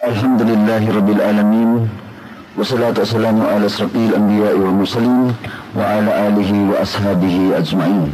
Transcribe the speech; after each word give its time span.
الحمد 0.00 0.42
لله 0.42 0.82
رب 0.96 1.10
العالمين 1.16 1.70
والصلاة 2.56 2.96
والسلام 2.98 3.36
على 3.46 3.66
أشرف 3.68 3.92
الأنبياء 3.94 4.54
والمرسلين 4.58 5.26
وعلى 5.76 6.10
آله 6.28 6.50
وأصحابه 6.72 7.36
أجمعين 7.60 8.08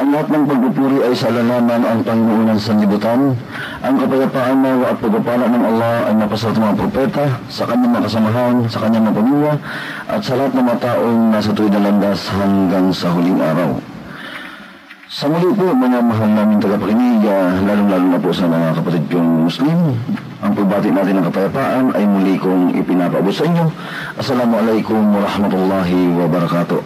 Ang 0.00 0.08
lahat 0.08 0.28
ng 0.32 0.44
pagpupuri 0.48 0.98
ay 1.04 1.12
sa 1.12 1.28
alalaman 1.28 1.84
ang 1.84 2.00
Panginoon 2.00 2.48
ng 2.54 2.60
sanlibutan. 2.62 3.36
Ang 3.84 3.94
kapayapaan 4.00 4.56
na 4.64 4.72
at 4.88 4.96
pagpapala 4.98 5.46
ng 5.52 5.62
Allah 5.68 5.94
ay 6.08 6.14
napasal 6.16 6.56
sa 6.56 6.64
mga 6.64 6.80
propeta, 6.80 7.24
sa 7.52 7.68
kanyang 7.68 7.92
mga 7.92 8.04
kasamahan, 8.08 8.54
sa 8.72 8.78
kanyang 8.80 9.04
mga 9.04 9.16
pamilya, 9.20 9.52
at 10.08 10.20
sa 10.24 10.32
lahat 10.32 10.52
ng 10.56 10.64
mga 10.64 10.80
taong 10.80 11.20
nasa 11.28 11.50
tuwid 11.52 11.72
na 11.76 11.80
landas 11.86 12.20
hanggang 12.32 12.86
sa 12.88 13.12
huling 13.12 13.36
araw. 13.36 13.70
Sa 15.07 15.31
muli 15.31 15.55
po, 15.55 15.71
mga 15.71 16.03
mahal 16.03 16.35
namin 16.35 16.59
tagapakinig, 16.59 17.23
uh, 17.23 17.63
lalong-lalo 17.63 18.07
na 18.11 18.19
po 18.19 18.35
sa 18.35 18.43
mga 18.43 18.75
kapatid 18.75 19.07
kong 19.07 19.47
Muslim, 19.47 19.95
ang 20.43 20.51
pagbati 20.51 20.91
natin 20.91 21.23
ng 21.23 21.25
kapayapaan 21.31 21.95
ay 21.95 22.03
muli 22.03 22.35
kong 22.35 22.75
ipinapabot 22.75 23.31
sa 23.31 23.47
inyo. 23.47 23.71
Assalamualaikum 24.19 24.99
warahmatullahi 25.15 26.11
wabarakatuh. 26.11 26.83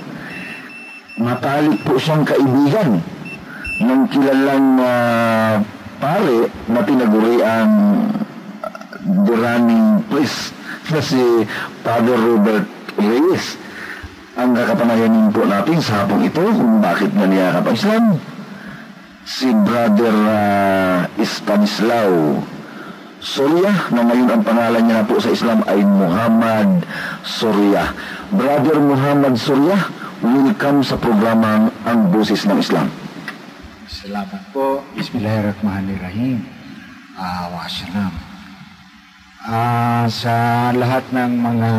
matalik 1.18 1.82
po 1.82 1.98
siyang 1.98 2.22
kaibigan 2.22 3.17
ng 3.78 4.04
kilalang 4.10 4.82
uh, 4.82 5.62
pare 6.02 6.50
na 6.70 6.82
tinaguri 6.82 7.38
ang 7.46 7.72
the 9.06 9.36
running 9.38 10.02
place 10.10 10.50
na 10.90 11.00
si 11.00 11.46
Father 11.86 12.18
Robert 12.18 12.66
Reyes. 12.98 13.56
Ang 14.38 14.54
kakapanayanin 14.54 15.30
po 15.34 15.46
natin 15.46 15.78
sa 15.82 16.06
hapong 16.06 16.26
ito 16.26 16.42
kung 16.42 16.82
bakit 16.82 17.10
na 17.14 17.26
niyakap 17.26 17.66
ang 17.66 17.78
Islam. 17.78 18.06
Si 19.28 19.50
Brother 19.52 20.16
uh, 20.26 20.98
Stanislaw 21.22 22.42
Surya, 23.18 23.90
na 23.90 24.06
ngayon 24.06 24.30
ang 24.30 24.44
pangalan 24.46 24.84
niya 24.86 25.02
po 25.02 25.18
sa 25.18 25.34
Islam 25.34 25.66
ay 25.66 25.82
Muhammad 25.82 26.86
Surya. 27.26 27.92
Brother 28.30 28.78
Muhammad 28.78 29.36
Surya, 29.42 29.90
welcome 30.22 30.86
sa 30.86 31.02
programang 31.02 31.74
Ang 31.90 32.14
Boses 32.14 32.46
ng 32.46 32.62
Islam. 32.62 33.07
Salamat 33.98 34.54
po. 34.54 34.86
Bismillahirrahmanirrahim. 34.94 36.46
Uh, 37.18 37.46
Wassalam. 37.50 38.14
Uh, 39.42 40.06
sa 40.06 40.70
lahat 40.70 41.02
ng 41.10 41.34
mga 41.42 41.72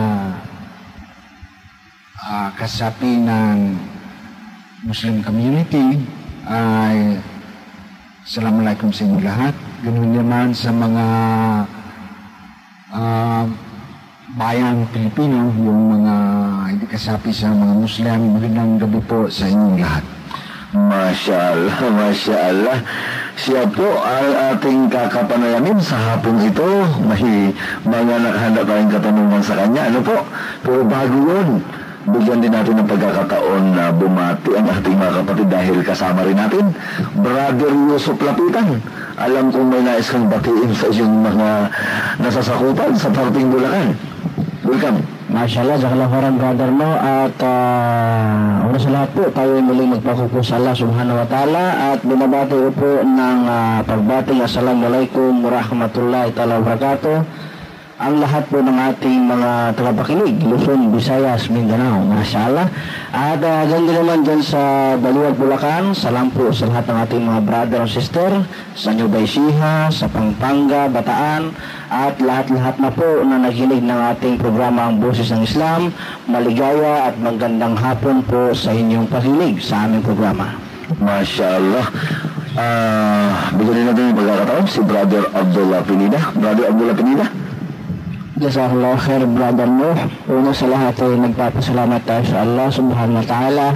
uh, 2.18 2.50
kasapi 2.58 3.22
ng 3.22 3.78
Muslim 4.82 5.22
community 5.22 6.02
ay 6.42 7.22
Assalamualaikum 8.26 8.90
sa 8.90 9.06
inyo 9.06 9.22
lahat. 9.22 9.54
Ganun 9.86 10.10
naman 10.10 10.50
sa 10.50 10.74
mga 10.74 11.06
uh, 12.98 13.46
bayang 14.34 14.90
Pilipino, 14.90 15.54
yung 15.54 16.02
mga 16.02 16.14
hindi 16.66 16.86
kasapi 16.90 17.30
sa 17.30 17.54
mga 17.54 17.78
Muslim, 17.78 18.18
magandang 18.34 18.82
gabi 18.82 19.00
po 19.06 19.30
sa 19.30 19.46
inyong 19.46 19.78
lahat. 19.78 20.17
Masya 20.68 21.36
Allah, 21.56 21.80
Masya 21.80 22.36
Allah. 22.36 22.78
Siya 23.40 23.64
po 23.72 23.88
ang 24.04 24.52
ating 24.52 24.92
kakapanayamin 24.92 25.80
sa 25.80 25.96
hapong 25.96 26.44
ito. 26.44 26.68
May 27.08 27.56
mga 27.88 28.14
nakahanda 28.20 28.62
tayong 28.68 28.92
katanungan 28.92 29.40
sa 29.40 29.56
kanya. 29.64 29.88
Ano 29.88 30.04
po? 30.04 30.28
Pero 30.60 30.84
bago 30.84 31.16
yun, 31.24 31.64
bigyan 32.12 32.44
din 32.44 32.52
natin 32.52 32.84
ng 32.84 32.88
pagkakataon 32.88 33.64
na 33.72 33.88
bumati 33.96 34.52
ang 34.60 34.68
ating 34.68 34.92
mga 34.92 35.12
kapatid 35.24 35.48
dahil 35.48 35.76
kasama 35.80 36.20
rin 36.28 36.36
natin. 36.36 36.64
Brother 37.16 37.72
Yusuf 37.72 38.20
Lapitan, 38.20 38.84
alam 39.16 39.48
kong 39.48 39.72
may 39.72 39.80
nais 39.80 40.12
kang 40.12 40.28
batiin 40.28 40.72
sa 40.76 40.92
iyong 40.92 41.16
mga 41.24 41.48
nasasakupan 42.20 42.92
sa 42.92 43.08
parting 43.08 43.48
Bulacan. 43.48 43.96
Welcome. 44.68 45.17
Mashallah, 45.28 45.76
Jazakallah 45.76 46.08
khairan 46.08 46.34
brother 46.40 46.70
mo. 46.72 46.88
At 46.88 47.36
uh, 47.36 48.76
sa 48.80 48.88
lahat 48.88 49.10
po 49.12 49.28
tayo 49.28 49.60
ay 49.60 49.64
muling 49.64 49.92
magpakupo 49.92 50.40
sa 50.40 50.56
Allah 50.56 50.72
subhanahu 50.72 51.20
wa 51.20 51.28
ta'ala. 51.28 51.64
At 51.92 52.00
binabati 52.00 52.72
po 52.72 53.04
ng 53.04 53.40
uh, 53.44 53.84
pagbating 53.84 54.40
Assalamualaikum 54.40 55.44
warahmatullahi 55.44 56.32
ta'ala 56.32 56.64
wabarakatuh 56.64 57.47
ang 57.98 58.22
lahat 58.22 58.46
po 58.46 58.62
ng 58.62 58.78
ating 58.94 59.26
mga 59.26 59.74
tagapakinig, 59.74 60.38
Luzon, 60.46 60.94
Visayas, 60.94 61.50
Mindanao, 61.50 62.06
mashallah. 62.06 62.70
At 63.10 63.42
uh, 63.42 63.66
ganda 63.66 63.90
naman 63.90 64.22
dyan 64.22 64.38
sa 64.38 64.94
Baliwag, 64.94 65.34
Bulacan, 65.34 65.98
salam 65.98 66.30
po 66.30 66.54
sa 66.54 66.70
lahat 66.70 66.86
ng 66.86 66.98
ating 67.02 67.22
mga 67.26 67.40
brother 67.42 67.82
and 67.82 67.90
sister, 67.90 68.30
sa 68.78 68.94
New 68.94 69.10
Baisiha, 69.10 69.90
sa 69.90 70.06
Pampanga, 70.06 70.86
Bataan, 70.86 71.50
at 71.90 72.22
lahat-lahat 72.22 72.78
na 72.78 72.94
po 72.94 73.26
na 73.26 73.42
naginig 73.42 73.82
ng 73.82 74.00
ating 74.14 74.38
programa 74.38 74.86
ang 74.86 75.02
Boses 75.02 75.34
ng 75.34 75.42
Islam, 75.42 75.90
maligaya 76.30 77.10
at 77.10 77.18
magandang 77.18 77.74
hapon 77.74 78.22
po 78.22 78.54
sa 78.54 78.70
inyong 78.70 79.10
pakinig 79.10 79.58
sa 79.58 79.90
aming 79.90 80.06
programa. 80.06 80.54
Masya. 81.02 81.58
Uh, 82.58 83.30
bigyan 83.58 83.90
natin 83.90 84.14
yung 84.14 84.18
pagkakataon 84.22 84.66
si 84.70 84.80
Brother 84.86 85.22
Abdullah 85.34 85.82
Pinida. 85.82 86.18
Brother 86.38 86.64
Abdullah 86.70 86.94
Pinida. 86.94 87.47
Jazakallah 88.38 88.94
khair 88.94 89.26
brother 89.26 89.66
Nuh. 89.66 89.98
Una 90.30 90.54
sa 90.54 90.70
lahat 90.70 90.94
ay 91.02 91.18
nagpapasalamat 91.26 92.06
tayo 92.06 92.22
sa 92.22 92.46
Allah 92.46 92.68
subhanahu 92.70 93.18
wa 93.18 93.26
ta'ala. 93.26 93.68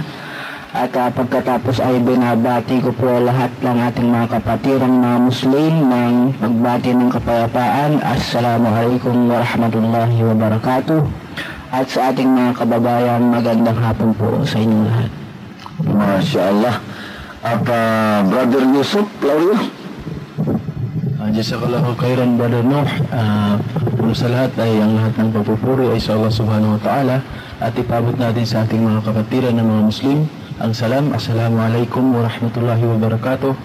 At 0.71 0.95
uh, 0.95 1.11
pagkatapos 1.11 1.83
ay 1.83 1.99
binabati 1.99 2.79
ko 2.79 2.95
po 2.95 3.11
lahat 3.19 3.51
ng 3.59 3.77
ating 3.91 4.07
mga 4.07 4.27
kapatirang 4.39 5.03
mga 5.03 5.19
Muslim 5.19 5.73
ng 5.91 6.13
magbati 6.39 6.95
ng 6.95 7.11
kapayapaan. 7.11 7.99
Assalamualaikum 8.07 9.27
warahmatullahi 9.27 10.17
wabarakatuh. 10.31 10.99
At 11.75 11.91
sa 11.91 12.15
ating 12.15 12.31
mga 12.31 12.63
kababayan, 12.63 13.21
magandang 13.35 13.75
hapon 13.83 14.15
po 14.15 14.47
sa 14.47 14.63
inyong 14.63 14.85
lahat. 14.87 15.11
Masya 15.83 16.41
Allah. 16.55 16.75
At 17.43 17.63
uh, 17.67 18.23
Brother 18.31 18.63
Yusuf, 18.71 19.11
Laurio. 19.19 19.59
Jazakallahu 21.31 21.95
khairan 21.95 22.35
Brother 22.35 22.65
Nuh. 22.65 22.89
Uh, 23.13 23.55
Una 24.03 24.11
sa 24.11 24.27
lahat 24.27 24.51
ay 24.59 24.83
ang 24.83 24.99
lahat 24.99 25.15
ng 25.15 25.29
pagpupuri 25.31 25.87
ay 25.95 25.99
sa 26.03 26.19
Allah 26.19 26.33
subhanahu 26.33 26.75
wa 26.75 26.81
ta'ala 26.83 27.23
at 27.63 27.71
ipabot 27.79 28.19
natin 28.19 28.43
sa 28.43 28.67
ating 28.67 28.83
mga 28.83 28.99
kapatiran 28.99 29.55
ng 29.55 29.63
mga 29.63 29.83
Muslim 29.87 30.27
ang 30.59 30.75
salam, 30.75 31.15
Assalamualaikum 31.15 32.11
warahmatullahi 32.11 32.83
wabarakatuh 32.83 33.55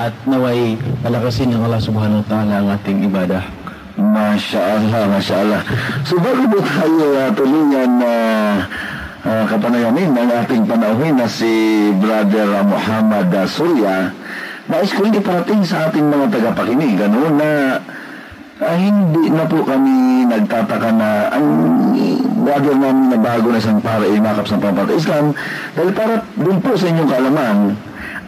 at 0.00 0.16
naway 0.24 0.80
palakasin 1.04 1.52
ng 1.52 1.60
Allah 1.60 1.78
subhanahu 1.78 2.24
wa 2.24 2.26
ta'ala 2.26 2.54
ang 2.64 2.68
ating 2.72 3.04
ibadah. 3.04 3.44
Masya 4.00 4.60
Allah, 4.80 5.02
Masya 5.12 5.34
Allah. 5.44 5.60
So 6.08 6.16
bago 6.16 6.48
po 6.48 6.58
tayo 6.64 7.04
uh, 7.12 7.30
tulungan 7.36 7.90
na 8.00 8.14
uh, 8.16 9.28
uh, 9.28 9.44
kapanayamin 9.46 10.16
ng 10.16 10.30
ating 10.40 10.64
panauhin 10.64 11.20
na 11.20 11.28
si 11.28 11.52
Brother 12.00 12.64
Muhammad 12.64 13.28
Surya, 13.44 14.10
nais 14.70 14.92
ko 14.94 15.06
hindi 15.06 15.18
parating 15.18 15.62
sa 15.66 15.90
ating 15.90 16.06
mga 16.06 16.26
tagapakinig, 16.30 16.98
ano, 17.02 17.34
na 17.34 17.80
ah, 18.62 18.76
hindi 18.78 19.30
na 19.32 19.44
po 19.46 19.66
kami 19.66 20.26
nagtataka 20.30 20.90
na 20.94 21.08
ang 21.34 21.46
brother 22.42 22.74
namin 22.74 23.14
na 23.14 23.18
bago 23.18 23.50
na 23.50 23.58
isang 23.62 23.82
para 23.82 24.06
imakap 24.06 24.46
sa 24.46 24.58
pampata 24.58 24.94
Islam 24.94 25.34
dahil 25.78 25.90
para 25.94 26.14
dun 26.34 26.58
po 26.58 26.74
sa 26.74 26.90
inyong 26.90 27.10
kaalaman 27.10 27.58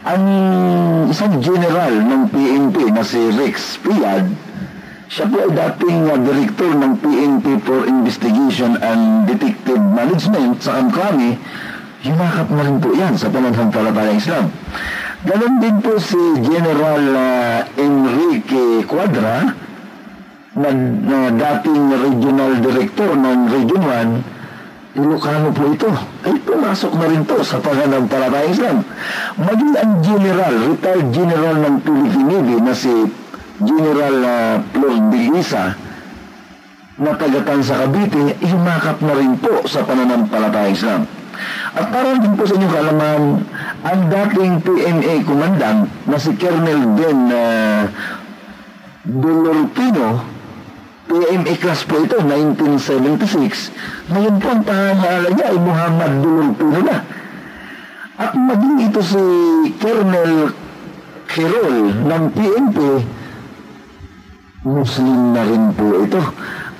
ang 0.04 0.24
isang 1.10 1.38
general 1.42 1.94
ng 1.98 2.22
PNP 2.30 2.76
na 2.94 3.02
si 3.02 3.18
Rex 3.34 3.82
Piad 3.82 4.54
siya 5.14 5.30
po 5.30 5.36
ay 5.36 5.52
dating 5.52 6.10
uh, 6.10 6.18
director 6.18 6.70
ng 6.74 6.92
PNP 6.98 7.46
for 7.62 7.86
Investigation 7.86 8.74
and 8.82 9.30
Detective 9.30 9.78
Management 9.78 10.58
sa 10.58 10.80
Amkrami 10.80 11.38
hinakap 12.02 12.48
na 12.50 12.62
rin 12.66 12.76
po 12.82 12.90
yan 12.92 13.14
sa 13.16 13.30
pananampalatayang 13.30 14.18
Islam. 14.18 14.50
Ganon 15.24 15.56
din 15.56 15.80
po 15.80 15.96
si 15.96 16.20
General 16.44 17.04
uh, 17.16 17.58
Enrique 17.80 18.84
Cuadra 18.84 19.56
na, 20.52 20.70
na 21.00 21.18
dating 21.32 21.84
regional 21.96 22.52
director 22.60 23.08
ng 23.16 23.38
Region 23.48 23.82
1 24.28 24.34
Ilocano 24.94 25.50
po 25.50 25.74
ito 25.74 25.90
ay 26.22 26.38
pumasok 26.38 26.92
na 26.94 27.06
rin 27.10 27.26
po 27.26 27.42
sa 27.42 27.58
pananampalatayang 27.58 28.52
Islam. 28.54 28.78
Maging 29.42 29.74
ang 29.74 29.92
general, 30.06 30.54
retired 30.70 31.08
general 31.10 31.56
ng 31.66 31.74
Philippine 31.82 32.28
Navy 32.30 32.56
na 32.62 32.74
si 32.78 32.94
General 33.58 34.16
uh, 34.22 34.54
Flor 34.70 34.94
de 35.10 35.20
Lisa 35.34 35.74
na 36.94 37.10
tagatan 37.18 37.58
sa 37.58 37.82
Cavite, 37.82 38.38
himakap 38.38 39.02
na 39.02 39.14
rin 39.18 39.34
po 39.34 39.66
sa 39.66 39.82
pananampalatayang 39.82 40.76
Islam. 40.78 41.02
At 41.74 41.86
para 41.90 42.18
din 42.18 42.34
po 42.38 42.46
sa 42.46 42.54
inyong 42.54 42.74
kaalaman, 42.74 43.22
ang 43.84 44.00
dating 44.08 44.54
PMA 44.62 45.14
commandant 45.26 45.90
na 46.06 46.16
si 46.16 46.30
Colonel 46.38 46.80
Ben 46.94 47.20
uh, 47.34 47.82
Dolorpino, 49.04 50.24
PMA 51.04 51.52
class 51.60 51.84
po 51.84 52.00
ito, 52.00 52.16
1976. 52.22 53.74
Ngayon 54.08 54.36
po 54.40 54.46
ang 54.48 54.62
pangalan 54.64 55.32
niya 55.34 55.46
ay 55.52 55.58
Muhammad 55.60 56.12
Dolorpino 56.24 56.80
na. 56.80 56.98
At 58.14 58.32
maging 58.38 58.78
ito 58.88 59.00
si 59.02 59.22
Colonel 59.82 60.54
Kirol 61.28 62.06
ng 62.06 62.24
PNP, 62.30 62.78
Muslim 64.64 65.36
na 65.36 65.42
rin 65.44 65.64
po 65.76 65.84
ito. 66.00 66.22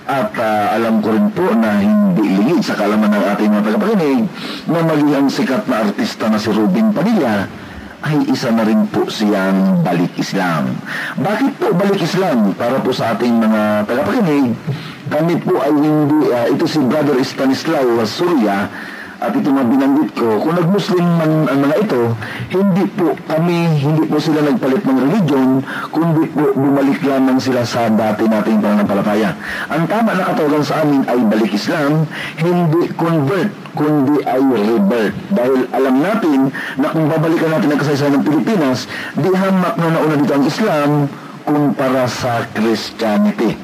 At 0.05 0.37
uh, 0.37 0.77
alam 0.77 1.01
ko 1.01 1.17
rin 1.17 1.33
po 1.33 1.49
na 1.57 1.81
hindi 1.81 2.37
lingid 2.37 2.61
sa 2.61 2.77
kalaman 2.77 3.09
ng 3.09 3.25
ating 3.25 3.49
mga 3.49 3.65
tagapakinig 3.73 4.21
na 4.69 4.79
maging 4.85 5.13
ang 5.17 5.29
sikat 5.33 5.65
na 5.65 5.81
artista 5.81 6.29
na 6.29 6.37
si 6.37 6.53
Ruben 6.53 6.93
Padilla 6.93 7.49
ay 8.05 8.29
isa 8.29 8.53
na 8.53 8.69
rin 8.69 8.85
po 8.93 9.09
siyang 9.09 9.81
balik 9.81 10.13
Islam. 10.21 10.77
Bakit 11.17 11.57
po 11.57 11.73
balik 11.73 12.05
Islam? 12.05 12.53
Para 12.53 12.77
po 12.85 12.93
sa 12.93 13.17
ating 13.17 13.33
mga 13.33 13.89
tagapakinig, 13.89 14.53
kami 15.09 15.41
po 15.41 15.57
ay 15.57 15.73
hindi, 15.73 16.29
uh, 16.29 16.53
ito 16.53 16.69
si 16.69 16.85
Brother 16.85 17.17
Stanislaw 17.25 18.05
Surya, 18.05 18.69
at 19.25 19.33
ito 19.33 19.49
mga 19.49 19.69
binanggit 19.73 20.11
ko, 20.13 20.37
kung 20.45 20.55
nag-Muslim 20.57 21.07
man 21.17 21.33
ang 21.49 21.59
mga 21.65 21.77
ito, 21.81 22.03
hindi 22.53 22.85
po 22.93 23.17
kami, 23.25 23.59
hindi 23.81 24.05
po 24.05 24.17
sila 24.21 24.45
nagpalit 24.45 24.85
ng 24.85 24.99
religion, 25.01 25.49
kundi 25.89 26.25
po 26.29 26.53
bumalik 26.53 27.01
lamang 27.01 27.41
sila 27.41 27.65
sa 27.65 27.89
dati 27.89 28.29
nating 28.29 28.61
pananampalataya. 28.61 29.33
Ang 29.73 29.89
tama 29.89 30.13
na 30.13 30.29
katawagan 30.29 30.65
sa 30.65 30.85
amin 30.85 31.03
ay 31.09 31.19
balik 31.25 31.53
Islam, 31.57 32.05
hindi 32.37 32.83
convert, 32.93 33.51
kundi 33.73 34.21
ay 34.29 34.43
revert. 34.45 35.15
Dahil 35.33 35.61
alam 35.73 35.95
natin 36.05 36.39
na 36.77 36.93
kung 36.93 37.09
babalikan 37.09 37.51
natin 37.57 37.73
ang 37.73 37.81
kasaysayan 37.81 38.21
ng 38.21 38.25
Pilipinas, 38.29 38.85
di 39.17 39.31
hamak 39.33 39.75
na 39.81 39.89
nauna 39.89 40.15
dito 40.21 40.35
ang 40.37 40.45
Islam 40.45 40.91
kumpara 41.45 42.09
sa 42.09 42.49
Christianity. 42.57 43.57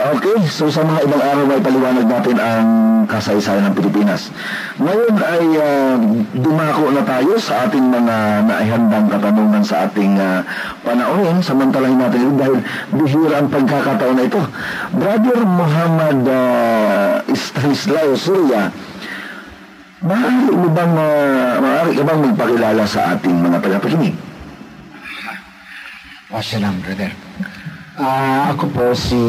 Okay, 0.00 0.48
so 0.48 0.72
sa 0.72 0.80
mga 0.80 1.04
ibang 1.04 1.20
araw 1.20 1.44
ay 1.52 1.60
paliwanag 1.60 2.08
natin 2.08 2.40
ang 2.40 2.68
kasaysayan 3.04 3.68
ng 3.68 3.76
Pilipinas. 3.76 4.32
Ngayon 4.80 5.12
ay 5.20 5.44
uh, 5.60 5.96
dumako 6.40 6.88
na 6.88 7.04
tayo 7.04 7.36
sa 7.36 7.68
ating 7.68 7.84
mga 7.84 8.48
naihandang 8.48 9.12
katanungan 9.12 9.60
sa 9.60 9.84
ating 9.84 10.16
uh, 10.16 10.40
panahon. 10.80 11.44
Samantalahin 11.44 12.00
natin 12.00 12.32
ito 12.32 12.32
dahil 12.32 12.56
bihira 12.96 13.44
ang 13.44 13.52
pagkakataon 13.52 14.16
na 14.16 14.24
ito. 14.24 14.40
Brother 14.96 15.40
Muhammad 15.44 16.18
uh, 16.24 17.20
Stanislao 17.36 18.16
Surya, 18.16 18.72
maaari 20.00 20.48
mo 20.48 20.68
bang, 20.72 20.94
uh, 20.96 21.60
maaari 21.60 21.92
ka 21.92 22.02
bang 22.08 22.20
magpakilala 22.24 22.84
sa 22.88 23.20
ating 23.20 23.36
mga 23.36 23.58
tagapakinig? 23.60 24.16
Wassalam, 26.32 26.80
brother. 26.80 27.29
Uh, 28.00 28.56
ako 28.56 28.64
po 28.72 28.86
si 28.96 29.20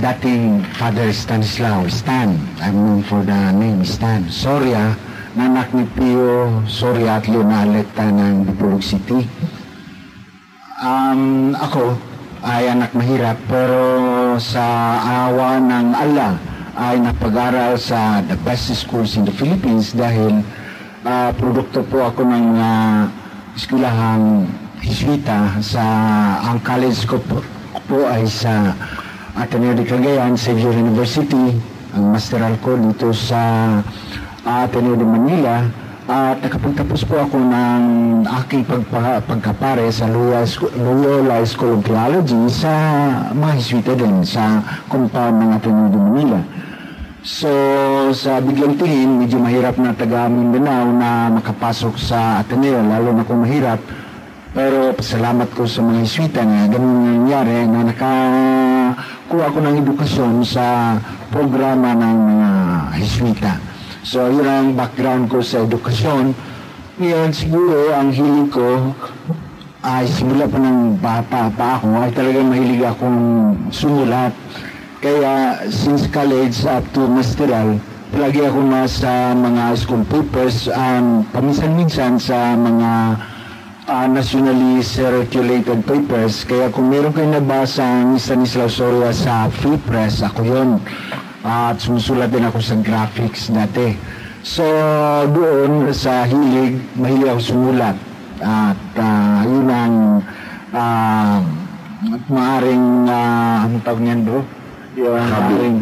dating 0.00 0.64
Father 0.80 1.12
Stanislao 1.12 1.84
Stan. 1.92 2.32
I'm 2.64 2.72
known 2.72 3.04
for 3.04 3.20
the 3.20 3.52
name 3.52 3.84
Stan. 3.84 4.24
Soria, 4.32 4.96
nanak 5.36 5.68
ni 5.76 5.84
Pio 5.92 6.64
Soria 6.64 7.20
at 7.20 7.28
Leonaleta 7.28 8.08
ng 8.08 8.48
Bipurog 8.48 8.80
City. 8.80 9.28
Um, 10.80 11.52
ako 11.52 11.92
ay 12.40 12.72
anak 12.72 12.96
mahirap 12.96 13.36
pero 13.44 13.84
sa 14.40 14.64
awa 15.28 15.60
ng 15.60 15.92
Allah 15.92 16.40
ay 16.80 17.04
napag-aral 17.04 17.76
sa 17.76 18.24
the 18.24 18.36
best 18.48 18.72
schools 18.80 19.20
in 19.20 19.28
the 19.28 19.34
Philippines 19.36 19.92
dahil 19.92 20.40
uh, 21.04 21.36
produkto 21.36 21.84
po 21.84 22.08
ako 22.08 22.24
ng 22.24 22.46
uh, 22.56 23.12
eskwelahang 23.60 24.48
Hiswita 24.80 25.60
sa 25.60 25.84
ang 26.40 26.64
college 26.64 27.04
ko 27.04 27.20
po 27.20 27.59
po 27.90 28.06
ay 28.06 28.22
sa 28.30 28.70
Ateneo 29.34 29.74
de 29.74 29.82
Cagayan, 29.82 30.38
Xavier 30.38 30.70
University, 30.78 31.58
ang 31.90 32.14
masteral 32.14 32.54
ko 32.62 32.78
dito 32.78 33.10
sa 33.10 33.42
Ateneo 34.46 34.94
de 34.94 35.02
Manila 35.02 35.66
at 36.06 36.38
nakapagtapos 36.38 37.02
po 37.02 37.18
ako 37.18 37.42
ng 37.42 37.82
aking 38.46 38.62
pagpa, 38.62 39.18
pagkapare 39.26 39.90
sa 39.90 40.06
Loyola 40.06 41.42
School 41.42 41.74
of 41.74 41.82
Theology 41.82 42.38
sa 42.46 42.70
mga 43.34 43.52
Jesuita 43.58 43.92
din 43.98 44.22
sa 44.22 44.62
compound 44.86 45.42
ng 45.42 45.50
Ateneo 45.58 45.90
de 45.90 45.98
Manila. 45.98 46.40
So, 47.26 47.50
sa 48.14 48.38
biglang 48.38 48.78
tingin, 48.78 49.18
medyo 49.18 49.42
mahirap 49.42 49.74
na 49.82 49.98
taga 49.98 50.30
Mindanao 50.30 50.94
na 50.94 51.10
makapasok 51.42 51.98
sa 51.98 52.38
Ateneo, 52.38 52.86
lalo 52.86 53.18
na 53.18 53.26
kung 53.26 53.42
mahirap 53.42 53.82
pero 54.50 54.90
pasalamat 54.98 55.46
ko 55.54 55.62
sa 55.62 55.78
mga 55.78 56.00
Iswita 56.02 56.42
na 56.42 56.66
ganun 56.66 57.06
nangyari 57.06 57.70
na 57.70 57.86
nakakuha 57.86 59.46
ko 59.54 59.58
ng 59.62 59.76
edukasyon 59.86 60.34
sa 60.42 60.98
programa 61.30 61.94
ng 61.94 62.16
mga 62.18 62.50
Iswita. 62.98 63.52
So, 64.02 64.26
yun 64.26 64.48
ang 64.48 64.68
background 64.74 65.30
ko 65.30 65.38
sa 65.38 65.62
edukasyon. 65.62 66.34
Ngayon, 66.98 67.30
siguro, 67.30 67.94
ang 67.94 68.10
hiling 68.10 68.50
ko 68.50 68.90
ay 69.86 70.04
simula 70.10 70.50
pa 70.50 70.58
ng 70.58 70.98
bata 70.98 71.48
pa 71.54 71.78
ako 71.78 71.86
ay 72.02 72.10
talagang 72.12 72.50
mahilig 72.50 72.82
akong 72.82 73.20
sumulat. 73.70 74.34
Kaya, 74.98 75.62
since 75.70 76.10
college 76.10 76.66
up 76.66 76.82
to 76.90 77.06
masteral, 77.06 77.78
palagi 78.10 78.42
ako 78.42 78.66
nasa 78.66 79.30
mga 79.32 79.64
school 79.78 80.02
papers, 80.10 80.66
um, 80.74 81.22
paminsan-minsan 81.30 82.18
sa 82.18 82.58
mga 82.58 82.90
uh, 83.90 84.06
nationally 84.06 84.78
circulated 84.86 85.82
papers. 85.82 86.46
Kaya 86.46 86.70
kung 86.70 86.94
meron 86.94 87.10
kayo 87.10 87.26
nabasa 87.26 87.82
ang 87.82 88.14
Stanislaw 88.14 88.70
Soria 88.70 89.10
sa 89.10 89.50
Free 89.50 89.76
Press, 89.82 90.22
ako 90.22 90.46
yun. 90.46 90.70
Uh, 91.42 91.74
at 91.74 91.82
sumusulat 91.82 92.30
din 92.30 92.46
ako 92.46 92.62
sa 92.62 92.78
graphics 92.78 93.50
dati. 93.50 93.98
So, 94.46 94.64
doon 95.34 95.90
sa 95.90 96.24
hilig, 96.24 96.78
mahilig 96.94 97.28
ako 97.34 97.40
sumulat. 97.42 97.96
At 98.40 98.80
uh, 98.96 99.38
yun 99.44 99.68
ang 99.68 99.94
uh, 100.72 101.38
maaring, 102.30 102.86
uh, 103.10 103.66
ano 103.68 103.74
tawag 103.84 104.00
niyan 104.00 104.20
bro? 104.24 104.40
Yung 104.96 105.18
maaring 105.18 105.78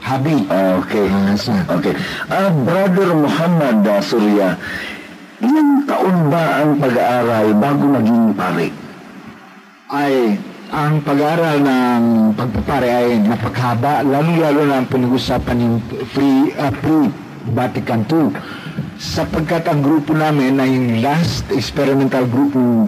Habi. 0.00 0.48
Okay. 0.48 1.06
Uh, 1.12 1.76
okay. 1.76 1.92
Uh, 2.32 2.50
Brother 2.64 3.12
Muhammad 3.14 3.84
uh, 3.84 4.00
Surya, 4.00 4.56
Ilang 5.40 5.88
taon 5.88 6.28
ba 6.28 6.60
ang 6.60 6.76
pag-aaral 6.76 7.56
bago 7.56 7.84
maging 7.96 8.36
pare? 8.36 8.68
Ay, 9.88 10.36
ang 10.68 11.00
pag-aaral 11.00 11.64
ng 11.64 12.04
pagpapare 12.36 12.88
ay 12.92 13.08
napakhaba, 13.24 14.04
lalo-lalo 14.04 14.68
na 14.68 14.84
ang 14.84 14.88
pinag-usapan 14.92 15.56
yung 15.64 15.76
free, 16.12 16.52
uh, 16.60 16.68
pre-Vatican 16.84 18.04
II. 18.04 18.36
Sapagkat 19.00 19.64
ang 19.64 19.80
grupo 19.80 20.12
namin 20.12 20.60
ay 20.60 21.00
last 21.00 21.48
experimental 21.56 22.28
group 22.28 22.52
ng 22.52 22.84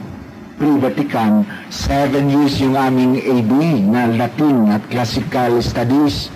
pre-Vatican, 0.61 1.49
seven 1.73 2.28
years 2.28 2.61
yung 2.61 2.76
aming 2.76 3.16
AD 3.16 3.52
na 3.88 4.12
Latin 4.12 4.68
at 4.68 4.85
Classical 4.92 5.56
Studies. 5.64 6.28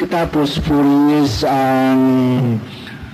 Katapos, 0.00 0.56
four 0.64 0.80
years 1.12 1.44
ang 1.44 2.00
um, 2.00 2.44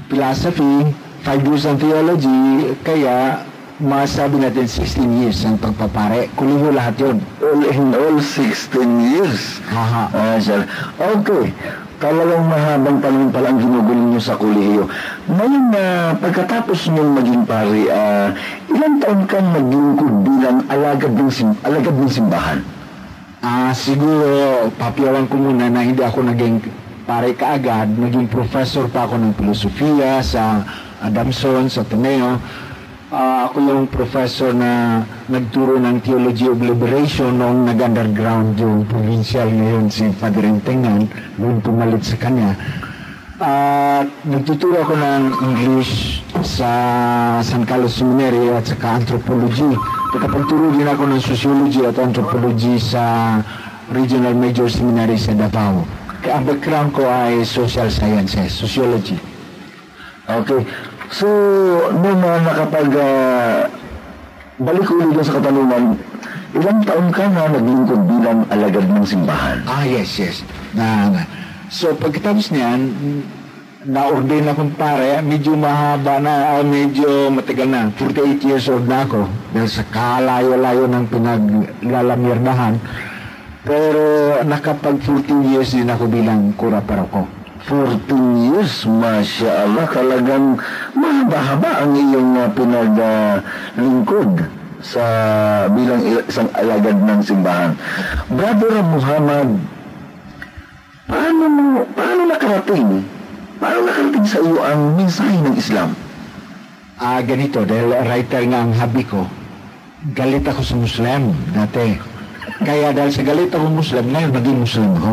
philosophy, 0.07 0.95
five 1.25 1.41
years 1.49 1.65
ang 1.65 1.81
theology, 1.81 2.77
kaya 2.85 3.41
masabi 3.81 4.45
natin 4.45 4.69
16 4.69 5.25
years 5.25 5.41
ang 5.49 5.57
pagpapare. 5.57 6.29
Kuliho 6.37 6.69
lahat 6.69 7.01
yun. 7.01 7.17
All 7.41 7.65
in 7.65 7.91
all, 7.97 8.21
16 8.21 8.77
years. 9.01 9.65
Aha. 9.73 10.13
Ah, 10.13 10.37
sir. 10.37 10.69
Okay. 11.01 11.51
Talagang 11.97 12.45
mahabang 12.45 13.01
panahon 13.01 13.33
pala 13.33 13.49
ang 13.49 13.59
ginugulo 13.59 14.03
niyo 14.13 14.21
sa 14.21 14.37
kolehiyo. 14.37 14.85
Ngayon 15.33 15.65
na 15.73 16.13
pagkatapos 16.21 16.93
niyong 16.93 17.13
maging 17.17 17.43
pare, 17.49 17.81
ah, 17.89 18.29
ilang 18.69 19.01
taon 19.01 19.21
kang 19.25 19.49
naglingkod 19.49 20.15
bilang 20.29 20.59
alagad 20.69 21.13
ng, 21.17 21.33
sim- 21.33 21.61
alagad 21.65 21.97
ng 21.97 22.13
simbahan? 22.13 22.61
Ah, 23.41 23.73
siguro 23.73 24.69
papiyawan 24.77 25.25
ko 25.25 25.41
muna 25.41 25.73
na 25.73 25.81
hindi 25.81 26.05
ako 26.05 26.29
naging 26.29 26.61
pare 27.09 27.33
kaagad, 27.37 27.97
naging 27.97 28.29
professor 28.29 28.89
pa 28.89 29.09
ako 29.09 29.21
ng 29.21 29.33
filosofiya 29.37 30.21
sa 30.25 30.65
Adamson, 31.05 31.69
sa 31.69 31.85
Ateneo. 31.85 32.41
Ah, 33.15 33.47
ako 33.47 33.63
yung 33.63 33.87
professor 33.87 34.51
na 34.51 35.05
nagturo 35.31 35.79
ng 35.79 36.03
Theology 36.03 36.51
of 36.51 36.59
Liberation 36.59 37.39
noong 37.39 37.69
nag-underground 37.71 38.59
yung 38.59 38.89
provincial 38.89 39.47
ngayon 39.47 39.87
si 39.87 40.09
Father 40.19 40.43
Entengan, 40.43 41.07
noon 41.39 41.63
pumalit 41.63 42.03
sa 42.03 42.19
kanya. 42.19 42.59
At 43.39 44.11
nagtuturo 44.25 44.83
ako 44.83 44.99
ng 44.99 45.23
English 45.47 46.25
sa 46.43 46.71
San 47.45 47.63
Carlos 47.69 47.95
Seminary 47.95 48.51
at 48.51 48.67
saka 48.67 48.99
anthropology. 48.99 49.79
Nakapagturo 50.17 50.75
din 50.75 50.89
ako 50.89 51.03
ng 51.07 51.21
sociology 51.23 51.87
at 51.87 51.95
anthropology 52.01 52.81
sa 52.83 53.39
Regional 53.95 54.35
Major 54.35 54.67
Seminary 54.67 55.21
sa 55.21 55.37
Davao. 55.37 55.87
Ang 56.25 56.45
background 56.49 56.97
ko 56.97 57.05
ay 57.05 57.45
social 57.45 57.93
sciences, 57.93 58.57
sociology. 58.57 59.21
Okay. 60.25 60.65
So, 61.15 61.31
nung 61.95 62.27
uh, 62.27 62.43
nakapag 62.43 62.91
uh, 62.91 63.71
balik 64.59 64.91
uli 64.91 65.15
doon 65.15 65.23
sa 65.23 65.39
katanungan, 65.39 65.95
ilang 66.59 66.81
taon 66.83 67.09
ka 67.15 67.31
na 67.31 67.55
naglingkod 67.55 68.03
bilang 68.11 68.43
alagad 68.51 68.83
ng 68.91 69.07
simbahan? 69.07 69.63
Ah, 69.63 69.87
yes, 69.87 70.11
yes. 70.19 70.43
Na, 70.75 71.15
na. 71.15 71.23
So, 71.71 71.95
pagkatapos 71.95 72.51
niyan, 72.51 72.81
na-ordain 73.87 74.51
akong 74.51 74.75
pare, 74.75 75.23
medyo 75.23 75.55
mahaba 75.55 76.19
na, 76.19 76.59
ah, 76.59 76.67
medyo 76.67 77.31
matagal 77.31 77.69
na, 77.71 77.95
48 77.95 78.51
years 78.51 78.67
old 78.67 78.91
na 78.91 79.07
ako, 79.07 79.31
dahil 79.55 79.71
sa 79.71 79.87
kalayo-layo 79.95 80.91
ng 80.91 81.05
pinaglalamirdahan. 81.15 82.75
Pero 83.63 84.03
nakapag 84.43 84.99
14 84.99 85.47
years 85.47 85.79
din 85.79 85.87
ako 85.87 86.11
bilang 86.11 86.51
kura 86.59 86.83
paroko. 86.83 87.44
14 87.65 88.53
years, 88.53 88.85
Masya 88.85 89.65
Allah, 89.65 89.89
talagang 89.89 90.61
mahaba-haba 90.93 91.81
ang 91.81 91.97
iyong 91.97 92.33
uh, 92.37 92.49
pinaglingkod 92.53 94.31
sa 94.85 95.05
bilang 95.73 96.05
il- 96.05 96.27
isang 96.29 96.53
alagad 96.53 96.93
ng 97.01 97.21
simbahan. 97.25 97.73
Brother 98.29 98.85
Muhammad, 98.85 99.49
paano 101.09 101.45
mo, 101.49 101.65
paano 101.97 102.21
nakarating? 102.29 102.89
Paano 103.57 103.81
nakarating 103.89 104.27
sa 104.29 104.39
iyo 104.45 104.61
ang 104.61 105.01
mensahe 105.01 105.39
ng 105.41 105.57
Islam? 105.57 105.97
Ah, 107.01 107.25
ganito, 107.25 107.65
dahil 107.65 107.97
writer 107.97 108.45
nga 108.45 108.61
ang 108.61 108.77
habi 108.77 109.09
ko, 109.09 109.25
galit 110.13 110.45
ako 110.45 110.61
sa 110.61 110.77
Muslim 110.77 111.33
dati. 111.57 112.14
Kaya 112.63 112.95
dahil 112.95 113.11
sa 113.11 113.23
galit 113.27 113.51
ako 113.51 113.67
Muslim, 113.67 114.05
ngayon 114.15 114.31
naging 114.31 114.59
Muslim 114.63 114.91
ako. 114.95 115.13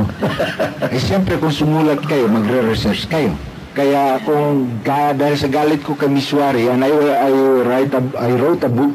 eh 0.94 1.02
siyempre 1.02 1.34
kung 1.42 1.50
sumulat 1.50 1.98
kayo, 2.06 2.30
magre-research 2.30 3.10
kayo. 3.10 3.34
Kaya 3.74 4.22
kung 4.22 4.70
ga, 4.86 5.16
dahil 5.18 5.34
sa 5.40 5.50
galit 5.50 5.82
ko 5.82 5.98
kay 5.98 6.12
Miswari, 6.12 6.70
and 6.70 6.86
I, 6.86 6.92
I, 6.92 7.34
write 7.66 7.94
a, 7.98 8.04
I 8.20 8.38
wrote 8.38 8.62
a 8.62 8.70
book, 8.70 8.94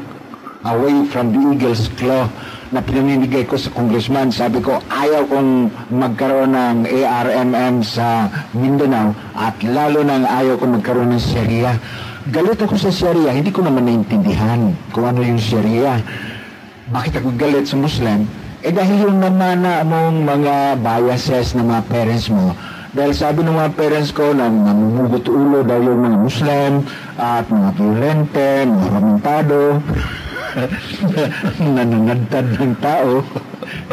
Away 0.67 1.07
from 1.11 1.31
the 1.31 1.39
Eagle's 1.39 1.87
Claw, 1.95 2.27
na 2.71 2.83
pinamimigay 2.83 3.47
ko 3.47 3.55
sa 3.55 3.71
congressman. 3.71 4.31
Sabi 4.31 4.59
ko, 4.59 4.79
ayaw 4.91 5.23
kong 5.27 5.71
magkaroon 5.91 6.51
ng 6.51 6.77
ARMM 6.87 7.83
sa 7.83 8.27
Mindanao 8.51 9.15
at 9.35 9.55
lalo 9.63 10.03
nang 10.03 10.27
ayaw 10.27 10.59
kong 10.59 10.79
magkaroon 10.79 11.15
ng 11.15 11.23
Sharia. 11.23 11.79
Galit 12.27 12.59
ako 12.59 12.75
sa 12.75 12.91
Sharia, 12.91 13.31
hindi 13.31 13.55
ko 13.55 13.63
naman 13.63 13.87
naintindihan 13.87 14.75
kung 14.91 15.07
ano 15.07 15.23
yung 15.23 15.39
Sharia. 15.39 16.03
Bakit 16.87 17.19
ako 17.19 17.35
galit 17.35 17.67
sa 17.67 17.75
Muslim? 17.75 18.23
Eh 18.63 18.71
dahil 18.71 19.11
yung 19.11 19.19
namana 19.19 19.83
mong 19.83 20.23
mga 20.23 20.79
biases 20.79 21.51
ng 21.51 21.67
mga 21.67 21.83
parents 21.91 22.31
mo, 22.31 22.55
dahil 22.95 23.11
sabi 23.11 23.43
ng 23.43 23.51
mga 23.51 23.75
parents 23.75 24.15
ko 24.15 24.31
na 24.31 24.47
namumugot 24.47 25.27
ulo 25.27 25.67
daw 25.67 25.83
yung 25.83 25.99
mga 25.99 26.17
Muslim 26.23 26.71
at 27.19 27.43
mga 27.51 27.69
violente, 27.75 28.47
mga 28.71 28.87
ramentado, 28.87 29.59
nananagtad 31.75 32.45
ng 32.55 32.75
tao. 32.79 33.19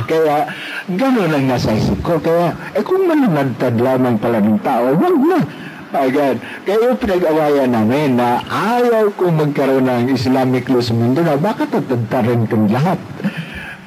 Kaya, 0.07 0.47
gano'n 0.87 1.35
lang 1.35 1.45
nasa 1.51 1.75
isip 1.75 1.99
ko. 1.99 2.23
Kaya, 2.23 2.55
eh 2.79 2.83
kung 2.87 3.11
mananagtad 3.11 3.75
lamang 3.75 4.23
pala 4.23 4.39
ng 4.39 4.63
tao, 4.63 4.95
wag 4.95 5.19
na. 5.19 5.64
Agad. 5.95 6.43
Kaya 6.67 6.99
pinag-awayan 6.99 7.71
namin 7.71 8.19
na 8.19 8.43
ayaw 8.43 9.15
kong 9.15 9.47
magkaroon 9.47 9.87
ng 9.87 10.11
Islamic 10.11 10.67
law 10.67 10.83
sa 10.83 10.91
mundo 10.91 11.23
na 11.23 11.39
bakit 11.39 11.71
tatagtarin 11.71 12.51
kong 12.51 12.67
lahat. 12.75 12.99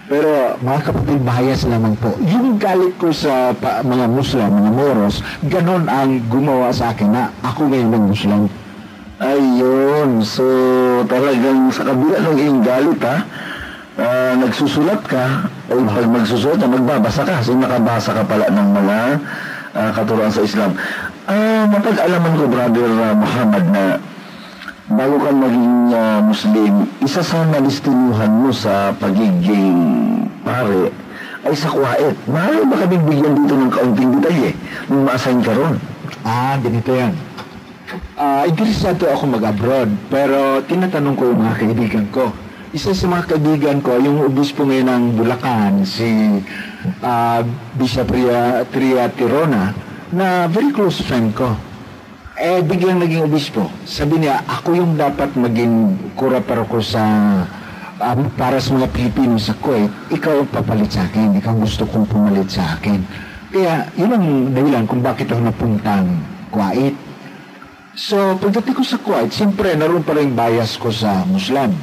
Pero 0.08 0.56
mga 0.64 0.82
kapatid, 0.88 1.20
bias 1.20 1.68
lamang 1.68 2.00
po. 2.00 2.16
Yung 2.24 2.56
galit 2.56 2.96
ko 2.96 3.12
sa 3.12 3.52
pa, 3.52 3.84
mga 3.84 4.08
Muslim, 4.08 4.48
mga 4.56 4.72
Moros, 4.72 5.20
ganon 5.52 5.84
ang 5.92 6.24
gumawa 6.32 6.72
sa 6.72 6.96
akin 6.96 7.12
na 7.12 7.28
ako 7.44 7.68
ngayon 7.68 7.92
ng 7.92 8.06
Muslim. 8.08 8.42
Ayun, 9.20 10.24
so 10.24 10.48
talagang 11.12 11.68
sa 11.76 11.92
kabila 11.92 12.24
ng 12.24 12.38
iyong 12.40 12.62
galit 12.64 13.02
ha, 13.04 13.18
ah, 14.00 14.34
nagsusulat 14.40 15.04
ka, 15.04 15.52
o 15.68 15.84
pag 15.84 16.08
magsusulat 16.08 16.56
ka, 16.56 16.68
magbabasa 16.72 17.28
ka, 17.28 17.44
so 17.44 17.52
nakabasa 17.52 18.16
ka 18.16 18.24
pala 18.24 18.48
ng 18.48 18.70
mga 18.80 18.98
ah, 19.76 19.92
katuruan 19.92 20.32
sa 20.32 20.46
Islam. 20.48 20.72
Ah, 21.28 21.68
mapag-alaman 21.68 22.40
ko, 22.40 22.48
Brother 22.48 22.88
ah, 23.04 23.12
Muhammad, 23.12 23.68
na 23.68 24.00
bago 24.88 25.20
ka 25.20 25.36
maging 25.36 25.92
ah, 25.92 26.24
Muslim, 26.24 26.88
isa 27.04 27.20
sa 27.20 27.44
nalistinuhan 27.52 28.32
mo 28.32 28.56
sa 28.56 28.96
pagiging 28.96 29.76
pare 30.48 30.88
ay 31.44 31.52
sa 31.52 31.68
Kuwait. 31.68 32.16
Maaari 32.32 32.64
ba 32.72 32.80
kami 32.80 32.96
bigyan 33.12 33.44
dito 33.44 33.60
ng 33.60 33.72
kaunting 33.76 34.12
detalye 34.16 34.56
nung 34.88 35.04
ma-assign 35.04 35.44
ka 35.44 35.52
ron? 35.52 35.76
Ah, 36.24 36.56
ganito 36.64 36.96
yan. 36.96 37.12
Ah, 38.16 38.48
interesado 38.48 39.12
ako 39.12 39.28
mag-abroad, 39.28 39.92
pero 40.08 40.64
tinatanong 40.64 41.16
ko 41.20 41.28
yung 41.28 41.44
mga 41.44 41.60
kaibigan 41.60 42.06
ko. 42.08 42.32
Isa 42.72 42.96
sa 42.96 43.04
mga 43.04 43.36
kaibigan 43.36 43.84
ko, 43.84 44.00
yung 44.00 44.24
obispo 44.24 44.64
ngayon 44.64 44.88
ng 44.88 45.06
Bulacan, 45.20 45.84
si 45.84 46.08
ah, 47.04 47.44
Bishop 47.76 48.16
Ria, 48.16 48.64
Tria 48.72 49.12
Tirona, 49.12 49.87
na 50.12 50.48
very 50.48 50.72
close 50.72 51.04
friend 51.04 51.36
ko. 51.36 51.52
Eh, 52.38 52.62
biglang 52.62 53.02
naging 53.02 53.26
obispo. 53.26 53.66
Sabi 53.84 54.22
niya, 54.22 54.46
ako 54.46 54.78
yung 54.78 54.94
dapat 54.94 55.34
maging 55.34 55.98
kura 56.14 56.38
ko 56.46 56.78
sa 56.78 57.02
um, 57.98 58.30
para 58.38 58.62
sa 58.62 58.78
mga 58.78 58.88
Pilipino 58.94 59.42
sa 59.42 59.58
Kuwait, 59.58 59.90
ikaw 60.14 60.46
ang 60.46 60.50
papalit 60.54 60.94
sa 60.94 61.10
akin. 61.10 61.34
Ikaw 61.42 61.54
gusto 61.58 61.90
kong 61.90 62.06
pumalit 62.06 62.46
sa 62.54 62.78
akin. 62.78 63.02
Kaya, 63.50 63.90
yun 63.98 64.12
ang 64.14 64.28
dahilan 64.54 64.86
kung 64.86 65.02
bakit 65.02 65.34
ako 65.34 65.42
napuntang 65.50 66.08
Kuwait. 66.54 66.94
So, 67.98 68.38
pagdating 68.38 68.76
ko 68.78 68.84
sa 68.86 69.02
Kuwait, 69.02 69.34
siyempre, 69.34 69.74
naroon 69.74 70.06
pa 70.06 70.14
rin 70.14 70.38
bias 70.38 70.78
ko 70.78 70.94
sa 70.94 71.26
Muslim. 71.26 71.74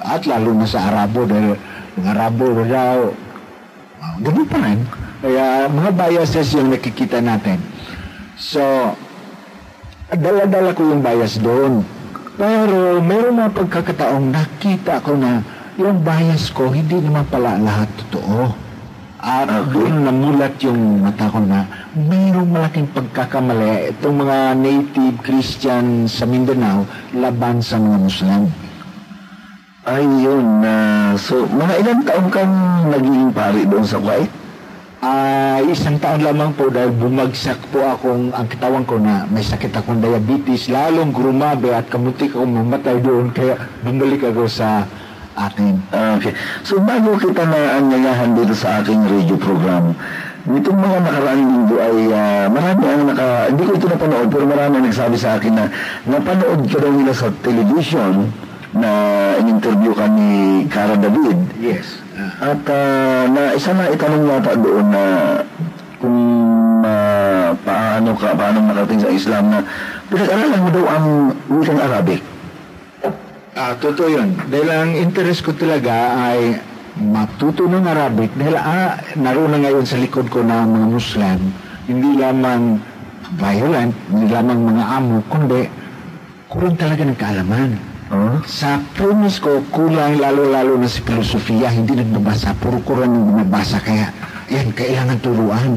At 0.00 0.24
lalo 0.24 0.56
na 0.56 0.64
sa 0.64 0.88
Arabo, 0.88 1.28
dahil 1.28 1.52
yung 2.00 2.06
Arabo, 2.08 2.64
daw, 2.64 3.12
uh, 4.00 4.16
ganun 4.24 4.48
pa 4.48 4.58
rin. 4.64 4.80
Kaya, 5.18 5.66
mga 5.66 5.90
biases 5.98 6.54
yung 6.54 6.70
nakikita 6.70 7.18
natin. 7.18 7.58
So, 8.38 8.62
dala-dala 10.14 10.70
ko 10.78 10.86
yung 10.86 11.02
bias 11.02 11.42
doon. 11.42 11.82
Pero, 12.38 13.02
meron 13.02 13.34
mga 13.34 13.50
pagkakataong 13.50 14.30
nakita 14.30 15.02
ko 15.02 15.18
na 15.18 15.42
yung 15.74 16.06
bias 16.06 16.54
ko, 16.54 16.70
hindi 16.70 17.02
naman 17.02 17.26
pala 17.26 17.58
lahat 17.58 17.90
totoo. 18.06 18.54
At 19.18 19.50
doon 19.74 20.06
namulat 20.06 20.54
yung 20.62 21.02
mata 21.02 21.26
ko 21.26 21.42
na 21.42 21.66
mayroong 21.98 22.54
malaking 22.54 22.86
pagkakamali 22.94 23.90
itong 23.90 24.22
mga 24.22 24.54
native 24.54 25.18
Christian 25.26 26.06
sa 26.06 26.22
Mindanao 26.22 26.86
laban 27.18 27.58
sa 27.58 27.82
mga 27.82 27.98
Muslim. 27.98 28.42
Ayun, 29.82 30.62
na 30.62 30.74
so 31.18 31.42
mga 31.50 31.74
ilang 31.82 32.02
taon 32.06 32.26
kang 32.30 32.54
naging 32.94 33.34
pari 33.34 33.66
doon 33.66 33.82
sa 33.82 33.98
Kuwait? 33.98 34.47
Ah, 34.98 35.62
isang 35.62 35.94
taon 36.02 36.26
lamang 36.26 36.50
po 36.58 36.74
dahil 36.74 36.90
bumagsak 36.90 37.70
po 37.70 37.86
akong 37.86 38.34
ang 38.34 38.50
katawan 38.50 38.82
ko 38.82 38.98
na 38.98 39.30
may 39.30 39.46
sakit 39.46 39.70
akong 39.70 40.02
diabetes, 40.02 40.66
lalong 40.66 41.14
grumabe 41.14 41.70
at 41.70 41.86
kamuntik 41.86 42.34
akong 42.34 42.50
mamatay 42.50 42.98
doon 42.98 43.30
kaya 43.30 43.54
bumalik 43.86 44.26
ako 44.26 44.50
sa 44.50 44.90
atin. 45.38 45.78
Okay. 46.18 46.34
So 46.66 46.82
bago 46.82 47.14
kita 47.14 47.46
na 47.46 47.78
anyayahan 47.78 48.34
dito 48.34 48.58
sa 48.58 48.82
aking 48.82 49.06
radio 49.06 49.38
program, 49.38 49.94
nitong 50.50 50.78
mga 50.82 50.98
nakaraang 51.06 51.46
linggo 51.46 51.76
ay 51.78 51.98
ah, 52.10 52.44
marami 52.50 52.84
ang 52.90 53.02
naka, 53.06 53.26
hindi 53.54 53.62
ko 53.62 53.72
ito 53.78 53.86
napanood, 53.86 54.28
pero 54.34 54.44
marami 54.50 54.72
ang 54.82 54.86
nagsabi 54.90 55.14
sa 55.14 55.38
akin 55.38 55.52
na 55.54 55.64
napanood 56.10 56.66
ka 56.66 56.78
daw 56.82 56.90
nila 56.90 57.14
sa 57.14 57.30
television 57.46 58.34
na 58.74 58.90
in-interview 59.38 59.94
ka 59.94 60.10
ni 60.10 60.66
Cara 60.66 60.98
David. 60.98 61.38
Yes. 61.62 62.07
At 62.38 62.62
ah, 62.70 63.26
na 63.26 63.42
isa 63.58 63.74
na 63.74 63.90
itanong 63.90 64.30
yata 64.30 64.54
doon 64.54 64.86
na 64.94 65.04
kung 65.98 66.18
ah, 66.86 67.50
paano 67.66 68.14
ka, 68.14 68.30
paano 68.38 68.62
nakarating 68.62 69.02
sa 69.02 69.10
Islam 69.10 69.44
na 69.50 69.58
pinag-aralan 70.06 70.62
mo 70.62 70.70
daw 70.70 70.84
ang 70.86 71.06
wikang 71.50 71.82
Arabic. 71.82 72.22
Ah, 73.58 73.74
totoo 73.74 74.06
yun. 74.06 74.38
Dahil 74.46 74.68
ang 74.70 74.90
interest 74.94 75.42
ko 75.42 75.50
talaga 75.50 76.14
ay 76.30 76.62
matuto 76.98 77.66
ng 77.66 77.82
Arabic 77.82 78.30
dahil 78.38 78.54
ah, 78.54 79.02
naroon 79.18 79.54
na 79.54 79.58
ngayon 79.58 79.82
sa 79.82 79.98
likod 79.98 80.30
ko 80.30 80.46
na 80.46 80.62
mga 80.62 80.86
Muslim, 80.94 81.38
hindi 81.90 82.22
lamang 82.22 82.78
violent, 83.34 83.94
hindi 84.14 84.30
lamang 84.30 84.60
mga 84.62 84.84
amo, 84.94 85.26
kundi 85.26 85.66
kulang 86.46 86.78
talaga 86.78 87.02
ng 87.02 87.18
kaalaman. 87.18 87.97
Oh? 88.08 88.40
Sa 88.48 88.80
premise 88.96 89.36
ko, 89.36 89.60
kulang 89.68 90.16
lalo-lalo 90.16 90.80
na 90.80 90.88
sa 90.88 91.04
filosofiya, 91.04 91.68
hindi 91.68 91.92
nagbabasa, 91.92 92.56
puro 92.56 92.80
kulang 92.80 93.12
yung 93.12 93.36
binabasa, 93.36 93.84
kaya 93.84 94.08
yan, 94.48 94.72
kailangan 94.72 95.20
turuan. 95.20 95.76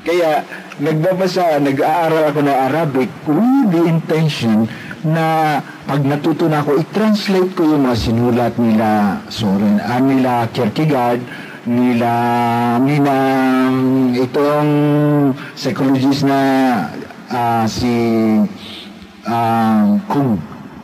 Kaya 0.00 0.40
nagbabasa, 0.80 1.60
nag-aaral 1.60 2.32
ako 2.32 2.40
ng 2.48 2.58
Arabic 2.72 3.10
with 3.28 3.68
the 3.76 3.82
intention 3.84 4.64
na 5.04 5.60
pag 5.84 6.00
natuto 6.00 6.48
na 6.48 6.64
ako, 6.64 6.80
i-translate 6.80 7.52
ko 7.52 7.76
yung 7.76 7.84
mga 7.84 7.96
sinulat 8.08 8.54
nila 8.56 9.20
Soren, 9.28 9.76
ah, 9.84 10.00
nila 10.00 10.48
Kierkegaard, 10.56 11.20
nila 11.68 12.12
nila 12.80 13.14
itong 14.16 14.72
psychologist 15.52 16.24
na 16.24 16.40
ah, 17.28 17.68
si 17.68 17.92
ah, 19.28 20.00
Kung 20.08 20.40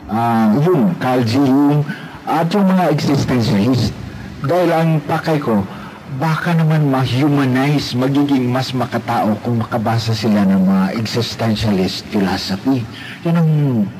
Carl 0.07 1.21
G. 1.27 1.39
Jung, 1.39 1.83
at 2.27 2.47
yung 2.51 2.67
mga 2.67 2.91
existentialist. 2.91 3.91
Dahil 4.43 4.69
ang 4.71 4.89
pakay 5.03 5.39
ko, 5.39 5.63
baka 6.15 6.55
naman 6.55 6.87
ma-humanize, 6.87 7.93
magiging 7.95 8.47
mas 8.47 8.71
makatao 8.71 9.35
kung 9.43 9.59
makabasa 9.59 10.15
sila 10.15 10.47
ng 10.47 10.63
mga 10.63 10.85
existentialist 10.99 12.07
philosophy. 12.07 12.83
Yan 13.27 13.35
ang 13.39 13.51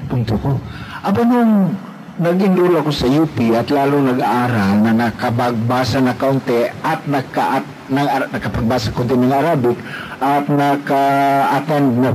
punto 0.08 0.40
ko. 0.40 0.56
Aba 1.04 1.22
nung 1.28 1.76
nag-enroll 2.18 2.82
ako 2.82 2.90
sa 2.90 3.06
UP 3.06 3.38
at 3.54 3.70
lalo 3.70 4.02
nag-aaral 4.02 4.82
na 4.82 4.92
nakabagbasa 4.96 6.02
na 6.02 6.18
kaunti 6.18 6.66
at 6.82 7.06
naka, 7.06 7.62
at, 7.62 7.66
na, 7.94 8.26
nakapagbasa 8.26 8.90
konti 8.96 9.14
ng 9.14 9.30
Arabic 9.30 9.78
at 10.18 10.50
naka-attend 10.50 11.90
na 12.02 12.10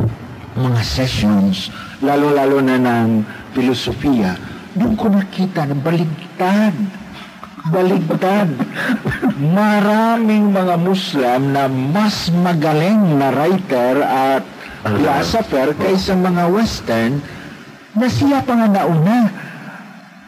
mga 0.56 0.82
sessions, 0.84 1.72
lalo-lalo 2.04 2.60
na 2.60 2.76
ng 2.76 3.24
filosofiya, 3.56 4.36
doon 4.76 4.94
ko 4.96 5.08
nakita 5.08 5.68
na 5.68 5.76
baligtad 5.76 6.74
baligtad. 7.70 8.50
Maraming 9.60 10.50
mga 10.50 10.74
Muslim 10.82 11.54
na 11.54 11.70
mas 11.70 12.32
magaling 12.34 13.22
na 13.22 13.30
writer 13.30 14.02
at 14.02 14.42
philosopher 14.82 15.70
kaysa 15.78 16.18
mga 16.18 16.50
Western 16.50 17.22
na 17.94 18.08
siya 18.10 18.42
pa 18.42 18.58
nga 18.58 18.66
nauna. 18.66 19.30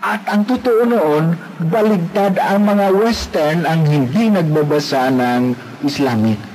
At 0.05 0.29
ang 0.29 0.45
totoo 0.45 0.85
noon, 0.85 1.25
baligtad 1.73 2.37
ang 2.37 2.69
mga 2.69 2.93
Western 2.93 3.65
ang 3.65 3.89
hindi 3.89 4.29
nagbabasa 4.29 5.09
ng 5.09 5.57
Islamic 5.81 6.54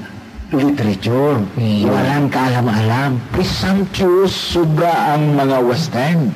literature. 0.54 1.38
Walang 1.86 2.28
kaalam-alam. 2.34 3.22
Presumptuous 3.34 4.34
sobra 4.34 5.14
ang 5.14 5.38
mga 5.38 5.58
Western. 5.62 6.34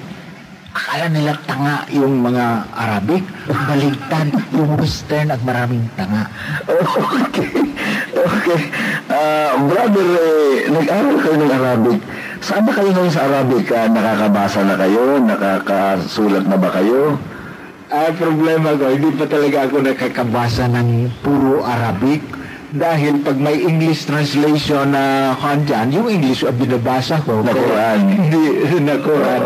Akala 0.73 1.05
nila 1.05 1.37
tanga 1.45 1.85
yung 1.93 2.25
mga 2.25 2.65
Arabic, 2.73 3.21
baligtad 3.45 4.33
yung 4.57 4.73
Western 4.73 5.29
at 5.29 5.41
maraming 5.45 5.85
tanga. 5.93 6.25
Okay. 7.33 7.49
Okay. 8.13 8.61
Ah, 9.09 9.57
brother, 9.57 10.05
eh, 10.05 10.69
nag-aral 10.69 11.17
kayo 11.17 11.35
ng 11.41 11.53
Arabic. 11.53 11.99
Saan 12.45 12.61
ba 12.61 12.71
kayo 12.77 12.93
ngayon 12.93 13.13
sa 13.13 13.25
Arabic? 13.25 13.65
Ah, 13.73 13.89
nakakabasa 13.89 14.61
na 14.61 14.75
kayo? 14.77 15.17
Nakakasulat 15.17 16.45
na 16.45 16.57
ba 16.61 16.69
kayo? 16.69 17.17
Ang 17.89 18.15
problema 18.17 18.77
ko, 18.77 18.85
hindi 18.89 19.09
pa 19.17 19.25
talaga 19.25 19.57
ako 19.65 19.75
nakakabasa 19.81 20.65
ng 20.69 20.89
puro 21.25 21.65
Arabic. 21.65 22.21
Dahil 22.73 23.21
pag 23.21 23.37
may 23.37 23.61
English 23.61 24.09
translation 24.09 24.97
na 24.97 25.37
uh, 25.37 25.57
dyan, 25.61 25.93
yung 25.93 26.09
English 26.09 26.41
ang 26.41 26.57
binabasa 26.57 27.21
ko. 27.21 27.45
Na 27.45 27.53
Quran. 27.53 27.97
Hindi, 28.01 28.41
na 28.89 28.97
Quran. 28.97 29.41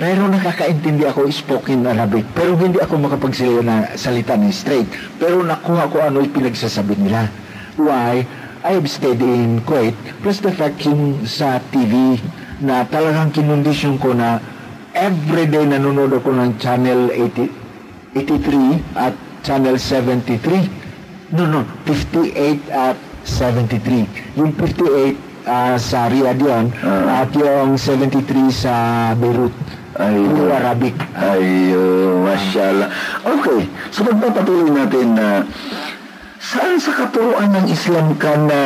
Pero 0.00 0.24
nakakaintindi 0.24 1.04
ako 1.04 1.28
spoken 1.28 1.84
Arabic. 1.84 2.24
Pero 2.32 2.56
hindi 2.56 2.80
ako 2.80 2.96
makapagsalita 2.96 3.60
na 3.60 3.92
salita 3.92 4.40
ng 4.40 4.48
straight. 4.48 4.88
Pero 5.20 5.44
nakuha 5.44 5.84
ko 5.92 6.00
ano 6.00 6.24
yung 6.24 6.32
pinagsasabi 6.32 6.96
nila. 6.96 7.28
Why? 7.76 8.24
I 8.64 8.72
have 8.72 8.88
stayed 8.88 9.20
in 9.20 9.60
Kuwait. 9.68 9.92
Plus 10.24 10.40
the 10.40 10.56
fact 10.56 10.80
yung 10.88 11.28
sa 11.28 11.60
TV 11.68 12.16
na 12.64 12.88
talagang 12.88 13.36
kinondisyon 13.36 14.00
ko 14.00 14.16
na 14.16 14.40
everyday 14.96 15.68
nanonood 15.68 16.16
ako 16.16 16.32
ng 16.32 16.56
channel 16.56 17.12
80, 17.12 18.16
83 18.16 18.96
at 18.96 19.12
channel 19.44 19.76
73. 19.76 20.81
No, 21.32 21.48
no, 21.48 21.64
58 21.88 22.68
at 22.68 22.96
73. 23.24 24.04
Yung 24.36 24.52
58 24.52 25.16
ah, 25.48 25.80
sa 25.80 26.12
Riyadh 26.12 26.44
yun, 26.44 26.68
Ah. 26.84 27.24
at 27.24 27.32
yung 27.32 27.80
73 27.80 28.52
sa 28.52 28.74
Beirut. 29.16 29.56
Ay, 29.96 30.12
Puro 30.28 30.52
Arabic. 30.52 30.92
Ay, 31.16 31.72
oh, 31.72 32.20
mashallah. 32.20 32.88
Okay, 33.24 33.64
so 33.88 34.04
magpapatuloy 34.04 34.76
natin 34.76 35.16
na 35.16 35.44
saan 36.36 36.76
sa 36.76 36.92
katuruan 37.00 37.48
ng 37.48 37.66
Islam 37.68 38.12
ka 38.20 38.36
na 38.36 38.60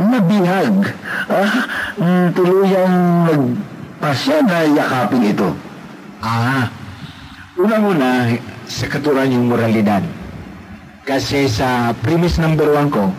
nabihag? 0.00 0.88
Ah, 1.28 1.68
mm, 2.00 2.26
tuluyang 2.32 2.96
nagpasya 3.28 4.40
na 4.40 4.58
yakapin 4.68 5.36
ito. 5.36 5.52
Ah, 6.24 6.72
unang-una, 7.60 8.40
sa 8.64 8.88
katuran 8.88 9.28
yung 9.28 9.52
moralidad. 9.52 10.23
Kasi 11.04 11.52
sa 11.52 11.92
premise 12.00 12.40
number 12.40 12.64
one 12.72 12.88
ko, 12.88 13.12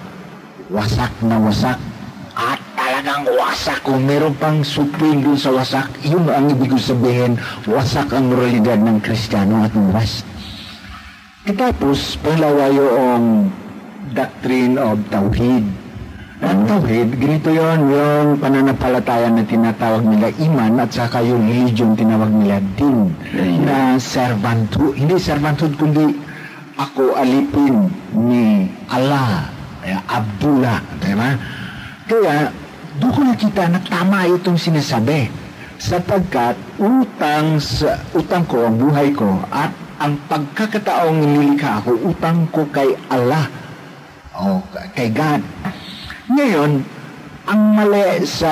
wasak 0.73 1.13
na 1.21 1.37
wasak. 1.37 1.77
At 2.33 2.57
talagang 2.73 3.29
wasak. 3.29 3.77
Kung 3.85 4.09
meron 4.09 4.33
pang 4.41 4.65
supreme 4.65 5.21
dun 5.21 5.37
sa 5.37 5.53
wasak, 5.53 5.93
yun 6.01 6.25
ang 6.25 6.49
ibig 6.49 6.73
ko 6.73 6.81
sabihin, 6.81 7.37
wasak 7.69 8.09
ang 8.09 8.33
moralidad 8.33 8.81
ng 8.81 8.97
Kristiyano 9.05 9.61
at 9.61 9.73
ng 9.77 9.93
West. 9.93 10.25
Tapos, 11.45 12.17
panglawa 12.25 12.73
yung 12.73 13.53
doctrine 14.17 14.81
of 14.81 14.97
Tawhid. 15.13 15.69
Ang 16.41 16.59
Tawhid, 16.65 17.21
ganito 17.21 17.53
yon 17.53 17.85
yung 17.93 18.41
pananampalataya 18.41 19.29
na 19.29 19.45
tinatawag 19.45 20.01
nila 20.09 20.33
iman 20.41 20.81
at 20.81 20.89
saka 20.89 21.21
yung 21.21 21.45
religion 21.45 21.93
tinawag 21.93 22.33
nila 22.33 22.57
din 22.73 23.13
na 23.61 24.01
servanthood. 24.01 24.97
Hindi 24.97 25.21
servanthood, 25.21 25.77
kundi 25.77 26.24
ako 26.75 27.15
alipin 27.15 27.87
ni 28.11 28.67
Allah, 28.91 29.47
eh, 29.83 29.95
Abdullah. 29.95 30.83
Diba? 30.99 31.31
Kaya, 32.05 32.51
doon 32.99 33.31
nakita 33.31 33.67
na 33.71 33.79
tama 33.83 34.27
itong 34.27 34.59
sinasabi. 34.59 35.31
Sapagkat 35.75 36.55
utang 36.79 37.59
sa 37.59 37.99
utang 38.15 38.47
ko 38.47 38.63
ang 38.63 38.79
buhay 38.79 39.11
ko 39.11 39.43
at 39.51 39.75
ang 39.99 40.15
pagkakataong 40.31 41.19
nilikha 41.19 41.83
ako, 41.83 42.15
utang 42.15 42.47
ko 42.47 42.63
kay 42.71 42.95
Allah 43.11 43.51
o 44.39 44.63
kay 44.95 45.11
God. 45.11 45.43
Ngayon, 46.31 46.71
ang 47.45 47.61
mali 47.75 48.23
sa 48.23 48.51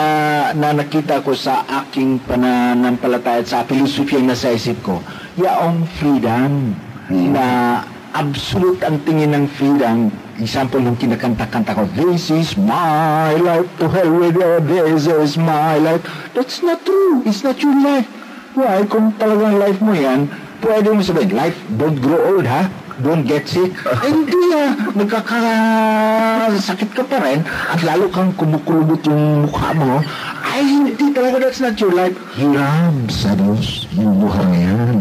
na 0.51 0.75
nakita 0.75 1.23
ko 1.23 1.31
sa 1.31 1.63
aking 1.83 2.21
pananampalataya 2.27 3.41
at 3.41 3.47
sa 3.47 3.63
filosofiya 3.63 4.19
na 4.19 4.35
sa 4.35 4.51
isip 4.51 4.83
ko, 4.83 4.99
yaong 5.39 5.87
freedom 5.95 6.75
na 7.07 7.81
absolute 8.13 8.79
ang 8.85 9.01
tingin 9.03 9.33
ng 9.33 9.45
freedom. 9.49 10.13
Example, 10.37 10.81
yung 10.81 10.97
kinakanta-kanta 10.97 11.73
ko, 11.73 11.83
This 11.97 12.29
is 12.29 12.53
my 12.57 13.33
life, 13.41 13.69
to 13.81 13.89
hell 13.89 14.13
with 14.13 14.37
you, 14.37 14.61
this 14.65 15.09
is 15.09 15.37
my 15.37 15.81
life. 15.81 16.05
That's 16.37 16.61
not 16.61 16.85
true. 16.85 17.25
It's 17.25 17.41
not 17.41 17.57
your 17.61 17.73
life. 17.73 18.09
Why? 18.53 18.85
Kung 18.85 19.17
talagang 19.17 19.57
life 19.57 19.81
mo 19.81 19.97
yan, 19.97 20.29
pwede 20.61 20.93
mo 20.93 21.01
sabihin, 21.01 21.33
life, 21.33 21.57
don't 21.73 21.97
grow 21.97 22.37
old, 22.37 22.45
ha? 22.45 22.69
Don't 23.01 23.25
get 23.25 23.49
sick. 23.49 23.73
Hindi 24.05 24.37
ah. 24.53 24.77
Nagkakasakit 24.93 26.89
ka 26.93 27.03
pa 27.09 27.17
rin 27.25 27.41
at 27.45 27.81
lalo 27.81 28.05
kang 28.13 28.29
kumukulubot 28.37 29.01
yung 29.09 29.49
mukha 29.49 29.73
mo. 29.73 30.03
Ay, 30.45 30.61
hindi 30.61 31.09
talaga. 31.09 31.41
That's 31.41 31.57
not 31.57 31.73
your 31.81 31.95
life. 31.97 32.13
Hiram 32.37 33.09
sa 33.09 33.33
Diyos 33.33 33.89
yung 33.97 34.21
buhay 34.21 34.45
na 34.45 34.59
yan. 34.61 34.97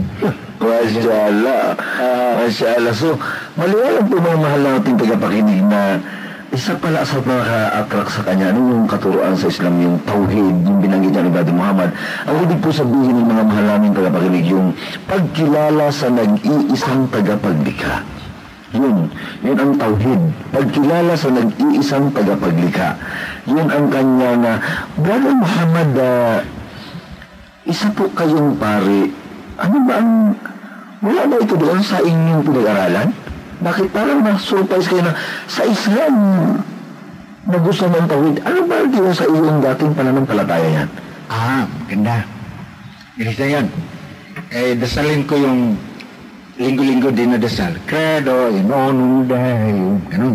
Mashallah. 0.62 1.76
Mashallah. 2.40 2.94
So, 2.96 3.20
maliwalag 3.58 4.06
po 4.08 4.16
mga 4.16 4.38
mahal 4.40 4.60
nating 4.64 4.96
tagapakinig 4.96 5.60
na 5.68 6.00
isa 6.52 6.76
pala 6.76 7.00
sa 7.00 7.16
nakaka-attract 7.16 8.10
sa 8.12 8.22
kanya, 8.28 8.52
ano 8.52 8.60
yung 8.76 8.84
katuruan 8.84 9.32
sa 9.32 9.48
Islam, 9.48 9.74
yung 9.80 9.96
tauhid, 10.04 10.56
yung 10.68 10.78
binanggit 10.84 11.16
niya 11.16 11.24
ni 11.24 11.32
Brother 11.32 11.56
Muhammad. 11.56 11.90
Ang 12.28 12.36
ibig 12.44 12.60
po 12.60 12.68
sabihin 12.68 13.24
ng 13.24 13.28
mga 13.32 13.44
mahal 13.48 13.66
namin 13.72 13.96
tagapakinig, 13.96 14.46
yung 14.52 14.76
pagkilala 15.08 15.88
sa 15.88 16.12
nag-iisang 16.12 17.08
tagapaglikha. 17.08 18.04
Yun, 18.76 19.08
yun 19.40 19.56
ang 19.56 19.72
tauhid. 19.80 20.20
Pagkilala 20.52 21.12
sa 21.16 21.28
nag-iisang 21.32 22.12
tagapaglikha. 22.12 23.00
Yun 23.48 23.68
ang 23.72 23.86
kanya 23.88 24.30
na, 24.36 24.52
Brother 25.00 25.32
Muhammad, 25.32 25.90
uh, 25.96 26.36
isa 27.64 27.88
po 27.96 28.12
kayong 28.12 28.60
pare, 28.60 29.08
ano 29.56 29.76
ba 29.88 29.94
ang, 30.04 30.36
wala 31.00 31.20
ba 31.32 31.36
ito 31.40 31.56
doon 31.56 31.80
sa 31.80 31.96
inyong 32.04 32.44
pinag-aralan? 32.44 33.21
Bakit 33.62 33.94
parang 33.94 34.26
na-surprise 34.26 34.90
kayo 34.90 35.06
na 35.06 35.14
sa 35.46 35.62
Islam 35.62 36.14
na 37.46 37.58
gusto 37.62 37.86
ng 37.86 38.06
tawid? 38.10 38.36
Ano 38.42 38.66
ba 38.66 38.82
yung 38.82 39.14
sa 39.14 39.26
iyong 39.30 39.62
dating 39.62 39.94
pananampalataya 39.94 40.68
yan? 40.82 40.88
Ah, 41.30 41.64
ganda. 41.86 42.26
Ganito 43.14 43.44
yan. 43.46 43.66
Eh, 44.50 44.74
dasalin 44.74 45.22
ko 45.24 45.38
yung 45.38 45.78
linggo-linggo 46.58 47.14
din 47.14 47.32
na 47.32 47.38
dasal. 47.38 47.78
Credo, 47.86 48.50
in 48.50 48.66
onum 48.66 49.30
Dei, 49.30 49.78
ganun. 50.10 50.34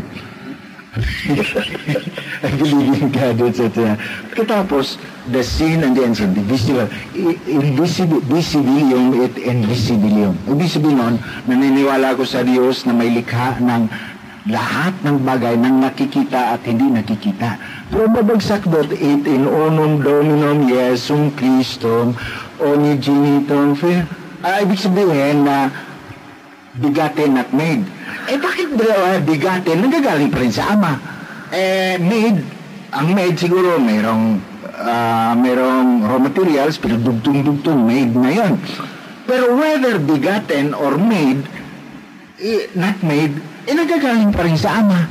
I 2.46 2.50
believe 2.58 3.02
in 3.02 3.10
God, 3.12 3.42
etc. 3.42 3.98
Pagkatapos, 4.34 4.98
the 5.32 5.44
sin 5.44 5.84
and 5.84 5.98
the 5.98 6.04
unseen, 6.04 6.34
the 6.34 6.44
visible, 6.46 6.88
invisible, 7.48 8.22
visibilium 8.26 9.26
et 9.26 9.36
invisibilium. 9.42 10.36
Ibig 10.48 10.70
sabihin 10.70 10.98
nun, 10.98 11.16
naniniwala 11.50 12.16
ko 12.16 12.24
sa 12.24 12.46
Diyos 12.46 12.86
na 12.86 12.94
may 12.94 13.12
likha 13.12 13.58
ng 13.60 13.90
lahat 14.48 14.96
ng 15.04 15.28
bagay 15.28 15.60
ng 15.60 15.84
nakikita 15.84 16.56
at 16.56 16.64
hindi 16.64 16.88
nakikita. 16.88 17.60
Pero 17.92 18.08
babagsak 18.08 18.64
doon, 18.64 18.88
it 18.96 19.24
in 19.28 19.44
onum 19.44 20.00
dominum 20.00 20.72
Yesum 20.72 21.36
Christum, 21.36 22.16
onigenitum, 22.64 23.76
ah, 24.44 24.64
ibig 24.64 24.80
sabihin 24.80 25.44
na 25.44 25.68
bigatin 26.78 27.38
at 27.38 27.50
made. 27.54 27.84
Eh 28.30 28.38
bakit 28.38 28.74
dalawa 28.78 29.18
bigatin? 29.22 29.82
Nagagaling 29.82 30.30
pa 30.30 30.40
rin 30.42 30.54
sa 30.54 30.78
ama. 30.78 30.98
Eh 31.50 31.98
made, 31.98 32.42
ang 32.94 33.12
made 33.14 33.38
siguro 33.38 33.82
mayroong 33.82 34.40
uh, 34.78 35.34
mayroong 35.36 36.06
raw 36.06 36.20
materials 36.22 36.78
pero 36.78 36.96
dugtong-dugtong 37.02 37.82
made 37.82 38.14
na 38.14 38.32
yon. 38.32 38.54
Pero 39.28 39.58
whether 39.60 40.00
bigatin 40.00 40.72
or 40.72 40.96
made, 40.96 41.44
eh, 42.40 42.72
not 42.80 42.96
made, 43.04 43.36
eh 43.68 43.76
nagagaling 43.76 44.32
pa 44.32 44.48
rin 44.48 44.56
sa 44.56 44.80
ama. 44.80 45.04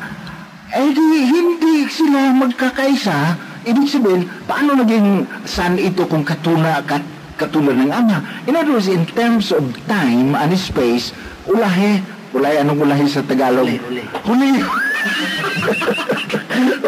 Eh 0.73 0.89
di, 0.91 1.05
hindi 1.29 1.85
sila 1.87 2.33
magkakaisa. 2.33 3.37
Ibig 3.67 3.91
sabihin, 3.91 4.25
paano 4.47 4.79
naging 4.79 5.27
san 5.43 5.75
ito 5.77 6.07
kung 6.07 6.23
katuna, 6.23 6.81
kat, 6.87 7.03
katulad 7.37 7.77
ng 7.77 7.93
ama? 7.93 8.25
In 8.49 8.57
other 8.57 8.75
words, 8.75 8.89
in 8.89 9.05
terms 9.07 9.53
of 9.53 9.63
time 9.87 10.35
and 10.35 10.53
space, 10.57 11.13
ulahi. 11.45 12.03
Ulahi, 12.35 12.57
anong 12.61 12.81
ulahi 12.85 13.07
sa 13.09 13.25
Tagalog? 13.25 13.69
Huli. 13.69 14.05
Huli. 14.27 14.51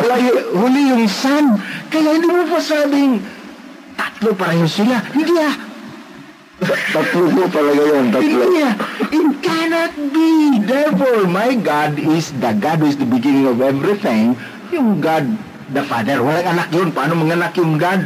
ulahi, 0.02 0.28
huli 0.52 0.82
yung 0.92 1.06
sun. 1.08 1.56
Kaya 1.88 2.16
hindi 2.16 2.28
mo 2.28 2.44
pa 2.48 2.60
sabing 2.60 3.22
tatlo 3.96 4.30
pareho 4.34 4.66
sila. 4.68 5.00
Hindi 5.14 5.34
ah. 5.40 5.54
tatlo 6.94 7.44
talaga 7.48 7.82
yun, 7.86 8.06
tatlo. 8.10 8.40
Hindi 8.44 8.60
ah. 8.64 8.74
It 9.08 9.28
cannot 9.40 9.92
be. 10.12 10.60
Therefore, 10.64 11.24
my 11.30 11.56
God 11.56 11.96
is 11.96 12.34
the 12.36 12.52
God 12.56 12.84
who 12.84 12.92
is 12.92 12.98
the 13.00 13.08
beginning 13.08 13.48
of 13.48 13.64
everything. 13.64 14.36
Yung 14.68 15.00
God, 15.00 15.24
the 15.72 15.80
Father. 15.86 16.20
Walang 16.20 16.44
anak 16.44 16.68
yun. 16.74 16.92
Paano 16.92 17.16
manganak 17.16 17.56
yung 17.56 17.80
God? 17.80 18.04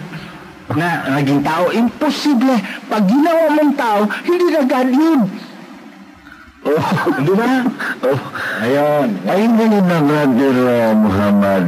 Na 0.70 1.18
naging 1.18 1.42
tao, 1.42 1.74
imposible. 1.74 2.54
Pag 2.86 3.02
ginawa 3.10 3.44
mong 3.50 3.72
tao, 3.74 4.00
hindi 4.22 4.46
na 4.54 4.62
God 4.62 4.90
yun. 4.94 5.20
Oh, 6.62 6.78
di 7.26 7.34
ba? 7.34 7.66
Oh, 8.06 8.18
Ayun. 8.62 9.08
ay 9.26 9.42
ganun 9.50 9.86
na, 9.90 9.98
Brother 9.98 10.56
uh, 10.62 10.94
Muhammad. 10.94 11.64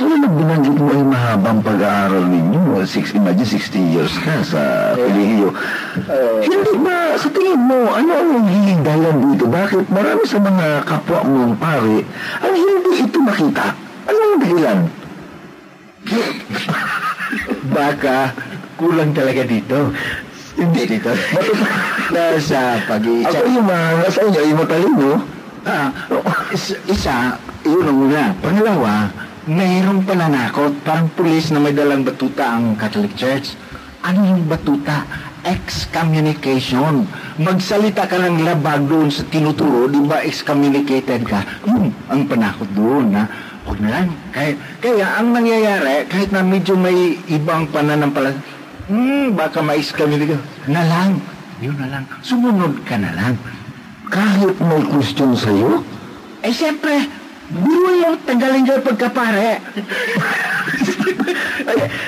Tulad 0.00 0.16
ng 0.24 0.32
binanggit 0.32 0.76
mo 0.80 0.88
ay 0.96 1.04
mahabang 1.04 1.60
pag-aaral 1.60 2.24
ninyo. 2.24 2.80
Six, 2.88 3.12
imagine 3.12 3.44
60 3.44 3.92
years 3.92 4.14
ka 4.24 4.40
sa 4.40 4.96
kolehiyo. 4.96 5.52
Hindi 6.40 6.72
ba, 6.80 7.20
sa 7.20 7.28
tingin 7.28 7.60
mo, 7.60 7.84
ano 7.92 8.08
ang 8.08 8.30
nagiging 8.40 8.80
dahilan 8.80 9.16
dito? 9.28 9.44
Bakit 9.44 9.92
marami 9.92 10.24
sa 10.24 10.40
mga 10.40 10.88
kapwa 10.88 11.20
mong 11.20 11.56
pare 11.60 12.00
ang 12.40 12.54
hindi 12.56 12.92
ito 13.04 13.18
makita? 13.20 13.76
Ano 14.08 14.18
ang 14.24 14.38
dahilan? 14.40 14.78
Baka 17.80 18.36
kulang 18.76 19.16
talaga 19.16 19.40
dito. 19.48 19.88
Hindi 20.52 20.84
dito. 20.84 21.08
Nasa 22.12 22.76
pag-iisa. 22.84 23.32
Ako 23.32 23.48
yung 23.48 23.64
mga 23.64 23.86
nasa 24.04 24.20
inyo, 24.28 24.40
yung 24.52 24.60
matalino. 24.60 25.10
Ah, 25.64 25.88
is, 26.52 26.76
isa, 26.84 27.40
yun 27.64 27.88
ang 27.88 27.98
una. 28.04 28.24
Pangalawa, 28.44 29.08
mayroong 29.48 30.04
pananakot. 30.04 30.76
Parang 30.84 31.08
pulis 31.16 31.48
na 31.48 31.64
may 31.64 31.72
dalang 31.72 32.04
batuta 32.04 32.60
ang 32.60 32.76
Catholic 32.76 33.16
Church. 33.16 33.56
Ano 34.04 34.28
yung 34.28 34.44
batuta? 34.44 35.08
Excommunication. 35.40 37.08
Magsalita 37.40 38.04
ka 38.04 38.20
ng 38.20 38.44
labag 38.44 38.84
doon 38.84 39.08
sa 39.08 39.24
tinuturo, 39.24 39.88
di 39.88 40.04
ba 40.04 40.20
excommunicated 40.20 41.24
ka? 41.24 41.40
Yun 41.64 41.88
ang 42.12 42.28
panakot 42.28 42.68
doon 42.76 43.16
na 43.16 43.24
huwag 43.66 43.78
na 43.80 43.90
lang. 43.90 44.08
Kaya, 44.32 44.56
kaya 44.80 45.06
ang 45.20 45.28
nangyayari, 45.34 46.08
kahit 46.08 46.30
na 46.32 46.40
medyo 46.40 46.76
may 46.76 47.20
ibang 47.28 47.68
pananampalataya, 47.68 48.40
hmm, 48.88 49.36
baka 49.36 49.60
ma-excommunicate. 49.60 50.40
Na 50.66 50.82
lang. 50.84 51.20
Yun 51.60 51.76
na 51.76 51.88
lang. 51.92 52.04
Sumunod 52.24 52.80
ka 52.88 52.96
na 52.96 53.12
lang. 53.12 53.36
Kahit 54.10 54.56
may 54.58 54.82
question 54.88 55.36
sa'yo, 55.36 55.84
Eh, 56.40 56.48
siyempre, 56.48 57.04
biro 57.52 57.92
yung 58.00 58.16
tanggalin 58.24 58.64
ka 58.64 58.80
pagkapare. 58.80 59.60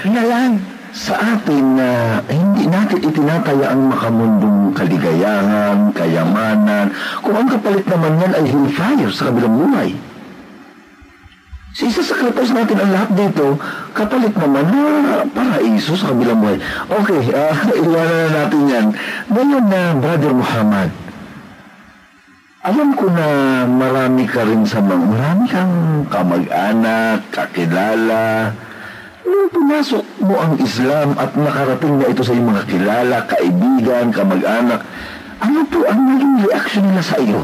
Na 0.08 0.22
lang. 0.24 0.52
sa 0.92 1.16
atin 1.16 1.80
na 1.80 2.20
hindi 2.28 2.68
natin 2.68 3.00
itinataya 3.00 3.72
ang 3.72 3.88
makamundong 3.88 4.76
kaligayahan, 4.76 5.88
kayamanan, 5.96 6.92
kung 7.24 7.32
ang 7.32 7.48
kapalit 7.48 7.88
naman 7.88 8.20
yan 8.20 8.32
ay 8.36 8.44
hellfire 8.44 9.08
sa 9.08 9.32
kabilang 9.32 9.56
buhay. 9.56 9.96
Sa 11.72 11.88
isa 11.88 12.04
sa 12.04 12.12
sacrifice 12.12 12.52
natin 12.52 12.84
ang 12.84 12.92
lahat 12.92 13.10
dito, 13.16 13.56
kapalit 13.96 14.36
naman 14.36 14.68
na 14.68 15.24
paraiso 15.24 15.96
sa 15.96 16.12
kabilang 16.12 16.44
buhay. 16.44 16.60
Okay, 16.84 17.32
uh, 17.32 17.56
iwanan 17.88 18.18
na 18.20 18.28
natin 18.44 18.62
yan. 18.68 18.86
Ngayon 19.32 19.64
na, 19.72 19.82
Brother 19.96 20.36
Muhammad, 20.36 20.92
alam 22.60 22.92
ko 22.92 23.08
na 23.08 23.26
marami 23.64 24.28
ka 24.28 24.44
rin 24.44 24.68
sa 24.68 24.84
mga, 24.84 25.00
marami 25.00 25.44
kang 25.48 26.04
kamag-anak, 26.12 27.32
kakilala. 27.32 28.52
Nung 29.24 29.48
pumasok 29.48 30.04
mo 30.28 30.36
ang 30.44 30.60
Islam 30.60 31.16
at 31.16 31.32
nakarating 31.40 31.96
na 31.96 32.06
ito 32.12 32.20
sa 32.20 32.36
iyong 32.36 32.52
mga 32.52 32.68
kilala, 32.68 33.16
kaibigan, 33.24 34.12
kamag-anak, 34.12 34.84
ano 35.40 35.64
po 35.72 35.88
ang 35.88 36.04
naging 36.04 36.36
reaction 36.44 36.84
nila 36.84 37.00
sa 37.00 37.16
iyo? 37.16 37.40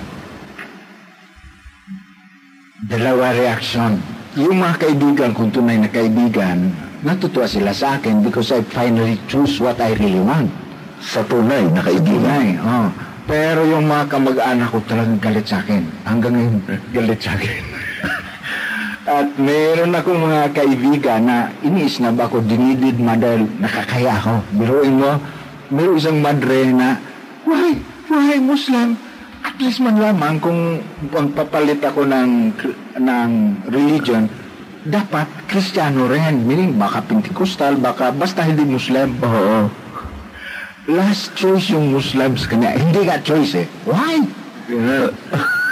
Dalawa 2.85 3.33
reaction. 3.33 4.18
Yung 4.39 4.63
mga 4.63 4.87
kaibigan, 4.87 5.35
kung 5.35 5.51
tunay 5.51 5.83
na 5.83 5.91
kaibigan, 5.91 6.71
natutuwa 7.03 7.51
sila 7.51 7.75
sa 7.75 7.99
akin 7.99 8.23
because 8.23 8.55
I 8.55 8.63
finally 8.71 9.19
choose 9.27 9.59
what 9.59 9.83
I 9.83 9.99
really 9.99 10.23
want. 10.23 10.47
Sa 11.03 11.27
tunay 11.27 11.67
na 11.67 11.83
kaibigan. 11.83 12.23
Tunay, 12.23 12.49
oh. 12.63 12.87
Pero 13.27 13.67
yung 13.67 13.91
mga 13.91 14.07
kamag-anak 14.07 14.71
ko 14.71 14.79
talagang 14.87 15.19
galit 15.19 15.43
sa 15.43 15.59
akin. 15.59 15.83
Hanggang 16.07 16.39
ngayon, 16.39 16.55
galit 16.95 17.19
sa 17.19 17.35
akin. 17.35 17.63
At 19.19 19.29
meron 19.43 19.91
akong 19.99 20.23
mga 20.23 20.43
kaibigan 20.55 21.21
na 21.27 21.51
iniis 21.67 21.99
na 21.99 22.15
ba 22.15 22.31
ako 22.31 22.39
dinidid 22.39 22.95
ma 23.03 23.19
dahil 23.19 23.43
nakakaya 23.59 24.23
ako. 24.23 24.35
Biruin 24.55 25.03
mo, 25.03 25.19
meron 25.75 25.99
isang 25.99 26.23
madre 26.23 26.71
na, 26.71 26.95
why, 27.43 27.75
why 28.07 28.39
Muslim? 28.39 29.08
At 29.49 29.57
least 29.57 29.81
man 29.81 29.97
lamang 29.97 30.45
kung 30.45 30.85
ang 31.17 31.33
papalit 31.33 31.81
ako 31.81 32.05
ng, 32.05 32.53
ng 33.01 33.31
religion, 33.73 34.29
dapat 34.85 35.25
Kristiyano 35.49 36.05
rin. 36.05 36.45
Meaning, 36.45 36.77
baka 36.77 37.01
Pentecostal, 37.01 37.81
baka 37.81 38.13
basta 38.13 38.45
hindi 38.45 38.69
Muslim. 38.69 39.17
Oo. 39.25 39.73
Last 40.93 41.33
choice 41.33 41.73
yung 41.73 41.97
Muslims 41.97 42.45
kanya. 42.45 42.77
Hindi 42.77 43.09
ka 43.09 43.25
choice 43.25 43.65
eh. 43.65 43.67
Why? 43.89 44.21
Uh, 44.69 45.09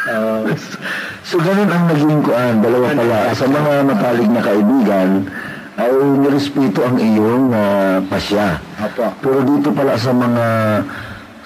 so 1.29 1.37
ganun 1.37 1.69
ang 1.69 1.85
naging 1.93 2.25
kuan, 2.25 2.65
dalawa 2.65 2.97
pala. 2.97 3.37
Sa 3.37 3.45
mga 3.45 3.73
matalig 3.85 4.31
na 4.33 4.41
kaibigan, 4.41 5.29
ay 5.77 5.93
nirespeto 5.93 6.81
ang 6.81 6.97
iyong 6.97 7.53
uh, 7.53 8.01
pasya. 8.09 8.57
Apo. 8.81 9.13
Pero 9.21 9.45
dito 9.45 9.69
pala 9.77 10.01
sa 10.01 10.17
mga 10.17 10.45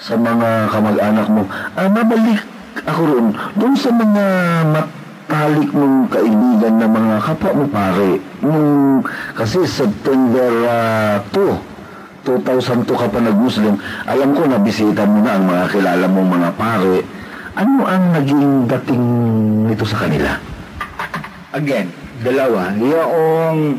sa 0.01 0.17
mga 0.17 0.73
kamag-anak 0.73 1.27
mo, 1.29 1.45
ah, 1.77 1.85
mabalik 1.85 2.41
ako 2.89 3.01
roon. 3.05 3.27
Doon 3.53 3.75
sa 3.77 3.93
mga 3.93 4.25
mat, 4.73 4.87
talik 5.29 5.69
mong 5.71 6.09
kaibigan 6.09 6.75
ng 6.81 6.91
mga 6.91 7.15
kapwa 7.21 7.51
mo 7.53 7.65
pare. 7.69 8.17
Nung, 8.41 9.05
kasi 9.37 9.61
September 9.69 10.49
uh, 10.65 11.15
2, 11.29 12.25
2002 12.25 12.89
ka 12.89 13.07
pa 13.13 13.19
nag-Muslim, 13.21 13.77
alam 14.09 14.29
ko 14.33 14.41
na 14.49 14.57
bisita 14.57 15.05
mo 15.05 15.21
na 15.21 15.37
ang 15.37 15.45
mga 15.45 15.65
kilala 15.69 16.05
mong 16.09 16.29
mga 16.33 16.49
pare. 16.57 16.95
Ano 17.53 17.85
ang 17.85 18.03
naging 18.17 18.65
dating 18.65 19.05
nito 19.69 19.85
sa 19.85 20.01
kanila? 20.01 20.33
Again, 21.53 21.93
dalawa. 22.25 22.73
Yung 22.79 23.77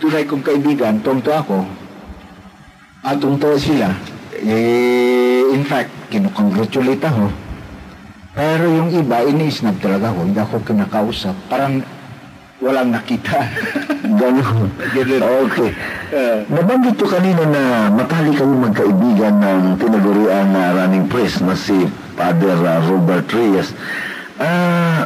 tunay 0.00 0.24
kong 0.24 0.46
kaibigan, 0.46 1.04
tungto 1.04 1.34
ako, 1.36 1.68
at 3.04 3.16
tungto 3.20 3.52
sila. 3.60 3.92
Eh, 4.40 5.52
in 5.52 5.62
fact, 5.64 5.92
kinukongratulate 6.08 7.04
ako. 7.04 7.28
Pero 8.32 8.64
yung 8.64 8.90
iba, 8.94 9.20
iniisnab 9.26 9.76
talaga 9.82 10.14
ako. 10.14 10.20
Hindi 10.24 10.40
ako 10.40 10.54
kinakausap. 10.64 11.36
Parang 11.50 11.84
walang 12.60 12.92
nakita. 12.92 13.36
Ganun. 14.20 14.68
Ganun. 14.96 15.20
Okay. 15.48 15.70
Uh, 16.10 16.40
Nabanggit 16.48 16.96
ko 16.96 17.06
kanina 17.08 17.42
na 17.44 17.62
matali 17.92 18.32
kayo 18.32 18.52
magkaibigan 18.52 19.34
ng 19.40 19.60
tinagurian 19.76 20.46
na 20.52 20.72
running 20.76 21.06
priest 21.08 21.44
na 21.44 21.56
si 21.56 21.88
Father 22.16 22.56
uh, 22.56 22.80
Robert 22.88 23.28
Reyes. 23.32 23.76
Ah, 24.40 25.04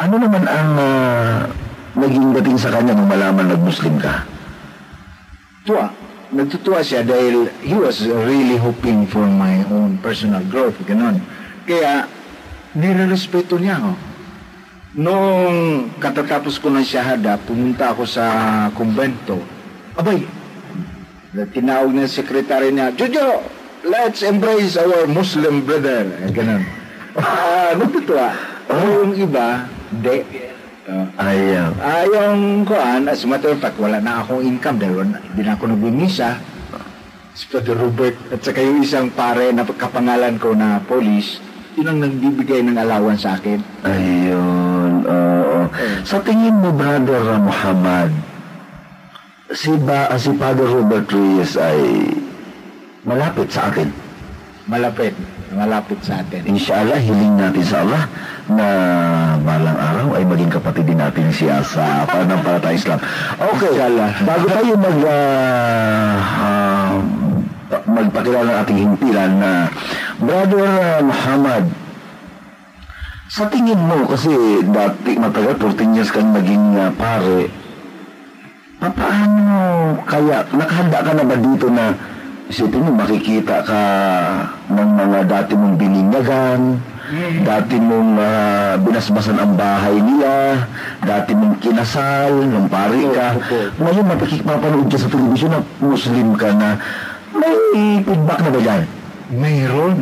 ano 0.00 0.14
naman 0.16 0.44
ang 0.48 0.70
ah, 0.80 1.44
naging 2.00 2.32
dating 2.40 2.58
sa 2.58 2.72
kanya 2.72 2.96
nung 2.96 3.06
malaman 3.06 3.52
nag-Muslim 3.52 4.00
ka? 4.00 4.24
tuwa. 5.64 5.88
Nagtutuwa 6.32 6.80
siya 6.80 7.04
dahil 7.04 7.52
he 7.60 7.76
was 7.76 8.00
really 8.06 8.56
hoping 8.56 9.04
for 9.04 9.26
my 9.28 9.60
own 9.68 10.00
personal 10.00 10.40
growth. 10.48 10.78
Ganon. 10.88 11.20
Kaya, 11.68 12.08
nirerespeto 12.72 13.60
niya 13.60 13.80
ako. 13.80 13.92
Noong 14.94 15.58
katatapos 15.98 16.62
ko 16.62 16.70
ng 16.70 16.86
shahada, 16.86 17.34
pumunta 17.36 17.90
ako 17.92 18.06
sa 18.06 18.24
kumbento. 18.72 19.42
Abay, 19.98 20.22
tinawag 21.50 21.90
ng 21.90 22.06
sekretary 22.06 22.70
niya, 22.70 22.94
Jojo, 22.94 23.42
let's 23.82 24.22
embrace 24.22 24.78
our 24.78 25.10
Muslim 25.10 25.66
brother. 25.66 26.06
Ganon. 26.30 26.62
Ah, 27.14 27.70
nagtutuwa. 27.78 28.34
Oh. 28.66 29.06
Yung 29.06 29.14
iba, 29.14 29.70
de. 30.02 30.26
Ah, 30.84 31.32
Ay, 31.32 31.56
ah, 31.80 32.04
yung 32.04 32.68
kuan, 32.68 33.08
as 33.08 33.24
a 33.24 33.26
matter 33.26 33.56
of 33.56 33.60
fact, 33.60 33.80
wala 33.80 34.04
na 34.04 34.20
akong 34.20 34.44
income 34.44 34.76
dahil 34.76 35.00
hindi 35.00 35.40
na 35.40 35.56
ako 35.56 35.72
nagbumisa. 35.72 36.36
Si 37.32 37.48
Father 37.48 37.72
Robert 37.72 38.12
at 38.28 38.44
saka 38.44 38.60
yung 38.60 38.84
isang 38.84 39.08
pare 39.08 39.48
na 39.50 39.64
kapangalan 39.64 40.36
ko 40.36 40.52
na 40.52 40.84
police, 40.84 41.40
yun 41.74 41.88
ang 41.88 41.98
nagbibigay 42.04 42.60
ng 42.62 42.76
alawan 42.76 43.16
sa 43.16 43.40
akin. 43.40 43.64
ayun, 43.80 45.08
oo. 45.08 45.58
Sa 46.04 46.20
tingin 46.20 46.52
mo, 46.52 46.68
Brother 46.70 47.32
Muhammad, 47.40 48.12
si, 49.56 49.72
ba, 49.80 50.12
ah, 50.12 50.20
si 50.20 50.36
Father 50.36 50.68
Robert 50.68 51.08
Reyes 51.08 51.56
ay 51.56 52.12
malapit 53.08 53.48
sa 53.48 53.72
atin. 53.72 53.88
Malapit, 54.68 55.16
malapit 55.54 55.98
sa 56.02 56.20
atin. 56.20 56.42
Inshallah, 56.44 56.98
hiling 56.98 57.38
natin 57.38 57.64
sa 57.64 57.86
Allah 57.86 58.02
na 58.50 58.66
balang 59.40 59.78
araw 59.78 60.08
ay 60.18 60.24
maging 60.26 60.52
kapatid 60.52 60.84
din 60.84 60.98
natin 61.00 61.30
siya 61.30 61.62
sa 61.64 62.04
pananampalataya 62.04 62.76
Islam. 62.76 63.00
Okay, 63.38 63.72
Inshallah. 63.72 64.10
bago 64.26 64.46
tayo 64.50 64.72
mag, 64.76 64.98
ah, 65.08 66.18
ah, 66.44 66.92
magpakilala 67.86 68.50
ng 68.50 68.58
ating 68.66 68.78
himpilan 68.82 69.30
na 69.38 69.50
Brother 70.18 70.66
ah, 70.66 71.00
Muhammad, 71.00 71.64
sa 73.30 73.48
tingin 73.48 73.80
mo, 73.80 74.04
kasi 74.06 74.30
dati 74.68 75.16
matagal, 75.16 75.56
14 75.56 75.96
years 75.96 76.10
kang 76.12 76.34
naging 76.34 76.76
ah, 76.76 76.92
pare, 76.92 77.48
paano 78.84 79.56
kaya, 80.04 80.44
nakahanda 80.52 80.98
ka 81.00 81.12
na 81.16 81.24
ba 81.24 81.36
dito 81.40 81.66
na 81.72 82.13
isipin 82.48 82.84
mo, 82.84 82.92
makikita 82.92 83.64
ka 83.64 83.82
ng 84.68 84.90
mga 85.00 85.20
dati 85.24 85.52
mong 85.56 85.76
bininyagan, 85.80 86.60
dati 87.44 87.76
mong 87.80 88.12
ah, 88.20 88.74
binasbasan 88.80 89.36
ang 89.36 89.52
bahay 89.56 89.96
nila, 90.00 90.64
dati 91.04 91.32
mong 91.32 91.60
kinasal, 91.60 92.32
nung 92.44 92.68
pare 92.68 93.00
ka. 93.12 93.36
Ngayon, 93.80 94.04
mapakik 94.08 94.44
mapanood 94.44 94.88
ka 94.88 94.98
sa 95.00 95.08
telebisyon 95.08 95.52
na 95.52 95.60
Muslim 95.80 96.28
ka 96.36 96.48
na, 96.52 96.68
may 97.34 97.54
feedback 98.04 98.40
na 98.44 98.50
ba 98.52 98.60
dyan? 98.60 98.82
Mayroon. 99.34 99.98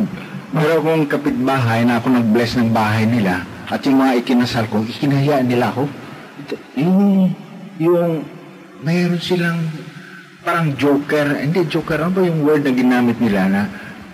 Meron 0.53 0.77
akong 0.85 1.05
kapitbahay 1.09 1.81
na 1.81 1.97
ako 1.97 2.13
nag-bless 2.13 2.61
ng 2.61 2.69
bahay 2.69 3.09
nila 3.09 3.41
at 3.73 3.81
yung 3.89 3.97
mga 3.97 4.21
ikinasal 4.21 4.69
ko, 4.69 4.85
ikinahayaan 4.85 5.49
nila 5.49 5.73
ako. 5.73 5.89
Yung, 6.77 7.33
yung, 7.81 8.21
mayroon 8.83 9.17
silang 9.17 9.65
parang 10.43 10.75
joker, 10.75 11.39
hindi 11.39 11.63
joker, 11.65 11.97
ano 11.97 12.11
ba 12.11 12.21
yung 12.21 12.43
word 12.43 12.63
na 12.63 12.71
ginamit 12.71 13.17
nila 13.17 13.47
na, 13.47 13.61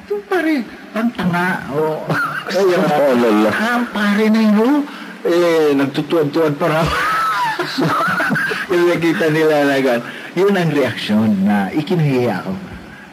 yung 0.06 0.22
pare, 0.24 0.62
parang 0.89 1.12
tanga, 1.12 1.48
o, 1.74 2.06
Ayun, 2.50 2.82
oh, 2.82 3.13
lala. 3.15 3.50
ah, 3.52 3.82
pare 3.89 4.26
na 4.30 4.39
yun, 4.39 4.58
oh. 4.58 4.80
eh, 5.22 5.74
nagtutuwad-tuwad 5.74 6.54
pa 6.56 6.68
raw. 6.70 6.86
Yung 8.70 8.86
nakita 8.88 9.28
nila 9.28 9.65
na 9.65 9.82
gan, 9.82 10.00
yun 10.32 10.54
ang 10.54 10.70
reaksyon 10.70 11.44
na 11.44 11.74
ikinahiya 11.74 12.39
ako. 12.39 12.54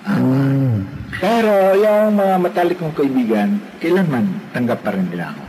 Ah, 0.05 0.15
Hmm. 0.17 0.85
pero 1.17 1.51
yung 1.75 2.15
mga 2.15 2.37
matalik 2.39 2.77
kong 2.77 2.93
kaibigan, 2.95 3.57
kailanman 3.81 4.29
tanggap 4.53 4.85
pa 4.85 4.93
rin 4.93 5.09
nila 5.09 5.33
ako. 5.33 5.43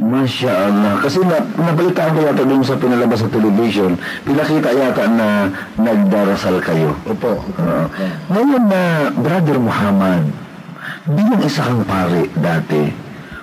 Masya 0.00 0.48
Allah. 0.48 0.96
Kasi 1.04 1.20
na, 1.20 1.44
nabalitaan 1.44 2.16
ko 2.16 2.20
yata 2.24 2.48
dun 2.48 2.64
sa 2.64 2.80
pinalabas 2.80 3.20
sa 3.20 3.28
television, 3.28 4.00
pinakita 4.24 4.72
yata 4.72 5.04
na 5.12 5.52
nagdarasal 5.76 6.56
kayo. 6.64 6.96
Opo. 7.04 7.44
Oo. 7.44 7.84
ngayon 8.32 8.64
na, 8.64 9.12
Brother 9.12 9.60
Muhammad, 9.60 10.24
bilang 11.04 11.44
isa 11.44 11.68
kang 11.68 11.84
pare 11.84 12.32
dati, 12.32 12.88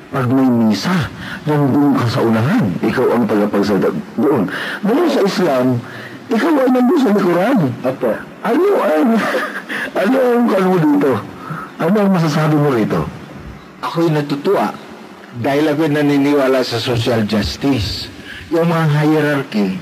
pag 0.10 0.26
may 0.34 0.50
misa, 0.50 1.14
nandun 1.46 1.94
ka 1.94 2.10
sa 2.10 2.26
unahan. 2.26 2.66
Ikaw 2.82 3.06
ang 3.06 3.24
tagapagsalita 3.30 3.94
doon. 4.18 4.50
Ngayon 4.82 5.10
sa 5.14 5.22
Islam, 5.22 5.66
ikaw 6.26 6.52
ay 6.58 6.70
nandun 6.74 7.00
sa 7.06 7.10
likuran. 7.14 7.58
Opo. 7.86 8.12
Ano 8.42 8.66
ang, 8.82 9.10
ano 10.02 10.16
ang 10.18 10.44
mo 10.50 10.78
dito? 10.82 11.12
Ano 11.78 11.96
ang 12.02 12.12
masasabi 12.18 12.56
mo 12.58 12.74
rito? 12.74 13.06
Ako'y 13.86 14.10
natutuwa 14.10 14.87
dahil 15.38 15.70
ako'y 15.70 15.94
naniniwala 15.94 16.66
sa 16.66 16.82
social 16.82 17.22
justice. 17.30 18.10
Yung 18.50 18.70
mga 18.70 18.86
hierarchy, 19.06 19.78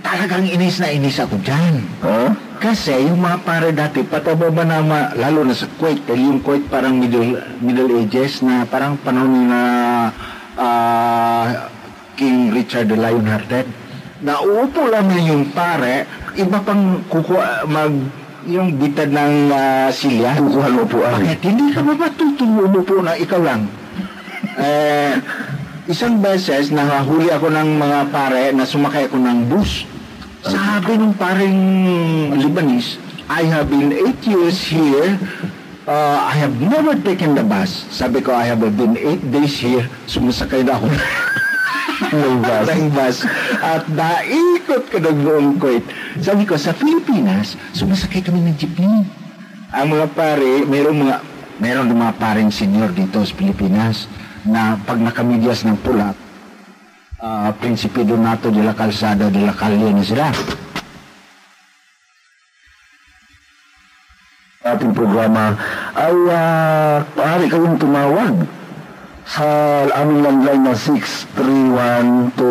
talagang 0.00 0.48
inis 0.48 0.80
na 0.80 0.88
inis 0.92 1.20
ako 1.20 1.36
dyan. 1.44 1.84
Ha? 2.00 2.32
Kasi 2.60 2.96
yung 3.04 3.20
mga 3.20 3.38
pare 3.44 3.68
dati, 3.76 4.00
pataba 4.00 4.48
ba 4.48 4.64
na, 4.64 4.80
ma- 4.80 5.12
lalo 5.12 5.44
na 5.44 5.52
sa 5.52 5.68
Kuwait, 5.76 6.00
dahil 6.08 6.32
yung 6.32 6.40
Kuwait 6.40 6.64
parang 6.72 6.96
middle, 6.96 7.36
middle 7.60 7.90
ages 8.00 8.40
na 8.40 8.64
parang 8.64 8.96
panahon 8.96 9.50
na 9.50 9.60
ah, 10.56 11.68
King 12.16 12.54
Richard 12.54 12.88
the 12.88 12.96
Lionhearted. 12.96 13.68
Nauupo 14.24 14.88
lang 14.88 15.12
na 15.12 15.20
yung 15.20 15.52
pare, 15.52 16.08
iba 16.40 16.58
pang 16.64 17.04
kukuha, 17.12 17.68
mag, 17.68 17.92
yung 18.48 18.80
bitad 18.80 19.12
ng 19.12 19.52
ah, 19.52 19.92
silya. 19.92 20.32
Kukuha 20.32 20.68
mo 20.72 20.84
po. 20.88 21.04
Bakit 21.04 21.40
hindi 21.44 21.76
ka 21.76 21.84
ba 21.84 21.92
matutuwa 21.92 22.60
umupo 22.64 23.04
na 23.04 23.12
ikaw 23.20 23.42
lang? 23.44 23.83
Eh, 24.58 25.18
isang 25.90 26.22
beses, 26.22 26.70
nahahuli 26.70 27.30
ako 27.30 27.50
ng 27.50 27.68
mga 27.78 27.98
pare 28.10 28.44
na 28.54 28.64
sumakay 28.64 29.10
ako 29.10 29.18
ng 29.18 29.38
bus. 29.50 29.84
Sabi 30.44 31.00
ng 31.00 31.16
paring 31.16 31.60
Lebanese, 32.36 33.00
I 33.32 33.48
have 33.48 33.72
been 33.72 33.90
eight 33.90 34.20
years 34.28 34.60
here. 34.60 35.16
Uh, 35.84 36.20
I 36.20 36.36
have 36.36 36.56
never 36.60 36.96
taken 36.96 37.36
the 37.36 37.44
bus. 37.44 37.88
Sabi 37.92 38.20
ko, 38.20 38.32
I 38.32 38.48
have 38.48 38.60
been 38.60 38.96
eight 38.96 39.24
days 39.32 39.56
here. 39.60 39.88
Sumasakay 40.08 40.64
na 40.64 40.76
ako 40.76 40.88
ng 42.24 42.36
bus. 42.40 42.64
ng 42.68 42.84
bus. 42.92 43.16
At 43.60 43.84
naikot 43.88 44.88
ko 44.92 44.96
ng 45.00 45.18
buong 45.24 45.50
Kuwait. 45.60 45.84
Sabi 46.20 46.44
ko, 46.48 46.56
sa 46.56 46.76
Pilipinas, 46.76 47.56
sumasakay 47.76 48.24
kami 48.24 48.44
ng 48.44 48.56
jeepney. 48.56 49.04
Ang 49.72 49.86
mga 49.92 50.06
pare, 50.12 50.64
mayroong 50.64 50.98
mga 51.00 51.16
mayroong 51.54 51.86
mga 51.86 52.14
paring 52.18 52.50
senior 52.50 52.90
dito 52.90 53.22
sa 53.22 53.34
Pilipinas 53.34 54.10
na 54.44 54.76
pag 54.84 55.00
nakamidyas 55.00 55.64
ng 55.64 55.80
pula, 55.80 56.12
uh, 57.20 57.48
Prinsipe 57.56 58.04
Donato 58.04 58.52
de 58.52 58.60
la 58.60 58.76
Calzada 58.76 59.32
de 59.32 59.40
la 59.40 59.56
Calle 59.56 59.92
na 59.92 60.04
sila. 60.04 60.28
ating 64.64 64.96
programa 64.96 65.52
ay 65.92 66.16
uh, 66.32 67.04
maaari 67.14 67.46
kayong 67.52 67.76
tumawag 67.76 68.48
sa 69.24 69.48
aming 70.04 70.20
landline 70.20 70.68
na 70.68 70.76
631-2204 70.76 72.44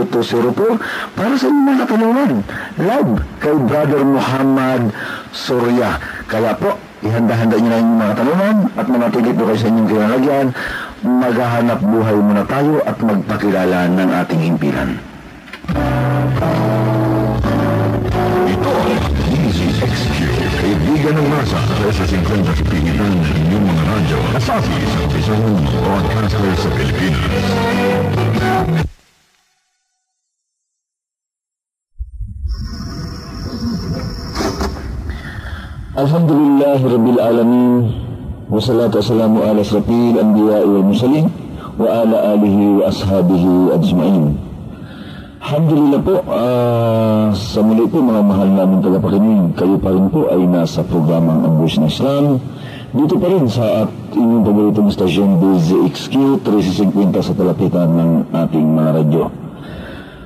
para 1.14 1.38
sa 1.38 1.46
inyong 1.46 1.80
katanungan 1.86 2.42
live 2.82 3.14
kay 3.38 3.54
Brother 3.54 4.02
Muhammad 4.02 4.90
Surya. 5.30 6.02
Kaya 6.26 6.58
po, 6.58 6.74
ihanda-handa 7.06 7.62
nyo 7.62 7.70
na 7.70 7.78
yung 7.78 8.02
mga 8.02 8.14
tanungan 8.18 8.74
at 8.74 8.90
manatili 8.90 9.30
po 9.38 9.46
kayo 9.46 9.60
sa 9.62 9.70
inyong 9.70 9.90
kinalagyan 9.90 10.48
maghahanap 11.04 11.84
buhay 11.84 12.16
muna 12.16 12.48
tayo 12.48 12.80
at 12.88 12.96
magpakilala 12.96 13.92
ng 13.92 14.10
ating 14.24 14.40
himpilan. 14.40 14.96
Ito 18.48 18.72
ang 18.72 19.04
Easy 19.36 19.68
XQ. 19.84 20.18
Kaibigan 20.64 21.20
ng 21.20 21.28
masa 21.28 21.60
sa 21.92 22.04
50 22.08 22.72
pinitan 22.72 23.12
ng 23.20 23.36
inyong 23.36 23.66
mga 23.68 23.84
radyo. 23.84 24.18
Kasabi 24.40 24.76
sa 24.88 25.00
isang 25.12 25.44
broadcaster 25.84 26.48
sa 26.56 26.70
Pilipinas. 26.72 27.46
Alhamdulillah 35.94 36.80
Rabbil 36.82 37.20
Alamin 37.22 38.13
Srafil 39.64 40.16
anbiya 40.20 40.60
wal 40.68 40.84
mursalin 40.84 41.32
wa 41.80 41.88
ala 41.88 42.36
alihi 42.36 42.82
wa 42.82 42.92
ashabihi 42.92 43.72
ajma'in. 43.76 44.36
Alhamdulillah 45.44 46.00
po 46.00 46.16
uh, 46.24 47.36
sa 47.36 47.60
muli 47.60 47.84
po 47.88 48.00
mga 48.00 48.24
mahal 48.24 48.48
namin 48.48 48.80
tagapakinig 48.80 49.60
kayo 49.60 49.76
pa 49.76 49.92
rin 49.92 50.08
po 50.08 50.32
ay 50.32 50.40
nasa 50.48 50.84
programang 50.88 51.44
Ang 51.44 51.56
Bush 51.60 51.76
ng 51.80 51.88
Islam. 51.92 52.40
Dito 52.94 53.20
pa 53.20 53.28
rin 53.28 53.46
sa 53.52 53.84
at 53.84 53.92
inyong 54.16 54.44
paboritong 54.46 54.90
stasyon 54.94 55.42
DZXQ 55.44 56.46
350 56.46 57.28
sa 57.28 57.34
talapitan 57.36 57.90
ng 57.92 58.12
ating 58.32 58.68
mga 58.72 58.92
radyo 59.04 59.43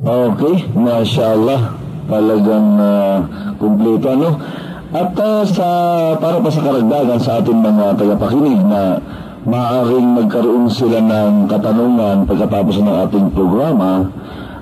Okay, 0.04 0.68
Masya 0.76 1.24
Allah. 1.36 1.60
Talagang 2.08 2.80
uh, 2.80 3.20
kumpleto, 3.60 4.16
ano? 4.16 4.40
At 4.88 5.12
uh, 5.12 5.44
sa, 5.44 5.68
para 6.16 6.40
pa 6.40 6.48
sa 6.48 6.64
karagdagan 6.64 7.20
sa 7.20 7.44
ating 7.44 7.60
mga 7.60 8.00
tagapakinig 8.00 8.64
na 8.64 8.96
maaaring 9.44 10.16
magkaroon 10.16 10.72
sila 10.72 11.04
ng 11.04 11.44
katanungan 11.44 12.24
pagkatapos 12.24 12.80
ng 12.80 12.96
ating 13.04 13.28
programa, 13.36 14.08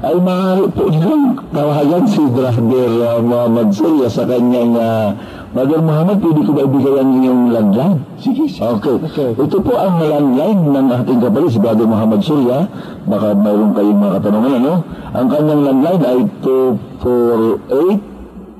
ay 0.04 0.16
maaari 0.20 0.68
po 0.76 0.92
nilang 0.92 1.40
tawagan 1.54 2.04
si 2.04 2.20
Brother 2.28 2.92
uh, 3.00 3.16
Muhammad 3.24 3.72
Surya 3.72 4.12
sa 4.12 4.28
kanyang 4.28 4.76
uh, 4.76 5.16
Brother 5.56 5.80
Muhammad, 5.80 6.20
pwede 6.20 6.44
ko 6.44 6.52
ba 6.52 6.68
ibigay 6.68 7.00
ang 7.00 7.16
inyong 7.16 7.48
landline? 7.48 8.04
Sige. 8.20 8.44
Okay. 8.60 9.00
okay. 9.00 9.32
Ito 9.40 9.56
po 9.64 9.80
ang 9.80 10.04
landline 10.04 10.68
ng 10.68 10.92
ating 10.92 11.16
kapatid, 11.16 11.56
si 11.56 11.58
Brother 11.64 11.88
Muhammad 11.88 12.20
Surya. 12.20 12.68
Baka 13.08 13.32
mayroon 13.32 13.72
kayong 13.72 13.96
mga 13.96 14.20
katanungan, 14.20 14.60
ano? 14.60 14.84
Ang 15.16 15.32
kanyang 15.32 15.64
landline 15.64 16.04
ay 16.04 16.28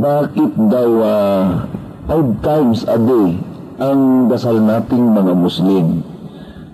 bakit 0.00 0.52
daw 0.70 0.90
uh, 1.02 1.44
five 2.04 2.28
times 2.44 2.84
a 2.84 2.98
day 3.00 3.36
ang 3.80 4.30
dasal 4.30 4.60
nating 4.60 5.04
mga 5.10 5.32
Muslim. 5.34 5.86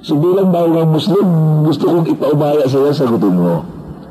So 0.00 0.16
bilang 0.16 0.52
bawang 0.52 0.96
Muslim, 0.96 1.26
gusto 1.64 1.84
kong 1.88 2.08
ipaubaya 2.08 2.64
sa 2.68 2.80
iyo, 2.80 2.92
sagutin 2.92 3.36
mo. 3.36 3.64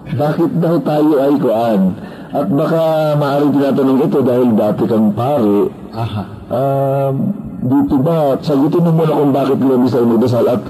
Bakit 0.10 0.52
daw 0.58 0.82
tayo 0.82 1.14
ay 1.22 1.36
kuan? 1.38 1.82
At 2.30 2.46
baka 2.50 2.82
maaaring 3.18 3.54
tinatanong 3.58 4.00
ito 4.06 4.20
dahil 4.22 4.50
dati 4.54 4.84
kang 4.86 5.10
pare. 5.14 5.70
Aha. 5.94 6.24
Um, 6.50 7.16
dito 7.62 7.98
ba, 8.02 8.38
sagutin 8.42 8.86
mo 8.86 8.92
muna 8.94 9.14
kung 9.18 9.34
bakit 9.34 9.58
lumis 9.58 9.94
tayo 9.94 10.06
magdasal 10.10 10.46
at 10.46 10.62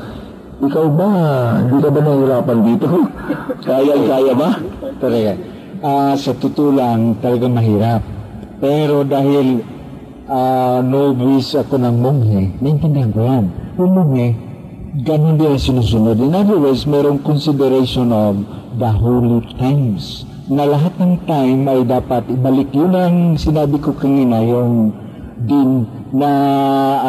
ikaw 0.60 0.86
ba, 0.92 1.10
hindi 1.64 1.78
ka 1.80 1.90
ba 1.92 2.00
nahihirapan 2.04 2.60
dito? 2.64 2.88
Kaya-kaya 3.68 4.34
ba? 4.36 4.50
Talaga. 5.00 5.32
Uh, 5.80 6.14
sa 6.20 6.32
totoo 6.36 6.76
lang, 6.76 7.16
talagang 7.24 7.56
mahirap. 7.56 8.04
Pero 8.60 9.08
dahil 9.08 9.64
uh, 10.30 10.80
novice 10.86 11.58
ako 11.58 11.82
ng 11.82 11.96
monghe, 12.00 12.42
naintindihan 12.62 13.12
ko 13.12 13.20
yan. 13.26 13.46
Yung 13.76 13.92
monghe, 13.98 14.28
ganun 15.02 15.36
din 15.42 15.58
ang 15.58 15.62
sinusunod. 15.62 16.15
In 16.22 16.32
other 16.38 16.62
words, 16.62 16.86
mayroong 16.86 17.26
consideration 17.26 18.13
of 18.13 18.46
the 18.78 18.89
holy 18.89 19.42
times. 19.58 20.24
Na 20.50 20.65
lahat 20.65 20.98
ng 20.98 21.26
time 21.30 21.62
ay 21.70 21.86
dapat 21.86 22.26
ibalik. 22.30 22.74
Yun 22.74 22.94
ang 22.94 23.18
sinabi 23.38 23.78
ko 23.82 23.94
kanina, 23.94 24.42
yung 24.42 24.94
din 25.46 25.86
na 26.13 26.32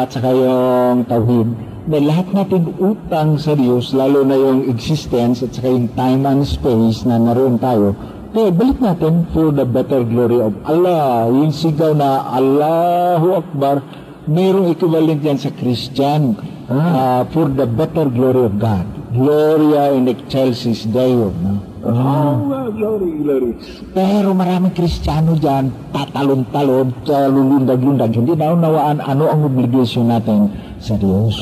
at 0.01 0.13
saka 0.13 0.29
yung 0.29 1.03
tawhid 1.09 1.71
na 1.89 1.97
lahat 1.97 2.29
natin 2.29 2.77
utang 2.77 3.41
sa 3.41 3.57
Diyos, 3.57 3.89
lalo 3.97 4.21
na 4.21 4.37
yung 4.37 4.69
existence 4.69 5.41
at 5.41 5.49
saka 5.57 5.73
yung 5.73 5.89
time 5.97 6.29
and 6.29 6.45
space 6.45 7.01
na 7.09 7.17
naroon 7.17 7.57
tayo, 7.57 7.97
kaya 8.31 8.49
balik 8.51 8.79
natin 8.79 9.27
for 9.35 9.51
the 9.51 9.67
better 9.67 10.07
glory 10.07 10.39
of 10.39 10.55
Allah. 10.63 11.27
Yung 11.27 11.51
sigaw 11.51 11.91
na 11.91 12.31
Allahu 12.31 13.43
Akbar, 13.43 13.83
mayroong 14.27 14.71
equivalent 14.71 15.19
yan 15.19 15.35
sa 15.35 15.51
Christian 15.51 16.39
ah. 16.71 16.73
uh, 16.73 17.21
for 17.35 17.51
the 17.51 17.67
better 17.67 18.07
glory 18.07 18.47
of 18.47 18.55
God. 18.55 18.87
Gloria 19.11 19.91
in 19.91 20.07
excelsis 20.07 20.87
Deo. 20.87 21.35
No? 21.43 21.59
Oh, 21.83 22.71
glory, 22.71 23.19
glory. 23.19 23.51
Pero 23.91 24.31
maraming 24.31 24.71
Kristiyano 24.71 25.35
dyan, 25.35 25.91
tatalon-talon, 25.91 26.93
lulundag-lundag, 27.03 28.15
hindi 28.15 28.37
naunawaan 28.37 29.03
ano 29.03 29.27
ang 29.27 29.41
obligation 29.49 30.07
natin 30.07 30.70
Diyos. 30.97 31.35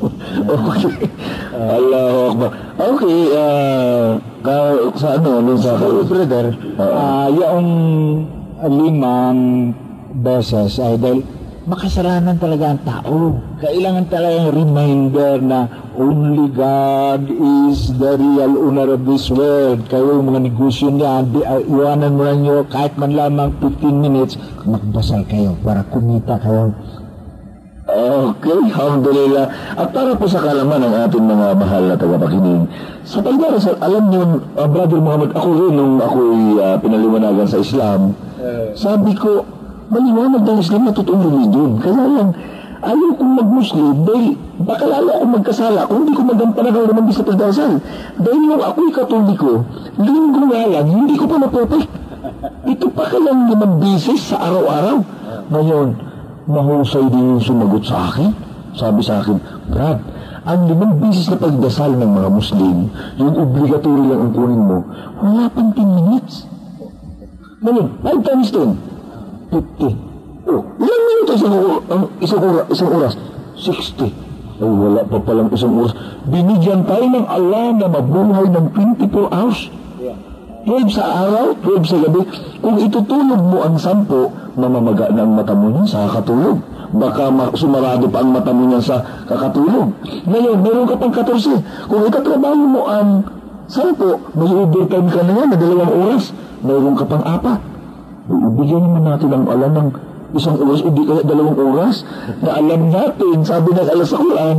okay. 0.70 1.10
Allahu 1.56 2.18
Akbar. 2.30 2.50
Okay, 2.76 3.18
uh, 3.34 4.08
ka, 4.44 4.56
sa 4.94 5.08
ano, 5.18 5.30
ano 5.42 5.52
sa... 5.58 5.74
So, 5.80 6.04
brother, 6.06 6.46
uh, 6.78 7.28
yung 7.32 7.66
limang 8.62 9.72
beses 10.16 10.80
ay 10.80 10.96
dahil 10.96 11.20
makasalanan 11.66 12.38
talaga 12.38 12.64
ang 12.72 12.82
tao. 12.86 13.16
Kailangan 13.58 14.06
talaga 14.06 14.54
reminder 14.54 15.42
na 15.42 15.66
only 15.98 16.46
God 16.54 17.26
is 17.26 17.90
the 17.98 18.14
real 18.14 18.52
owner 18.70 18.94
of 18.94 19.02
this 19.02 19.26
world. 19.34 19.82
Kayo 19.90 20.22
mga 20.22 20.46
negosyo 20.46 20.94
niya, 20.94 21.26
di, 21.26 21.42
uh, 21.42 21.58
iwanan 21.58 22.14
mo 22.14 22.22
lang 22.22 22.46
nyo 22.46 22.62
kahit 22.70 22.94
man 22.94 23.18
lamang 23.18 23.50
15 23.58 23.82
minutes, 23.98 24.38
magbasal 24.62 25.26
kayo 25.26 25.58
para 25.66 25.82
kumita 25.90 26.38
kayo. 26.38 26.70
Okay, 27.96 28.52
alhamdulillah. 28.52 29.46
At 29.72 29.88
para 29.88 30.12
po 30.12 30.28
sa 30.28 30.44
kalaman 30.44 30.84
ng 30.84 30.94
ating 31.08 31.24
mga 31.24 31.46
mahal 31.56 31.82
na 31.88 31.96
tagapakinig, 31.96 32.68
sa 33.08 33.24
pagdarasal, 33.24 33.80
alam 33.80 34.04
niyo, 34.12 34.22
uh, 34.52 34.68
Brother 34.68 35.00
Muhammad, 35.00 35.32
ako 35.32 35.48
rin 35.56 35.72
nung 35.72 35.96
ako'y 35.96 36.60
uh, 36.60 36.76
pinaliwanagan 36.76 37.48
sa 37.48 37.56
Islam, 37.56 38.12
sabi 38.76 39.16
ko, 39.16 39.48
maliwanag 39.88 40.44
ng 40.44 40.58
Islam 40.60 40.82
na 40.84 40.92
totoong 40.92 41.24
religion. 41.24 41.70
Kaya 41.80 42.04
lang, 42.04 42.30
ayaw 42.84 43.10
kong 43.16 43.32
mag-Muslim 43.40 43.94
dahil 44.04 44.36
baka 44.60 44.84
lalo 44.84 45.08
akong 45.16 45.32
magkasala 45.40 45.80
kung 45.88 45.98
hindi 46.04 46.12
ko 46.12 46.22
magampanan 46.28 46.72
ang 46.76 46.86
limang 46.92 47.08
sa 47.16 47.24
pagdarasal. 47.24 47.72
Dahil 48.20 48.42
nung 48.44 48.60
ako'y 48.60 48.90
katoliko, 48.92 49.64
linggo 49.96 50.42
nga 50.52 50.62
lang, 50.68 50.86
hindi 50.86 51.14
ko 51.16 51.24
pa 51.24 51.36
maprotek. 51.40 51.88
Ito 52.66 52.86
pa 52.92 53.04
kayang 53.08 53.48
limang 53.48 53.74
bisis 53.80 54.20
sa 54.34 54.36
araw-araw. 54.44 55.00
Ngayon, 55.48 55.88
mahusay 56.46 57.04
din 57.10 57.36
yung 57.36 57.42
sumagot 57.42 57.84
sa 57.84 58.10
akin. 58.10 58.30
Sabi 58.76 59.00
sa 59.02 59.20
akin, 59.20 59.36
Brad, 59.70 59.98
ang 60.46 60.70
limang 60.70 61.02
bisis 61.02 61.26
na 61.26 61.42
pagdasal 61.42 61.98
ng 61.98 62.12
mga 62.12 62.30
Muslim, 62.30 62.86
yung 63.18 63.34
obligatory 63.34 64.04
lang 64.06 64.20
ang 64.30 64.32
kunin 64.32 64.62
mo, 64.62 64.78
wala 65.18 65.50
pang 65.50 65.74
10 65.74 65.82
minutes. 65.82 66.46
Ngayon, 67.66 67.86
5 67.98 68.28
times 68.30 68.48
10. 68.54 68.78
50. 69.50 70.46
Oh, 70.46 70.62
ilang 70.78 71.02
minuto 71.10 71.32
isang, 71.34 71.54
ang 71.90 72.02
isang, 72.22 72.40
oras, 72.46 72.64
isang 72.70 72.90
oras? 72.94 73.12
60. 73.58 74.06
Ay, 74.56 74.70
wala 74.70 75.00
pa 75.02 75.16
palang 75.18 75.50
isang 75.50 75.74
oras. 75.74 75.92
Binigyan 76.30 76.86
tayo 76.86 77.06
ng 77.10 77.26
Allah 77.26 77.74
na 77.74 77.86
mabuhay 77.90 78.46
ng 78.46 78.66
24 78.70 79.34
hours. 79.34 79.60
12 80.66 80.90
sa 80.90 81.04
araw, 81.22 81.54
12 81.62 81.86
sa 81.86 81.96
gabi. 82.02 82.26
Kung 82.58 82.76
itutulog 82.82 83.38
mo 83.38 83.62
ang 83.62 83.78
10, 83.78 84.58
mamamaga 84.58 85.06
na 85.14 85.22
ang 85.22 85.32
mata 85.38 85.54
mo 85.54 85.70
niyan 85.70 85.86
sa 85.86 86.10
kakatulog. 86.10 86.58
Baka 86.90 87.30
sumarado 87.54 88.10
pa 88.10 88.18
ang 88.26 88.34
mata 88.34 88.50
mo 88.50 88.66
niyan 88.66 88.82
sa 88.82 88.98
kakatulog. 89.30 89.94
Ngayon, 90.26 90.56
meron 90.66 90.90
ka 90.90 90.98
pang 90.98 91.14
14. 91.14 91.62
Kung 91.86 92.02
ikatrabaho 92.10 92.62
mo 92.66 92.82
ang 92.90 93.22
10, 93.70 93.94
may 94.34 94.50
overtime 94.50 95.06
ka 95.06 95.20
na 95.22 95.32
yan 95.38 95.48
na 95.54 95.56
dalawang 95.56 95.92
oras. 96.02 96.34
Meron 96.66 96.98
ka 96.98 97.04
pang 97.06 97.22
apat. 97.22 97.60
Ibigyan 98.26 98.82
naman 98.82 99.02
natin 99.06 99.30
ang 99.30 99.46
alam 99.46 99.70
ng 99.70 99.88
isang 100.34 100.58
oras, 100.58 100.82
hindi 100.82 101.02
kaya 101.06 101.22
dalawang 101.22 101.58
oras, 101.62 102.02
na 102.42 102.58
alam 102.58 102.90
natin, 102.90 103.46
sabi 103.46 103.70
ng 103.70 103.86
Allah 103.86 104.02
sa 104.02 104.18
Quran, 104.18 104.56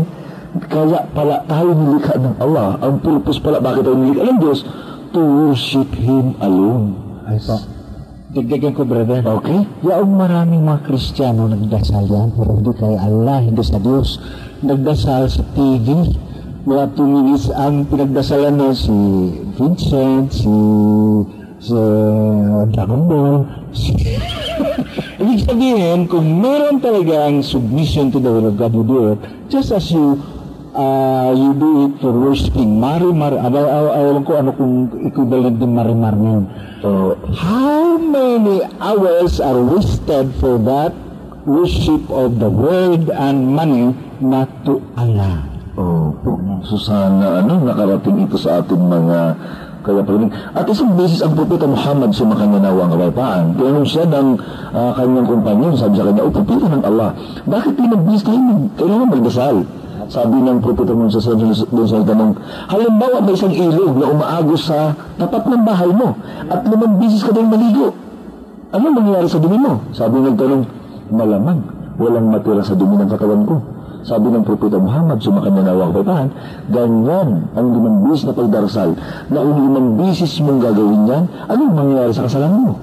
kaya 0.72 1.00
pala 1.12 1.44
tayo 1.52 1.76
nilikha 1.76 2.16
ng 2.16 2.36
Allah. 2.40 2.80
Ang 2.80 3.04
purpose 3.04 3.44
pala, 3.44 3.60
bakit 3.60 3.84
tayo 3.84 4.00
nilikha 4.00 4.24
ng 4.24 4.40
Diyos? 4.40 4.64
To 5.16 5.24
worship 5.24 5.88
Him 5.96 6.36
alone. 6.44 7.00
Ay 7.24 7.40
po. 7.40 7.56
Dagdagan 8.28 8.76
ko, 8.76 8.84
brother. 8.84 9.24
Okay? 9.24 9.64
Yaong 9.88 10.14
maraming 10.20 10.68
mga 10.68 10.84
Kristiyano 10.84 11.48
nagdasal 11.48 12.12
yan, 12.12 12.36
pero 12.36 12.60
hindi 12.60 12.72
kay 12.76 12.96
Allah, 13.00 13.40
hindi 13.40 13.64
sa 13.64 13.80
Diyos. 13.80 14.20
Nagdasal 14.60 15.32
sa 15.32 15.44
TV. 15.56 16.12
Mga 16.68 16.86
tuminis 17.00 17.48
ang 17.56 17.88
pinagdasalan 17.88 18.60
no, 18.60 18.76
si 18.76 18.92
Vincent, 19.56 20.28
si 20.28 20.54
sa 21.64 21.82
Dragon 22.70 23.02
Ball. 23.08 23.38
Ibig 25.24 25.42
sabihin, 25.48 26.06
kung 26.06 26.28
meron 26.38 26.78
talagang 26.78 27.42
submission 27.42 28.14
to 28.14 28.22
the 28.22 28.30
will 28.30 28.52
of 28.52 28.60
God, 28.60 28.76
you 28.76 28.86
do 28.86 29.18
it, 29.18 29.20
just 29.50 29.74
as 29.74 29.90
you 29.90 30.22
uh, 30.78 31.34
you 31.34 31.52
do 31.58 31.90
it 31.90 31.94
for 32.00 32.14
worshiping. 32.14 32.78
Marimar, 32.78 33.34
alam 33.34 34.22
ko 34.22 34.38
ano 34.38 34.54
kung 34.54 34.94
equivalent 35.02 35.58
ng 35.58 35.74
marimar 35.74 36.14
ngayon. 36.14 36.46
So, 36.86 37.18
how 37.34 37.98
many 37.98 38.62
hours 38.78 39.42
are 39.42 39.58
wasted 39.58 40.30
for 40.38 40.62
that 40.70 40.94
worship 41.50 42.06
of 42.14 42.38
the 42.38 42.48
world 42.54 43.10
and 43.10 43.50
money 43.50 43.98
not 44.22 44.48
to 44.70 44.78
Allah? 44.94 45.50
Oh, 45.78 46.10
so 46.66 46.78
sana 46.78 47.42
ano, 47.42 47.62
nakarating 47.62 48.26
ito 48.26 48.38
sa 48.38 48.62
ating 48.62 48.82
mga 48.82 49.20
kaya 49.86 50.02
pagdating. 50.04 50.34
At 50.52 50.66
isang 50.68 51.00
beses 51.00 51.22
ang 51.24 51.38
propeta 51.38 51.64
Muhammad 51.64 52.12
sumakanya 52.12 52.60
nawa 52.60 52.90
ang 52.90 52.92
kapayapaan. 52.98 53.44
Tinanong 53.56 53.88
siya 53.88 54.04
ng 54.10 54.28
uh, 54.74 54.92
kanyang 54.98 55.28
kumpanyon, 55.30 55.74
sabi 55.80 55.96
sa 55.96 56.06
kanya, 56.12 56.22
O 56.28 56.34
propeta 56.34 56.66
ng 56.68 56.84
Allah, 56.84 57.10
bakit 57.48 57.78
pinagbis 57.78 58.22
mag, 58.26 58.62
kailangan 58.76 59.08
magdasal? 59.08 59.56
Sabi 60.08 60.40
ng 60.40 60.64
propeta 60.64 60.96
mo 60.96 61.12
sa 61.12 61.20
doon 61.36 61.88
sa 61.88 62.00
tanong, 62.00 62.32
halimbawa 62.72 63.20
may 63.20 63.36
isang 63.36 63.52
ilog 63.52 64.00
na 64.00 64.08
umaagos 64.08 64.72
sa 64.72 64.96
tapat 65.20 65.44
ng 65.52 65.64
bahay 65.68 65.92
mo 65.92 66.16
at 66.48 66.64
limang 66.64 66.96
bisis 66.96 67.28
ka 67.28 67.36
din 67.36 67.52
maligo. 67.52 67.92
Ano 68.72 68.88
mangyayari 68.92 69.28
sa 69.28 69.40
dumi 69.40 69.60
mo? 69.60 69.84
Sabi 69.92 70.24
ng 70.24 70.40
tanong, 70.40 70.64
malamang 71.12 71.60
walang 72.00 72.28
matira 72.32 72.64
sa 72.64 72.80
dumi 72.80 72.96
ng 73.04 73.10
katawan 73.12 73.44
ko. 73.44 73.60
Sabi 74.08 74.32
ng 74.32 74.48
Propeta 74.48 74.80
Muhammad, 74.80 75.20
sumakanya 75.20 75.68
na 75.68 75.72
ako 75.76 76.00
papahan, 76.00 76.30
ganyan 76.72 77.52
ang 77.52 77.68
limang 77.76 78.08
bisis 78.08 78.24
na 78.24 78.32
pagdarasal, 78.32 78.96
na 79.28 79.44
kung 79.44 79.60
limang 79.60 80.00
mong 80.00 80.60
gagawin 80.64 81.04
yan, 81.04 81.24
anong 81.52 81.74
mangyayari 81.76 82.12
sa 82.16 82.24
kasalanan 82.24 82.72
mo? 82.72 82.74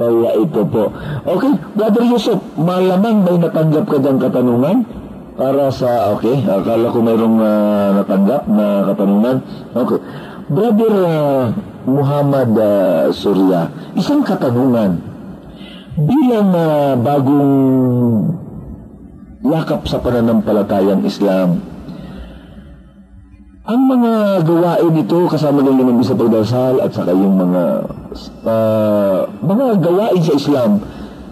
Kaya 0.00 0.30
ito 0.40 0.60
po. 0.64 0.88
Okay, 1.28 1.52
Brother 1.76 2.04
Yusuf, 2.08 2.40
malamang 2.56 3.28
may 3.28 3.36
natanggap 3.36 3.84
ka 3.84 3.96
dyan 4.00 4.16
katanungan 4.16 4.76
para 5.36 5.68
sa, 5.68 6.16
okay, 6.16 6.40
akala 6.48 6.88
ko 6.88 6.98
mayroong 7.04 7.38
uh, 7.38 7.88
natanggap 8.00 8.42
na 8.48 8.88
katanungan. 8.88 9.36
Okay. 9.76 10.00
Brother 10.48 10.94
uh, 11.04 11.42
Muhammad 11.84 12.50
uh, 12.56 13.12
Surya, 13.12 13.68
isang 13.92 14.24
katanungan. 14.24 14.96
Bilang 15.96 16.50
uh, 16.56 16.96
bagong 16.96 17.52
yakap 19.44 19.84
sa 19.84 20.00
pananampalatayang 20.00 21.04
Islam. 21.04 21.60
Ang 23.66 23.80
mga 23.90 24.46
gawain 24.46 24.92
nito 24.94 25.26
kasama 25.26 25.58
ng 25.58 25.74
limang 25.74 25.98
sa 26.00 26.14
pagdasal 26.14 26.78
at 26.78 26.94
saka 26.94 27.10
yung 27.10 27.34
mga 27.34 27.64
uh, 28.46 29.26
mga 29.42 29.66
gawain 29.82 30.22
sa 30.22 30.34
Islam, 30.38 30.70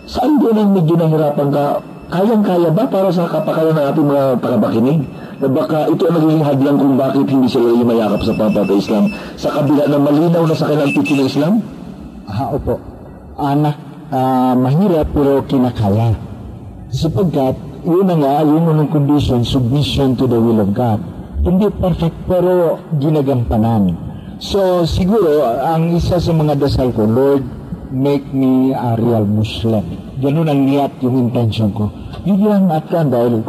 saan 0.04 0.42
doon 0.42 0.58
ang 0.58 0.70
medyo 0.74 0.98
nahirapan 0.98 1.48
ka? 1.54 1.93
Kayang-kaya 2.12 2.68
ba 2.68 2.84
para 2.84 3.08
sa 3.08 3.24
kapakanan 3.28 3.74
ng 3.76 3.86
ating 3.92 4.06
mga 4.06 4.24
tagapakinig? 4.44 5.00
Na 5.40 5.48
baka 5.50 5.78
ito 5.90 6.02
ang 6.06 6.16
naging 6.20 6.44
hadlang 6.44 6.76
kung 6.78 6.94
bakit 6.94 7.26
hindi 7.26 7.48
sila 7.48 7.68
yung 7.74 7.88
mayakap 7.88 8.20
sa 8.22 8.32
pampatay 8.38 8.78
Islam 8.78 9.04
sa 9.34 9.48
kabila 9.50 9.84
ng 9.90 10.02
malinaw 10.02 10.42
na 10.46 10.54
sa 10.54 10.66
kanilang 10.70 10.92
teaching 10.94 11.18
ng 11.20 11.28
Islam? 11.28 11.52
Ah, 12.28 12.48
opo. 12.54 12.76
Anak, 13.34 13.76
uh, 14.14 14.54
mahirap 14.54 15.10
pero 15.10 15.42
kinakaya. 15.48 16.14
Sapagkat 16.94 17.56
yun 17.84 18.08
na 18.08 18.16
nga, 18.16 18.34
yung 18.46 18.64
unang 18.64 18.88
condition, 18.88 19.44
submission 19.44 20.16
to 20.16 20.24
the 20.24 20.40
will 20.40 20.60
of 20.60 20.72
God. 20.72 21.02
Hindi 21.44 21.68
perfect, 21.68 22.16
pero 22.24 22.80
ginagampanan. 22.96 23.92
So, 24.40 24.88
siguro, 24.88 25.44
ang 25.44 25.92
isa 25.92 26.16
sa 26.16 26.32
mga 26.32 26.56
dasal 26.56 26.96
ko, 26.96 27.04
Lord, 27.04 27.44
make 27.92 28.24
me 28.32 28.72
a 28.72 28.96
real 28.96 29.28
Muslim. 29.28 30.03
Ganun 30.22 30.46
ang 30.46 30.62
niyat 30.62 30.94
yung 31.02 31.26
intention 31.26 31.74
ko. 31.74 31.90
Yun 32.22 32.38
lang 32.46 32.70
at 32.70 32.86
kan 32.86 33.10
dahil 33.10 33.42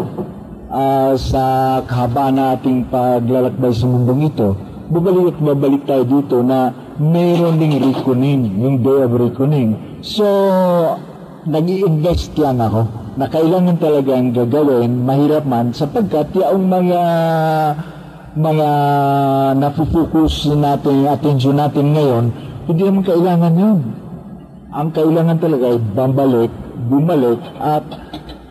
uh, 0.73 1.13
sa 1.13 1.43
kahaba 1.85 2.33
na 2.33 2.57
ating 2.57 2.89
paglalakbay 2.89 3.69
sa 3.69 3.85
mundong 3.85 4.33
ito, 4.33 4.57
babalik 4.89 5.33
at 5.33 5.39
babalik 5.41 5.83
tayo 5.85 6.03
dito 6.09 6.41
na 6.41 6.73
mayroon 6.97 7.61
ding 7.61 7.77
reckoning, 7.77 8.41
yung 8.57 8.81
day 8.81 8.99
of 9.05 9.13
reckoning. 9.13 10.01
So, 10.01 10.25
nag 11.45 11.67
invest 11.69 12.33
lang 12.41 12.57
ako 12.57 12.89
na 13.15 13.29
kailangan 13.29 13.77
talagang 13.77 14.33
gagawin, 14.33 15.05
mahirap 15.05 15.45
man, 15.45 15.71
sapagkat 15.71 16.33
yung 16.33 16.67
mga 16.67 17.01
mga 18.35 18.69
napupukus 19.55 20.43
natin, 20.51 21.07
atensyon 21.07 21.55
natin 21.55 21.95
ngayon, 21.95 22.25
hindi 22.67 22.81
naman 22.83 23.03
kailangan 23.07 23.53
yun. 23.55 23.79
Ang 24.75 24.91
kailangan 24.91 25.39
talaga 25.39 25.71
ay 25.71 25.79
bambalik, 25.79 26.51
bumalik, 26.91 27.39
at 27.63 27.87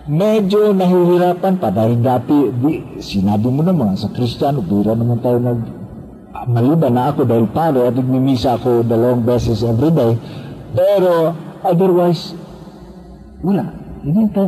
medyo 0.09 0.73
nahihirapan 0.73 1.61
pa 1.61 1.69
dahil 1.69 2.01
dati, 2.01 2.49
di, 2.49 3.01
sinabi 3.05 3.53
mo 3.53 3.61
naman, 3.61 3.93
sa 4.01 4.09
Kristiyano, 4.09 4.65
bira 4.65 4.97
naman 4.97 5.21
tayo 5.21 5.37
nag 5.37 5.61
maliban 6.45 6.93
na 6.93 7.09
ako 7.09 7.25
dahil 7.25 7.49
pare 7.49 7.89
at 7.89 7.97
nagmimisa 7.97 8.61
ako 8.61 8.85
dalawang 8.85 9.25
beses 9.25 9.65
every 9.65 9.93
day. 9.93 10.13
Pero 10.77 11.33
otherwise, 11.65 12.37
wala. 13.41 13.65
Hindi 14.05 14.29
ka 14.33 14.45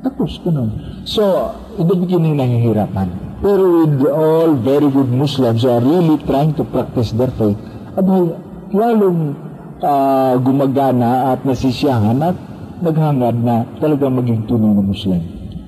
tapos 0.00 0.40
ganun. 0.40 0.72
So, 1.04 1.52
in 1.76 1.84
the 1.84 1.96
beginning 1.96 2.40
nahihirapan. 2.40 3.40
Pero 3.40 3.84
with 3.84 4.04
all 4.08 4.52
very 4.60 4.88
good 4.88 5.08
Muslims 5.08 5.64
who 5.64 5.72
are 5.72 5.80
really 5.80 6.20
trying 6.28 6.52
to 6.56 6.64
practice 6.64 7.12
their 7.16 7.32
faith, 7.32 7.56
abay, 7.96 8.36
lalong 8.72 9.36
uh, 9.82 10.36
gumagana 10.40 11.34
at 11.34 11.44
nasisiyahan 11.44 12.20
at 12.20 12.36
naghangad 12.80 13.36
na 13.40 13.68
talagang 13.80 14.16
maging 14.16 14.44
tunay 14.48 14.72
na 14.72 14.82
Muslim. 14.84 15.20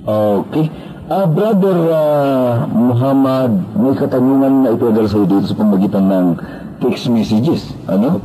Okay. 0.03 0.67
Uh, 1.13 1.27
Brother 1.29 1.77
uh, 1.93 2.65
Muhammad, 2.73 3.53
may 3.77 3.93
katanungan 3.93 4.65
na 4.65 4.69
ito 4.73 4.87
dahil 4.89 5.09
sa 5.11 5.19
dito 5.29 5.47
sa 5.51 5.57
pamagitan 5.59 6.07
ng 6.09 6.27
text 6.81 7.13
messages. 7.13 7.75
Ano? 7.85 8.23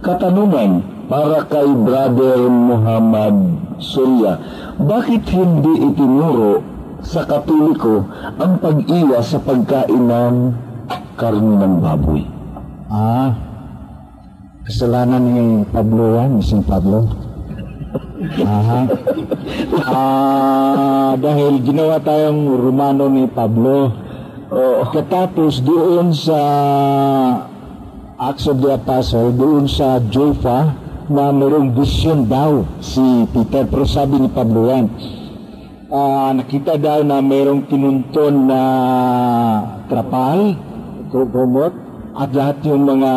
Katanungan 0.00 0.80
para 1.10 1.44
kay 1.50 1.68
Brother 1.68 2.48
Muhammad 2.48 3.36
Surya. 3.82 4.40
Bakit 4.80 5.24
hindi 5.36 5.90
itinuro 5.90 6.64
sa 7.04 7.28
katoliko 7.28 8.08
ang 8.40 8.60
pag-iwas 8.62 9.36
sa 9.36 9.38
pagkain 9.42 10.04
ng 10.08 10.34
karne 11.20 11.54
ng 11.60 11.74
baboy? 11.82 12.24
Ah, 12.88 13.49
kasalanan 14.70 15.18
ni 15.26 15.66
Pablo 15.66 16.14
yan, 16.14 16.38
si 16.46 16.54
Pablo. 16.62 17.10
Aha. 18.38 18.80
Ah, 19.82 21.12
dahil 21.18 21.58
ginawa 21.66 21.98
tayong 21.98 22.54
Romano 22.54 23.10
ni 23.10 23.26
Pablo. 23.26 23.90
Oh, 24.46 24.86
katapos 24.94 25.58
doon 25.66 26.14
sa 26.14 26.38
Acts 28.14 28.46
of 28.46 28.62
the 28.62 28.70
Apostle, 28.78 29.34
doon 29.34 29.66
sa 29.66 29.98
Joppa, 30.06 30.70
na 31.10 31.34
mayroong 31.34 31.74
vision 31.74 32.30
daw 32.30 32.62
si 32.78 33.02
Peter. 33.34 33.66
Pero 33.66 33.82
sabi 33.82 34.22
ni 34.22 34.30
Pablo 34.30 34.70
yan, 34.70 34.86
ah, 35.90 36.30
nakita 36.30 36.78
daw 36.78 37.02
na 37.02 37.18
mayroong 37.18 37.66
pinunton 37.66 38.46
na 38.46 38.62
trapal, 39.90 40.54
kumot, 41.10 41.74
at 42.14 42.30
lahat 42.30 42.62
yung 42.70 42.86
mga 42.86 43.12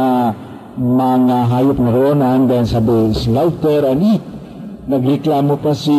mga 0.74 1.38
hayop 1.53 1.78
na 1.78 1.91
roon 1.93 2.19
hanggang 2.21 2.65
sabi, 2.65 3.13
slaughter 3.13 3.86
and 3.86 4.01
eat. 4.01 4.24
Nagreklamo 4.84 5.55
pa 5.61 5.71
si 5.71 5.95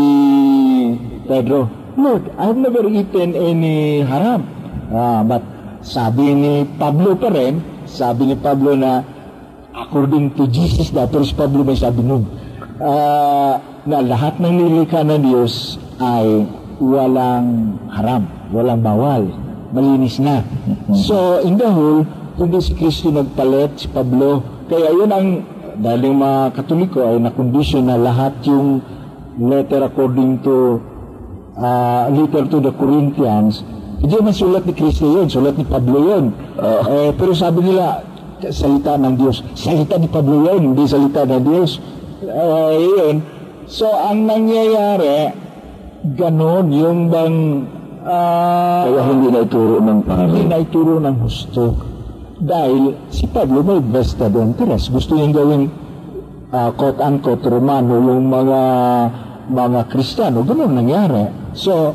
Pedro, 1.24 1.70
Lord, 1.94 2.26
I've 2.36 2.58
never 2.58 2.84
eaten 2.90 3.38
any 3.38 4.02
haram. 4.02 4.44
Ah, 4.90 5.22
but 5.22 5.40
sabi 5.80 6.34
ni 6.34 6.54
Pablo 6.76 7.14
pa 7.16 7.30
rin, 7.30 7.62
sabi 7.86 8.34
ni 8.34 8.36
Pablo 8.36 8.74
na 8.74 9.00
according 9.72 10.34
to 10.34 10.50
Jesus 10.50 10.90
na, 10.90 11.06
pero 11.06 11.22
si 11.22 11.32
Pablo 11.32 11.62
may 11.62 11.78
sabi 11.78 12.02
nun, 12.02 12.26
ah, 12.82 13.62
na 13.86 13.98
lahat 14.02 14.42
ng 14.42 14.52
nilikha 14.52 15.06
ng 15.06 15.22
Diyos 15.22 15.78
ay 16.02 16.44
walang 16.82 17.78
haram, 17.88 18.26
walang 18.50 18.82
bawal, 18.82 19.22
malinis 19.70 20.18
na. 20.18 20.42
So, 20.92 21.40
in 21.40 21.56
the 21.56 21.70
whole, 21.70 22.02
hindi 22.34 22.58
si 22.58 22.74
Kristo 22.74 23.14
nagpalit, 23.14 23.78
si 23.78 23.86
Pablo, 23.86 24.53
kaya 24.68 24.88
yun 24.92 25.10
ang, 25.10 25.26
dahil 25.74 26.00
yung 26.06 26.20
mga 26.22 26.40
katoliko 26.54 27.02
ay 27.02 27.18
nakondisyon 27.18 27.84
na 27.88 27.98
lahat 27.98 28.32
yung 28.46 28.80
letter 29.36 29.82
according 29.82 30.38
to, 30.40 30.78
uh, 31.58 32.06
letter 32.10 32.46
to 32.46 32.62
the 32.62 32.72
Corinthians, 32.74 33.66
hindi 33.98 34.16
man 34.20 34.36
sulat 34.36 34.68
ni 34.68 34.72
Kristo 34.76 35.08
yun, 35.08 35.26
sulat 35.26 35.56
ni 35.56 35.64
Pablo 35.64 35.98
yun. 35.98 36.24
eh, 36.60 37.10
pero 37.16 37.32
sabi 37.32 37.72
nila, 37.72 38.04
salita 38.52 39.00
ng 39.00 39.14
Diyos. 39.16 39.40
Salita 39.56 39.96
ni 39.96 40.08
Pablo 40.08 40.44
yun, 40.44 40.74
hindi 40.74 40.84
salita 40.84 41.24
ng 41.24 41.42
Diyos. 41.42 41.80
Uh, 42.20 42.72
yun. 42.76 43.14
So, 43.64 43.88
ang 43.88 44.28
nangyayari, 44.28 45.32
ganon, 46.12 46.68
yung 46.68 47.08
bang, 47.08 47.64
ah, 48.04 48.84
Kaya 48.84 49.02
hindi 49.08 49.28
na 49.32 49.40
ituro 49.40 49.80
ng 49.80 49.98
pare. 50.04 50.28
hindi 50.28 50.44
na 50.44 50.58
ituro 50.60 51.00
ng 51.00 51.16
husto. 51.24 51.64
Dahil 52.34 52.98
si 53.14 53.30
Pablo 53.30 53.62
may 53.62 53.78
vested 53.78 54.34
interest. 54.34 54.90
Gusto 54.90 55.14
niyang 55.14 55.34
gawing 55.34 55.64
uh, 56.50 56.70
quote-unquote 56.74 57.46
Romano 57.46 57.98
yung 57.98 58.26
mga 58.26 58.60
mga 59.44 59.80
Kristiyano. 59.92 60.42
Ganun 60.42 60.72
nangyari. 60.74 61.30
So, 61.54 61.94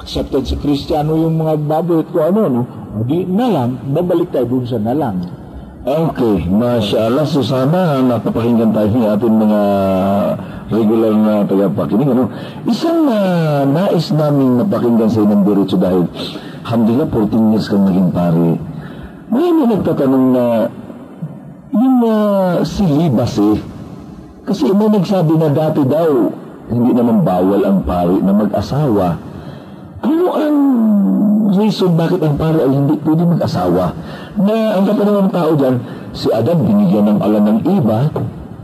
accepted 0.00 0.44
si 0.44 0.60
Kristiyano 0.60 1.16
yung 1.16 1.40
mga 1.40 1.54
baboy 1.64 2.04
at 2.04 2.08
kung 2.12 2.24
ano, 2.28 2.40
no? 2.50 2.62
Di 3.08 3.26
na 3.26 3.46
lang, 3.50 3.70
babalik 3.90 4.30
tayo 4.30 4.46
dun 4.46 4.64
sa 4.68 4.78
na 4.78 4.94
lang. 4.94 5.44
Okay, 5.84 6.48
mashallah. 6.48 7.28
So 7.28 7.44
sana 7.44 8.00
napapakinggan 8.00 8.72
tayo 8.72 8.88
ng 8.88 9.04
ating 9.04 9.36
mga 9.36 9.60
regular 10.72 11.12
na 11.12 11.44
tagapakinig. 11.44 12.08
Ano? 12.08 12.32
Isang 12.64 13.04
uh, 13.04 13.68
nais 13.68 14.08
namin 14.08 14.64
napakinggan 14.64 15.12
sa 15.12 15.20
inyong 15.20 15.44
diretso 15.44 15.76
dahil 15.76 16.08
alhamdulillah 16.64 17.08
14 17.12 17.52
years 17.52 17.68
kang 17.68 17.84
naging 17.84 18.08
pare. 18.16 18.56
May 19.32 19.48
may 19.48 19.66
nagtatanong 19.72 20.26
na 20.36 20.44
yung 21.72 21.98
uh, 22.04 22.60
silibas 22.60 23.40
eh. 23.40 23.56
Kasi 24.44 24.68
may 24.76 24.92
nagsabi 24.92 25.34
na 25.40 25.48
dati 25.48 25.80
daw 25.88 26.28
hindi 26.68 26.92
naman 26.92 27.24
bawal 27.24 27.60
ang 27.64 27.80
pare 27.84 28.16
na 28.20 28.32
mag-asawa. 28.32 29.16
Ano 30.04 30.24
ang 30.36 30.58
reason 31.56 31.96
bakit 31.96 32.20
ang 32.20 32.36
pare 32.36 32.60
ay 32.60 32.72
hindi 32.72 33.00
pwede 33.00 33.24
mag-asawa? 33.24 33.96
Na 34.36 34.56
ang 34.76 34.84
katanungan 34.84 35.24
ng 35.28 35.32
tao 35.32 35.50
dyan, 35.56 35.76
si 36.12 36.28
Adan 36.28 36.60
binigyan 36.60 37.16
ng 37.16 37.20
alam 37.24 37.42
ng 37.48 37.60
iba, 37.64 38.12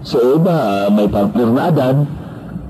si 0.04 0.16
Eva 0.20 0.88
may 0.92 1.08
partner 1.08 1.48
na 1.48 1.62
Adan, 1.72 1.96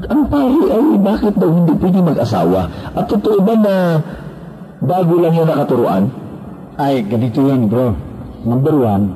ang 0.06 0.22
pare 0.30 0.62
ay 0.70 0.86
bakit 1.02 1.34
daw 1.34 1.50
hindi 1.50 1.74
pwede 1.74 1.98
mag-asawa? 1.98 2.60
At 2.94 3.04
totoo 3.10 3.38
ba 3.42 3.54
na 3.58 3.74
bago 4.78 5.14
lang 5.18 5.34
yung 5.34 5.50
nakaturuan? 5.50 6.29
Ay, 6.80 7.04
ganito 7.04 7.44
yan 7.44 7.68
bro. 7.68 7.92
Number 8.40 8.72
one, 8.72 9.12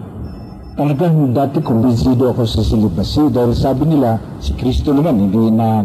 talagang 0.77 1.33
dati 1.33 1.65
kumbinsido 1.65 2.29
ako 2.37 2.45
sa 2.45 2.61
silibasi 2.61 3.33
dahil 3.33 3.57
sabi 3.57 3.89
nila, 3.89 4.21
si 4.37 4.53
Kristo 4.53 4.93
naman 4.93 5.17
hindi 5.17 5.49
na 5.49 5.81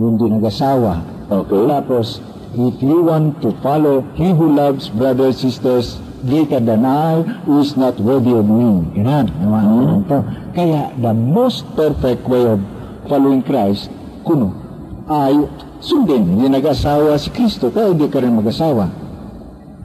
hindi 0.00 0.24
nag-asawa. 0.24 1.04
Okay. 1.28 1.68
Tapos, 1.68 2.24
if 2.56 2.80
you 2.80 3.04
want 3.04 3.44
to 3.44 3.52
follow, 3.60 4.08
he 4.16 4.32
who 4.32 4.56
loves 4.56 4.88
brothers, 4.88 5.44
sisters, 5.44 6.00
greater 6.24 6.64
than 6.64 6.88
I, 6.88 7.20
is 7.60 7.76
not 7.76 8.00
worthy 8.00 8.32
of 8.32 8.48
me. 8.48 8.88
Ganun. 8.96 9.28
Naman 9.28 9.62
mm 10.08 10.22
Kaya, 10.56 10.96
the 10.96 11.12
most 11.12 11.68
perfect 11.76 12.24
way 12.24 12.56
of 12.56 12.56
following 13.04 13.44
Christ, 13.44 13.92
kuno, 14.24 14.56
ay 15.12 15.44
sundin. 15.84 16.24
Hindi 16.24 16.56
nag-asawa 16.56 17.20
si 17.20 17.28
Kristo, 17.36 17.68
kaya 17.68 17.92
hindi 17.92 18.08
ka 18.08 18.16
rin 18.16 18.32
mag-asawa. 18.32 18.97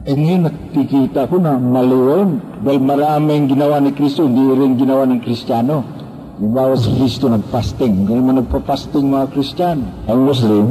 Eh 0.04 0.12
ngayon 0.12 0.52
nakikita 0.52 1.24
ko 1.32 1.40
na 1.40 1.56
mali 1.56 1.96
yun. 1.96 2.36
Dahil 2.60 2.80
maraming 2.84 3.48
ginawa 3.48 3.80
ni 3.80 3.88
Kristo, 3.96 4.28
hindi 4.28 4.52
rin 4.52 4.76
ginawa 4.76 5.08
ng 5.08 5.24
Kristiyano. 5.24 5.80
Halimbawa 6.36 6.76
si 6.76 6.92
Kristo 6.92 7.32
nag-fasting. 7.32 8.04
Hindi 8.04 8.12
naman 8.12 8.44
nagpa-fasting 8.44 9.00
mga 9.00 9.32
Kristiyano. 9.32 9.88
Ang 10.04 10.20
Muslim, 10.28 10.66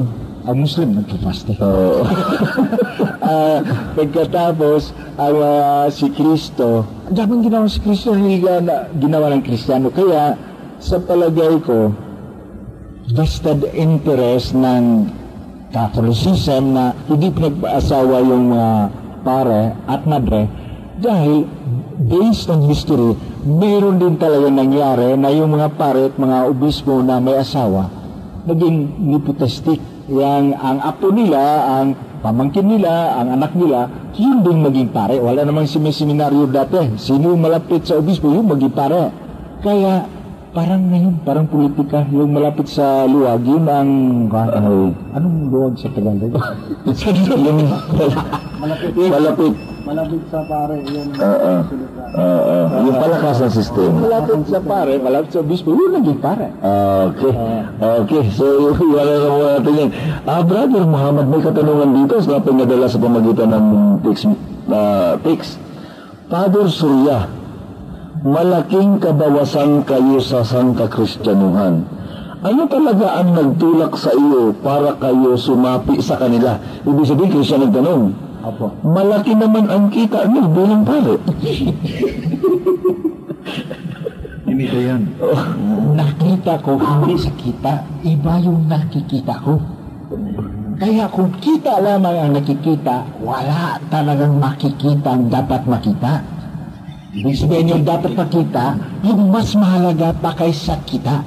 Ang 0.46 0.58
Muslim 0.62 0.90
nagpa-fasting. 1.02 1.58
uh, 1.58 2.06
Ah, 3.24 3.64
pagkatapos, 3.98 4.94
ang 5.18 5.38
ah, 5.42 5.88
si 5.90 6.14
Kristo, 6.14 6.86
ang 7.10 7.16
daming 7.18 7.50
ginawa 7.50 7.66
si 7.66 7.82
Kristo, 7.82 8.14
hindi 8.14 8.38
na, 8.44 8.86
ginawa 8.94 9.34
ng 9.34 9.42
Kristiyano. 9.42 9.90
Kaya, 9.90 10.38
sa 10.78 11.02
palagay 11.02 11.58
ko, 11.66 11.90
vested 13.18 13.66
interest 13.74 14.54
ng 14.54 15.10
Catholicism 15.74 16.78
na 16.78 16.94
hindi 17.10 17.34
pinag-asawa 17.34 18.22
yung 18.22 18.54
mga 18.54 18.70
pare 19.24 19.74
at 19.88 20.04
madre 20.06 20.46
dahil 20.94 21.50
based 21.98 22.52
on 22.54 22.70
history, 22.70 23.18
mayroon 23.48 23.98
din 23.98 24.16
talaga 24.22 24.46
nangyari 24.54 25.18
na 25.18 25.34
yung 25.34 25.58
mga 25.58 25.74
pare 25.74 26.14
at 26.14 26.16
mga 26.20 26.38
obispo 26.54 27.02
na 27.02 27.18
may 27.18 27.40
asawa 27.40 28.04
naging 28.44 29.08
nepotistic. 29.08 29.80
Yang 30.04 30.60
ang 30.60 30.78
apo 30.84 31.16
nila, 31.16 31.40
ang 31.64 31.96
pamangkin 32.20 32.68
nila, 32.68 33.16
ang 33.20 33.40
anak 33.40 33.56
nila, 33.56 33.88
yun 34.20 34.44
din 34.44 34.60
maging 34.60 34.92
pare. 34.92 35.16
Wala 35.16 35.48
namang 35.48 35.68
si 35.68 35.80
may 35.80 35.96
seminaryo 35.96 36.48
dati. 36.52 37.00
Sino 37.00 37.34
malapit 37.40 37.88
sa 37.88 37.98
obispo, 37.98 38.28
yung 38.28 38.52
maging 38.52 38.74
pare. 38.76 39.10
Kaya 39.64 40.04
parang 40.54 40.86
ngayon, 40.86 41.14
parang 41.26 41.49
politika, 41.49 42.06
yung 42.14 42.30
malapit 42.30 42.70
sa 42.70 43.10
luwag, 43.10 43.41
yun 43.41 43.66
ang... 43.66 43.89
ay, 44.30 44.93
Anong 45.18 45.49
luwag 45.49 45.74
sa 45.82 45.89
Tagalog? 45.89 46.30
yung 47.41 47.60
malapit, 48.62 48.93
malapit, 48.93 49.54
malapit 49.82 50.22
sa 50.30 50.39
pare, 50.45 50.78
yun. 50.86 51.10
uh, 51.18 51.66
uh, 52.14 52.66
yung 52.86 52.97
palakasan 53.01 53.49
system. 53.49 53.97
Malapit 53.97 54.45
sa 54.45 54.62
pare, 54.62 54.93
malapit 55.01 55.30
sa 55.34 55.41
obispo, 55.41 55.74
yun 55.74 55.91
naging 55.97 56.22
pare. 56.22 56.54
Okay. 57.10 57.34
Okay. 58.06 58.24
So, 58.38 58.78
wala 58.78 59.12
na 59.18 59.28
muna 59.34 59.49
natin 59.58 59.74
yan. 59.74 59.89
Ah, 60.30 60.45
Brother 60.45 60.86
Muhammad, 60.86 61.34
may 61.34 61.41
katanungan 61.41 61.89
dito 61.97 62.16
sa 62.22 62.38
pinadala 62.38 62.86
sa 62.86 63.01
pamagitan 63.01 63.49
ng 63.49 63.66
text. 64.06 64.30
Uh, 64.70 65.18
text. 65.26 65.58
Father 66.30 66.70
Surya, 66.70 67.26
malaking 68.24 69.04
kabawasan 69.04 69.84
kayo 69.84 70.18
sa 70.24 70.48
sangkakristyanuhan. 70.48 71.84
Ano 72.44 72.68
talaga 72.68 73.20
ang 73.20 73.36
nagtulak 73.36 73.96
sa 74.00 74.12
iyo 74.16 74.56
para 74.64 74.96
kayo 75.00 75.36
sumapi 75.36 76.00
sa 76.00 76.16
kanila? 76.20 76.60
Ibig 76.84 77.08
sabihin, 77.08 77.32
Kristiyan 77.36 77.68
nagtanong. 77.68 78.04
Opo. 78.44 78.68
Malaki 78.84 79.32
naman 79.36 79.72
ang 79.72 79.88
kita 79.88 80.28
niyo 80.28 80.52
bilang 80.52 80.84
pare. 80.84 81.16
Hindi 84.44 84.66
ko 84.68 84.78
yan. 84.80 85.02
Nakita 85.96 86.60
ko, 86.60 86.76
hindi 86.76 87.16
sa 87.16 87.32
kita. 87.32 87.74
Iba 88.04 88.34
yung 88.44 88.68
nakikita 88.68 89.40
ko. 89.40 89.56
Kaya 90.84 91.08
kung 91.08 91.32
kita 91.40 91.80
lamang 91.80 92.28
ang 92.28 92.32
nakikita, 92.36 93.08
wala 93.24 93.80
talagang 93.88 94.36
makikita 94.36 95.16
ang 95.16 95.32
dapat 95.32 95.64
makita. 95.64 96.33
Ibig 97.14 97.38
sabihin 97.38 97.72
yung 97.78 97.86
dapat 97.86 98.18
makita, 98.18 98.74
yung 99.05 99.30
mas 99.30 99.53
mahalaga 99.53 100.09
pa 100.18 100.34
kaysa 100.34 100.82
kita. 100.89 101.22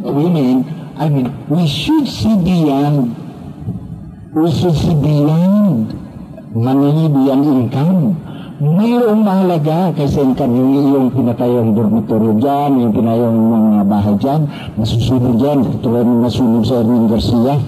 We 0.00 0.32
mean, 0.32 0.64
I 0.96 1.12
mean, 1.12 1.28
we 1.52 1.68
should 1.68 2.08
see 2.08 2.32
beyond. 2.40 3.12
We 4.32 4.48
should 4.48 4.72
see 4.72 4.96
beyond 4.96 6.06
beyond 6.56 7.44
income. 7.44 8.16
Mayroong 8.56 9.20
mahalaga 9.20 9.92
kaysa 9.92 10.24
income 10.24 10.56
yung 10.56 10.72
iyong 10.72 11.08
pinatayong 11.12 11.76
dormitoryo 11.76 12.40
dyan, 12.40 12.70
yung 12.80 12.92
pinayong 12.96 13.36
mga 13.36 13.82
bahay 13.84 14.16
dyan, 14.16 14.40
masusunod 14.80 15.36
dyan, 15.36 15.60
katulad 15.60 16.08
ng 16.08 16.20
nasunog 16.24 16.64
sa 16.64 16.80
Erwin 16.80 17.04
Garcia. 17.04 17.60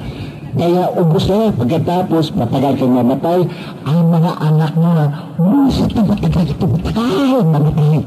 Kaya 0.58 0.90
ubos 0.98 1.24
na 1.30 1.36
yan. 1.46 1.52
Pagkatapos, 1.54 2.24
matagal 2.34 2.72
kang 2.82 2.94
mamatay, 2.98 3.40
ang 3.86 4.00
mga 4.10 4.32
anak 4.42 4.72
mo 4.74 4.90
na, 4.90 5.06
Musa, 5.38 5.86
matagal 5.86 6.44
ito, 6.50 6.64
matagal, 6.66 7.42
mamatay. 7.46 8.02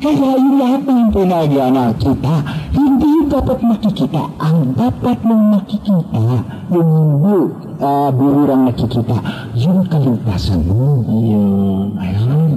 Kaya 0.00 0.28
yung 0.40 0.56
lahat 0.56 0.82
ng 0.88 1.12
pinagya 1.12 1.68
na 1.68 1.92
kita, 1.92 2.34
hindi 2.72 3.04
yung 3.04 3.28
dapat 3.28 3.60
makikita. 3.60 4.32
Ang 4.40 4.72
dapat 4.72 5.18
mong 5.20 5.44
makikita, 5.60 6.24
yung 6.72 6.88
hindi 6.88 7.36
uh, 7.84 8.08
birurang 8.08 8.64
nakikita, 8.64 9.16
yung 9.60 9.84
kaligtasan 9.84 10.64
mo. 10.64 11.04
Ayun. 11.04 12.00
Ayun. 12.00 12.52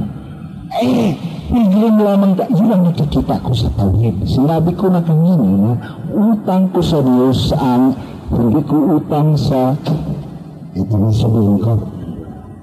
Eh, 0.73 1.19
pilgrim 1.51 1.99
lamang, 1.99 2.33
da- 2.39 2.47
yun 2.47 2.71
ang 2.71 2.87
nakikita 2.87 3.35
ko 3.43 3.51
sa 3.51 3.67
tawid. 3.75 4.23
Sinabi 4.23 4.71
ko 4.79 4.87
na 4.87 5.03
kanina 5.03 5.43
na 5.43 5.71
utang 6.15 6.71
ko 6.71 6.79
sa 6.79 7.03
Diyos 7.03 7.51
ang 7.59 7.91
hindi 8.37 8.61
ko 8.65 8.75
utang 8.97 9.37
sa 9.37 9.77
ito 10.73 10.95
na 10.97 11.09
sabihin 11.13 11.57
ko. 11.61 11.73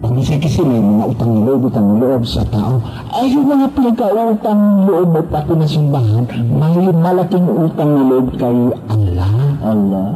Paminsan 0.01 0.41
kasi 0.41 0.65
may 0.65 0.81
mga 0.81 1.13
utang 1.13 1.31
na 1.37 1.41
loob, 1.45 1.61
utang 1.69 1.87
na 1.93 1.97
loob 2.01 2.25
sa 2.25 2.41
tao. 2.49 2.81
Ay, 3.13 3.37
yung 3.37 3.53
mga 3.53 3.69
pinagkautang 3.77 4.57
na 4.57 4.83
loob 4.89 5.09
mo 5.13 5.21
pati 5.29 5.53
na 5.53 5.67
simbahan, 5.69 6.25
may 6.57 6.89
malaking 6.89 7.45
utang 7.45 7.91
na 7.93 8.03
loob 8.09 8.27
kay 8.41 8.59
Allah. 8.89 9.33
Allah. 9.61 10.09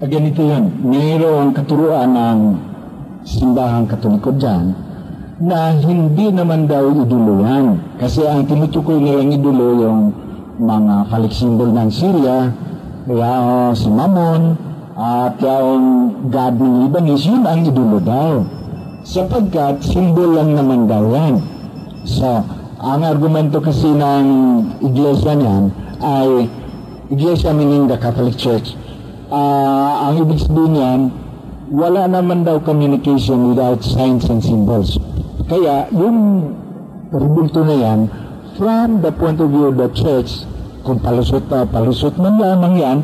Ah, 0.00 0.08
ganito 0.08 0.40
yan. 0.42 0.72
Mayroong 0.80 1.52
katuruan 1.54 2.10
ng 2.10 2.56
simbahang 3.22 3.84
katoliko 3.84 4.32
dyan 4.32 4.72
na 5.40 5.72
hindi 5.76 6.32
naman 6.32 6.68
daw 6.68 6.92
idolo 6.92 7.40
yan. 7.44 7.80
Kasi 7.96 8.28
ang 8.28 8.44
tinutukoy 8.44 9.00
nilang 9.00 9.32
idolo 9.32 9.66
yung 9.80 10.12
mga 10.60 11.08
palik 11.08 11.32
symbol 11.32 11.72
ng 11.72 11.88
Syria, 11.88 12.52
kaya 13.08 13.72
si 13.72 13.88
Mammon, 13.88 14.69
at 15.00 15.40
yung 15.40 16.28
God 16.28 16.60
ng 16.60 16.74
Lebanese, 16.84 17.24
yun 17.24 17.48
ang 17.48 17.64
idolo 17.64 18.04
daw. 18.04 18.44
Sapagkat 19.00 19.80
symbol 19.80 20.36
lang 20.36 20.52
naman 20.52 20.84
daw 20.84 21.08
yan. 21.08 21.40
So, 22.04 22.44
ang 22.76 23.00
argumento 23.00 23.64
kasi 23.64 23.88
ng 23.88 24.26
iglesia 24.84 25.32
niyan 25.32 25.72
ay 26.04 26.52
iglesia 27.08 27.56
meaning 27.56 27.88
the 27.88 27.96
Catholic 27.96 28.36
Church. 28.36 28.76
Ah, 29.32 30.12
ang 30.12 30.20
ibig 30.20 30.44
sabihin 30.44 30.76
niyan, 30.76 31.00
wala 31.72 32.04
naman 32.04 32.44
daw 32.44 32.60
communication 32.60 33.56
without 33.56 33.80
signs 33.80 34.28
and 34.28 34.44
symbols. 34.44 35.00
Kaya 35.48 35.88
yung 35.96 36.52
rebulto 37.08 37.64
na 37.64 37.76
yan, 37.80 38.00
from 38.60 39.00
the 39.00 39.12
point 39.16 39.40
of 39.40 39.48
view 39.48 39.72
of 39.72 39.80
the 39.80 39.88
church, 39.96 40.44
kung 40.84 41.00
palusot 41.00 41.48
na 41.48 41.64
palusot 41.64 42.20
man 42.20 42.36
lamang 42.36 42.74
yan, 42.76 42.98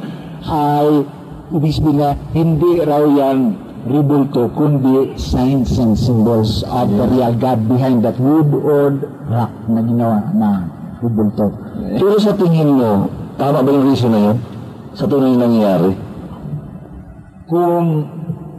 ay 0.44 1.15
na 1.51 2.09
hindi 2.34 2.70
raw 2.82 3.05
yan 3.05 3.55
rebulto, 3.86 4.51
kundi 4.51 5.14
signs 5.14 5.78
and 5.78 5.94
symbols 5.94 6.66
of 6.66 6.90
the 6.90 7.07
real 7.07 7.34
God 7.38 7.70
behind 7.70 8.03
that 8.03 8.18
wood 8.18 8.51
or 8.51 8.99
rock 9.30 9.53
na 9.70 9.80
ginawa 9.82 10.18
na 10.34 10.51
rebulto. 10.99 11.55
Pero 11.97 12.18
sa 12.18 12.34
tingin 12.34 12.74
mo, 12.74 13.07
tama 13.38 13.62
ba 13.62 13.70
yung 13.70 13.86
reason 13.86 14.11
na 14.11 14.20
yun? 14.32 14.38
Sa 14.97 15.07
tunay 15.07 15.38
na 15.38 15.47
nangyayari? 15.47 16.07
kung 17.47 18.03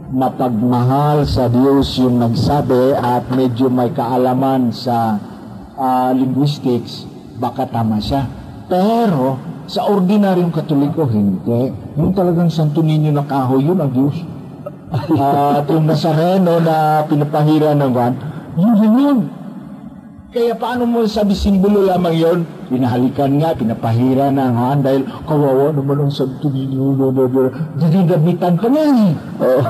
mapagmahal 0.08 1.28
sa 1.28 1.52
Diyos 1.52 1.92
yung 2.00 2.24
nagsabi 2.24 2.96
at 2.96 3.28
medyo 3.28 3.68
may 3.68 3.92
kaalaman 3.92 4.72
sa 4.72 5.20
ah, 5.76 6.10
linguistics, 6.16 7.04
baka 7.36 7.68
tama 7.68 8.00
siya. 8.00 8.24
Pero 8.64 9.36
sa 9.68 9.84
ordinaryong 9.84 10.48
katoliko, 10.48 11.04
hindi. 11.04 11.68
Yung 12.00 12.16
talagang 12.16 12.48
Santo 12.48 12.80
Niño 12.80 13.12
na 13.12 13.28
kahoy, 13.28 13.68
yun 13.68 13.76
ang 13.76 13.92
Diyos. 13.92 14.16
At 15.60 15.68
yung 15.68 15.84
Nazareno 15.84 16.56
na 16.56 17.04
pinapahira 17.04 17.76
ng 17.76 17.92
van, 17.92 18.16
yun 18.56 18.74
yun 18.80 18.94
yun. 18.96 19.20
Kaya 20.28 20.56
paano 20.56 20.84
mo 20.84 21.04
sabi 21.08 21.32
simbolo 21.36 21.84
lamang 21.84 22.16
yon? 22.16 22.38
Pinahalikan 22.68 23.32
nga, 23.40 23.56
pinapahira 23.56 24.28
na 24.28 24.52
ang 24.52 24.56
han 24.56 24.78
dahil 24.84 25.04
kawawa 25.24 25.72
naman 25.72 26.04
ang 26.04 26.12
Santo 26.12 26.48
Niño. 26.48 26.96
Dinigamitan 27.76 28.56
pa 28.56 28.68
nga 28.72 28.84
eh. 28.88 29.12
Oo. 29.40 29.62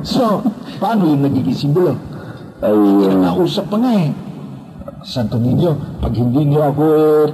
So, 0.00 0.40
paano 0.80 1.12
yung 1.12 1.28
nagiging 1.28 1.56
simbolo? 1.56 1.96
Ay, 2.64 2.76
Kinakausap 3.08 3.68
pa 3.68 3.76
nga 3.80 3.92
eh. 4.00 4.12
Santo 5.02 5.36
Niño, 5.38 5.98
pag 5.98 6.14
hindi 6.14 6.46
niyo 6.46 6.62
ako 6.66 6.84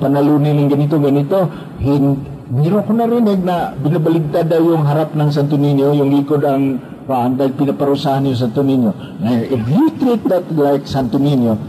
panalunin 0.00 0.66
ng 0.66 0.68
ganito, 0.72 0.96
ganito, 0.96 1.38
hin 1.80 2.36
Meron 2.48 2.80
ko 2.80 2.96
narinig 2.96 3.44
na 3.44 3.76
binabaligtad 3.76 4.48
daw 4.48 4.64
yung 4.64 4.88
harap 4.88 5.12
ng 5.12 5.28
Santo 5.28 5.60
Niño, 5.60 5.92
yung 5.92 6.08
likod 6.08 6.40
ang 6.48 6.80
paan, 7.04 7.36
dahil 7.36 7.52
pinaparusahan 7.52 8.24
yung 8.24 8.40
Santo 8.40 8.64
Niño. 8.64 8.88
Na 9.20 9.36
if 9.36 9.60
you 9.68 9.92
treat 10.00 10.24
that 10.32 10.48
like 10.56 10.88
Santo 10.88 11.20
Niño, 11.20 11.60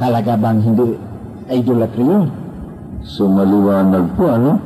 talaga 0.00 0.40
bang 0.40 0.64
hindi 0.64 0.96
idolatry 1.52 2.08
yun? 2.08 2.32
So 3.04 3.28
maliwanag 3.28 4.16
po 4.16 4.32
ano 4.32 4.56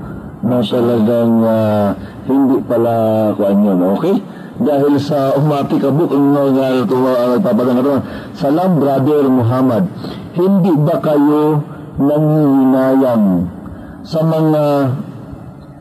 na 0.46 0.62
talagang 0.62 1.32
ah, 1.42 1.90
hindi 2.30 2.62
pala 2.62 2.94
kuan 3.34 3.58
yun, 3.58 3.82
okay? 3.98 4.14
Dahil 4.58 4.98
sa 4.98 5.38
umati 5.38 5.78
kabuk 5.78 6.10
ang 6.10 6.34
nagpapadang 6.34 7.78
ito. 7.78 8.02
Salam 8.34 8.82
brother 8.82 9.30
Muhammad, 9.30 9.86
hindi 10.34 10.74
ba 10.82 10.98
kayo 10.98 11.62
nanginayang 11.94 13.46
sa 14.02 14.18
mga 14.26 14.64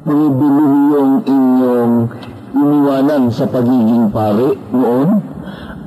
pribilehiyong 0.06 1.14
inyong 1.26 1.94
iniwanan 2.54 3.24
sa 3.34 3.50
pagiging 3.50 4.14
pare 4.14 4.54
noon? 4.70 5.26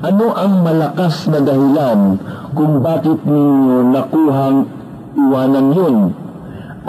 Ano 0.01 0.26
ang 0.34 0.66
malakas 0.66 1.30
na 1.30 1.38
dahilan 1.47 2.18
kung 2.59 2.82
bakit 2.82 3.22
ninyo 3.22 3.86
nakuhang 3.95 4.66
iwanan 5.14 5.66
yun? 5.78 5.97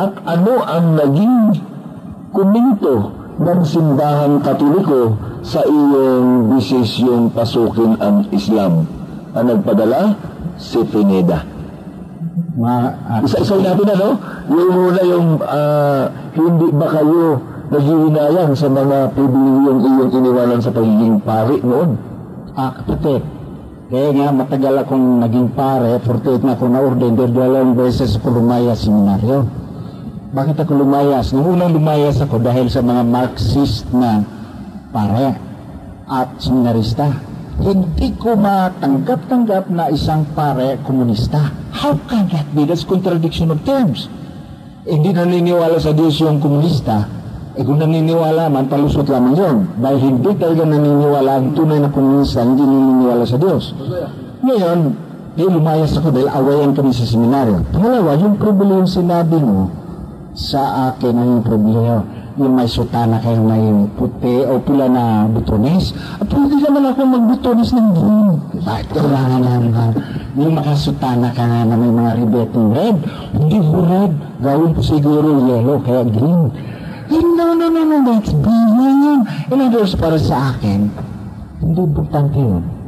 At 0.02 0.18
ano 0.26 0.66
ang 0.66 0.97
naging 0.97 1.62
kuminto 2.34 3.21
ng 3.42 3.62
simbahang 3.66 4.38
katoliko 4.46 5.18
sa 5.42 5.66
iyong 5.66 6.54
desisyong 6.54 7.34
pasukin 7.34 7.98
ang 7.98 8.30
Islam? 8.30 8.86
Ang 9.34 9.46
nagpadala? 9.58 10.14
Si 10.62 10.78
Pineda. 10.86 11.42
Ma, 12.54 12.94
ah, 13.10 13.20
Isa-isa 13.26 13.58
natin 13.58 13.88
ano? 13.98 14.10
Yung 14.52 14.70
muna 14.70 15.02
yung 15.02 15.28
ah, 15.42 16.06
hindi 16.38 16.68
ba 16.70 16.88
kayo 16.94 17.42
naghihinayang 17.72 18.54
sa 18.54 18.68
mga 18.70 19.18
pribilehiyong 19.18 19.80
iyong 19.82 20.12
iniwanan 20.14 20.60
sa 20.62 20.70
pagiging 20.70 21.18
pari 21.26 21.58
noon? 21.66 22.12
ah, 22.56 22.72
kapatid, 22.76 23.22
kaya 23.92 24.10
nga 24.16 24.28
matagal 24.32 24.76
akong 24.84 25.08
naging 25.24 25.50
pare, 25.56 26.00
48 26.04 26.48
na 26.48 26.54
ako 26.56 26.64
na-ordain, 26.68 27.16
dahil 27.16 27.32
dalawang 27.32 27.74
beses 27.76 28.16
ako 28.20 28.39
lumayas 28.39 28.84
seminaryo. 28.84 29.48
Bakit 30.32 30.64
ako 30.64 30.88
lumayas? 30.88 31.36
Nung 31.36 31.60
unang 31.60 31.76
lumayas 31.76 32.24
ako 32.24 32.40
dahil 32.40 32.72
sa 32.72 32.80
mga 32.80 33.04
Marxist 33.04 33.84
na 33.92 34.24
pare 34.96 35.36
at 36.08 36.40
seminarista. 36.40 37.20
Hindi 37.60 38.16
ko 38.16 38.40
matanggap-tanggap 38.40 39.68
na 39.68 39.92
isang 39.92 40.24
pare 40.32 40.80
komunista. 40.88 41.52
How 41.76 42.00
can 42.08 42.32
that 42.32 42.48
be? 42.56 42.64
That's 42.64 42.88
contradiction 42.88 43.52
of 43.52 43.60
terms. 43.68 44.08
Eh, 44.88 44.96
hindi 44.96 45.12
naniniwala 45.12 45.76
sa 45.84 45.92
Diyos 45.92 46.16
yung 46.24 46.40
komunista, 46.40 47.12
eh 47.52 47.62
kung 47.68 47.84
naniniwala 47.84 48.48
man, 48.48 48.72
palusot 48.72 49.12
lamang 49.12 49.36
yun. 49.36 49.58
Dahil 49.84 50.00
hindi 50.00 50.32
talaga 50.40 50.64
naniniwala 50.64 51.44
ang 51.44 51.48
tunay 51.60 51.84
na 51.84 51.92
komunista, 51.92 52.40
hindi 52.40 52.64
naniniwala 52.64 53.28
sa 53.28 53.36
Diyos. 53.36 53.76
Ngayon, 54.48 54.80
eh, 55.36 55.44
lumayas 55.44 55.92
ako 56.00 56.08
dahil 56.16 56.32
awayan 56.32 56.72
kami 56.72 56.96
sa 56.96 57.04
seminaryo. 57.04 57.68
Pangalawa, 57.76 58.16
yung 58.16 58.40
problema 58.40 58.80
yung 58.80 58.88
sinabi 58.88 59.36
mo 59.36 59.81
sa 60.32 60.92
akin 60.92 61.16
ang 61.16 61.34
problema 61.44 62.22
yung 62.40 62.56
may 62.56 62.68
sutana 62.68 63.20
kayo 63.20 63.44
may 63.44 63.60
puti 64.00 64.48
o 64.48 64.56
pula 64.64 64.88
na 64.88 65.28
butones. 65.28 65.92
At 66.16 66.32
hindi 66.32 66.64
naman 66.64 66.88
ako 66.88 67.00
magbutones 67.04 67.76
ng 67.76 67.90
green. 67.92 68.30
Bakit 68.64 68.88
kailangan 68.96 69.42
naman 69.44 69.92
yung 70.40 70.54
makasutana 70.56 71.36
ka 71.36 71.44
nga 71.44 71.68
na 71.68 71.76
may 71.76 71.92
mga 71.92 72.12
ribeting 72.24 72.68
red? 72.72 72.96
Hindi 73.36 73.60
ko 73.60 73.78
red. 73.84 74.12
Gawin 74.40 74.72
ko 74.72 74.82
siguro 74.82 75.28
yellow 75.44 75.78
kaya 75.84 76.04
green. 76.08 76.44
Eh, 77.12 77.20
no, 77.20 77.52
no, 77.52 77.68
no, 77.68 77.82
no, 77.84 77.98
that's 78.08 78.32
brilliant. 78.32 79.28
In 79.52 79.60
other 79.60 79.84
words, 79.84 80.00
para 80.00 80.16
sa 80.16 80.56
akin, 80.56 80.88
hindi 81.60 81.82
importante 81.84 82.40
yun. 82.40 82.81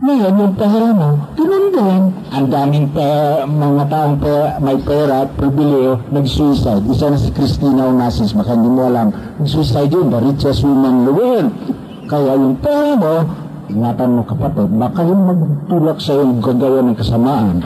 Ngayon, 0.00 0.32
yung 0.32 0.56
mo, 0.96 1.28
ganun 1.36 1.66
din. 1.76 2.02
Ang 2.32 2.46
daming 2.48 2.88
pera, 2.88 3.44
mga 3.44 3.84
taong 3.92 4.16
pera, 4.16 4.56
may 4.56 4.80
pera 4.80 5.28
at 5.28 5.30
pribileo, 5.36 6.00
nag-suicide. 6.08 6.88
Isa 6.88 7.12
na 7.12 7.20
si 7.20 7.28
Christina 7.36 7.84
Onassis, 7.84 8.32
baka 8.32 8.56
hindi 8.56 8.72
mo 8.72 8.88
alam. 8.88 9.12
Nag-suicide 9.12 9.92
yun, 9.92 10.08
the 10.08 10.24
richest 10.24 10.64
woman 10.64 11.04
in 11.04 11.04
the 11.04 11.12
world. 11.12 11.52
Kaya 12.08 12.32
yung 12.32 12.56
pera 12.64 12.96
mo, 12.96 13.28
ingatan 13.68 14.16
mo 14.16 14.22
kapatid, 14.24 14.72
baka 14.72 15.00
yung 15.04 15.22
magtulak 15.28 15.98
sa 16.00 16.12
yung 16.16 16.40
gagawa 16.40 16.80
ng 16.80 16.96
kasamaan. 16.96 17.56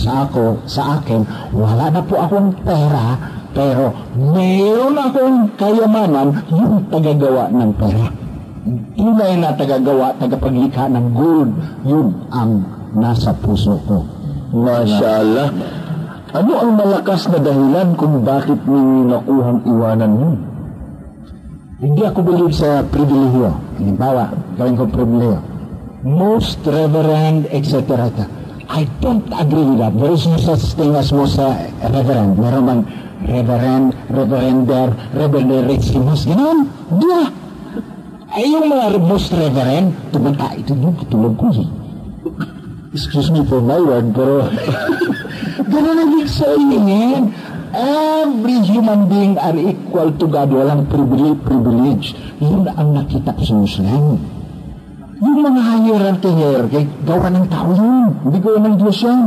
Sa 0.00 0.12
ako, 0.24 0.64
sa 0.64 0.96
akin, 0.96 1.28
wala 1.52 1.92
na 1.92 2.00
po 2.00 2.16
akong 2.16 2.56
pera, 2.64 3.20
pero 3.52 3.92
mayroon 4.16 4.96
akong 4.96 5.60
kayamanan 5.60 6.40
yung 6.48 6.88
tagagawa 6.88 7.52
ng 7.52 7.72
pera 7.76 8.21
tunay 8.94 9.34
na 9.38 9.54
tagagawa, 9.58 10.14
tagapaglikha 10.18 10.86
ng 10.86 11.06
gold, 11.10 11.50
yun 11.82 12.08
ang 12.30 12.62
nasa 12.94 13.34
puso 13.34 13.78
ko. 13.86 14.06
Masya 14.52 15.08
Allah. 15.18 15.48
Ano 16.32 16.52
ang 16.56 16.72
malakas 16.80 17.28
na 17.28 17.42
dahilan 17.42 17.92
kung 17.98 18.24
bakit 18.24 18.64
ninyo 18.64 19.04
nakuhang 19.10 19.60
iwanan 19.68 20.12
yun? 20.16 20.36
Hindi 21.82 22.02
ako 22.06 22.18
believe 22.22 22.54
sa 22.54 22.86
pribilehyo. 22.86 23.58
Halimbawa, 23.76 24.30
gawin 24.54 24.78
ko 24.78 24.86
pribilehyo. 24.86 25.42
Most 26.06 26.62
reverend, 26.62 27.50
etc. 27.50 28.08
I 28.70 28.86
don't 29.02 29.26
agree 29.34 29.66
with 29.66 29.82
that. 29.82 29.92
There 29.98 30.14
is 30.14 30.24
no 30.24 30.38
such 30.38 30.78
thing 30.78 30.94
as 30.94 31.10
most 31.12 31.36
uh, 31.42 31.52
reverend. 31.82 32.38
Meron 32.38 32.62
bang 32.64 32.82
reverend, 33.26 33.86
reverender, 34.08 34.88
reverenderissimus, 35.12 36.24
gano'n? 36.26 36.58
Hindi 36.90 37.06
ah. 37.12 37.41
Ay, 38.32 38.48
yung 38.48 38.64
mga 38.64 38.96
most 38.96 39.28
reverend, 39.36 39.92
tumata, 40.08 40.56
ito 40.56 40.72
yung 40.72 40.96
katulog 40.96 41.36
ko 41.36 41.52
eh. 41.52 41.68
Excuse 42.96 43.28
me 43.28 43.44
for 43.44 43.60
my 43.60 43.76
word, 43.76 44.08
pero 44.16 44.48
ganun 45.72 45.96
ang 46.00 46.10
ibig 46.16 46.32
sabihin. 46.32 47.36
Every 47.72 48.56
human 48.64 49.08
being 49.08 49.36
are 49.36 49.56
equal 49.56 50.12
to 50.16 50.28
God. 50.28 50.48
Walang 50.48 50.88
privilege. 50.88 51.40
privilege. 51.44 52.06
Yun 52.40 52.68
ang 52.72 52.96
nakita 52.96 53.36
ko 53.36 53.42
sa 53.44 53.54
Muslim. 53.56 54.20
Yung 55.20 55.40
mga 55.40 55.60
hierarchy 55.84 56.30
hierarchy, 56.32 56.82
gawa 57.04 57.28
ng 57.32 57.46
tao 57.52 57.68
yun. 57.72 58.16
Hindi 58.28 58.38
gawa 58.40 58.58
ng 58.64 58.76
Diyos 58.80 58.98
yan. 59.04 59.20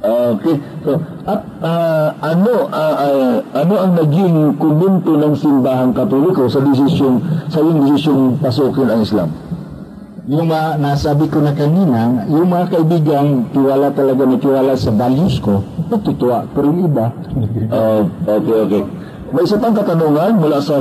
Okay. 0.00 0.56
So, 0.80 0.96
at 1.28 1.44
ah, 1.60 2.08
ano 2.24 2.72
ah, 2.72 2.94
ah, 3.04 3.36
ano 3.52 3.74
ang 3.76 3.92
naging 4.00 4.56
komento 4.56 5.12
ng 5.12 5.36
simbahang 5.36 5.92
katoliko 5.92 6.48
sa 6.48 6.64
desisyon 6.64 7.20
sa 7.52 7.60
iyong 7.60 7.84
desisyong 7.84 8.40
pasukin 8.40 8.88
ang 8.88 9.04
Islam? 9.04 9.28
Yung 10.24 10.48
mga 10.48 10.80
nasabi 10.80 11.28
ko 11.28 11.44
na 11.44 11.52
kanina, 11.52 12.24
yung 12.32 12.48
mga 12.48 12.72
kaibigan, 12.72 13.44
tiwala 13.52 13.92
talaga 13.92 14.24
na 14.24 14.40
tiwala 14.40 14.72
sa 14.72 14.88
values 14.88 15.36
ko, 15.36 15.60
natutuwa. 15.92 16.48
Pero 16.48 16.64
yung 16.72 16.80
iba, 16.88 17.12
Ah, 17.76 18.00
okay, 18.24 18.56
okay. 18.64 18.82
May 19.30 19.44
isa 19.44 19.60
pang 19.60 19.76
katanungan 19.76 20.40
mula 20.40 20.64
sa 20.64 20.80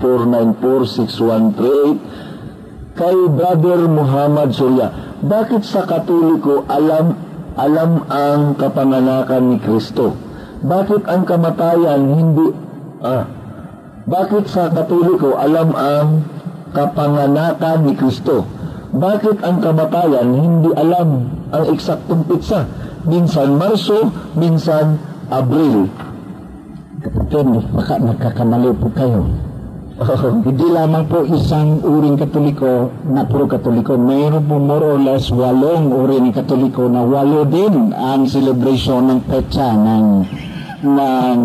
0919-494-6138 0.00 2.96
kay 2.96 3.16
Brother 3.28 3.80
Muhammad 3.92 4.56
Surya. 4.56 4.88
Bakit 5.20 5.62
sa 5.62 5.84
Katoliko 5.84 6.64
alam 6.64 7.25
alam 7.56 8.04
ang 8.12 8.54
kapanganakan 8.60 9.42
ni 9.50 9.56
Kristo? 9.58 10.12
Bakit 10.60 11.08
ang 11.08 11.24
kamatayan 11.24 12.02
hindi 12.04 12.48
ah 13.00 13.36
bakit 14.06 14.46
sa 14.46 14.70
Katoliko 14.70 15.34
alam 15.34 15.74
ang 15.74 16.22
kapanganakan 16.70 17.90
ni 17.90 17.98
Kristo? 17.98 18.46
Bakit 18.94 19.42
ang 19.42 19.58
kamatayan 19.58 20.30
hindi 20.30 20.70
alam 20.78 21.26
ang 21.50 21.64
eksaktong 21.74 22.22
pitsa? 22.30 22.70
Minsan 23.02 23.58
Marso, 23.58 24.14
minsan 24.38 25.02
Abril. 25.26 25.90
kapatid, 27.02 27.66
baka 27.74 27.98
nagkakamali 27.98 28.70
po 28.78 28.86
kayo. 28.94 29.26
Hindi 29.96 30.68
lamang 30.68 31.08
po 31.08 31.24
isang 31.24 31.80
uring 31.80 32.20
katoliko 32.20 32.92
na 33.08 33.24
puro 33.24 33.48
katoliko. 33.48 33.96
Mayroon 33.96 34.44
po 34.44 34.60
more 34.60 34.92
or 34.92 35.00
less 35.00 35.32
walong 35.32 35.88
uring 35.88 36.36
katoliko 36.36 36.84
na 36.84 37.00
walo 37.00 37.48
din 37.48 37.96
ang 37.96 38.28
celebration 38.28 39.08
ng 39.08 39.20
petsa 39.24 39.72
ng 39.72 40.06
ng 40.84 41.38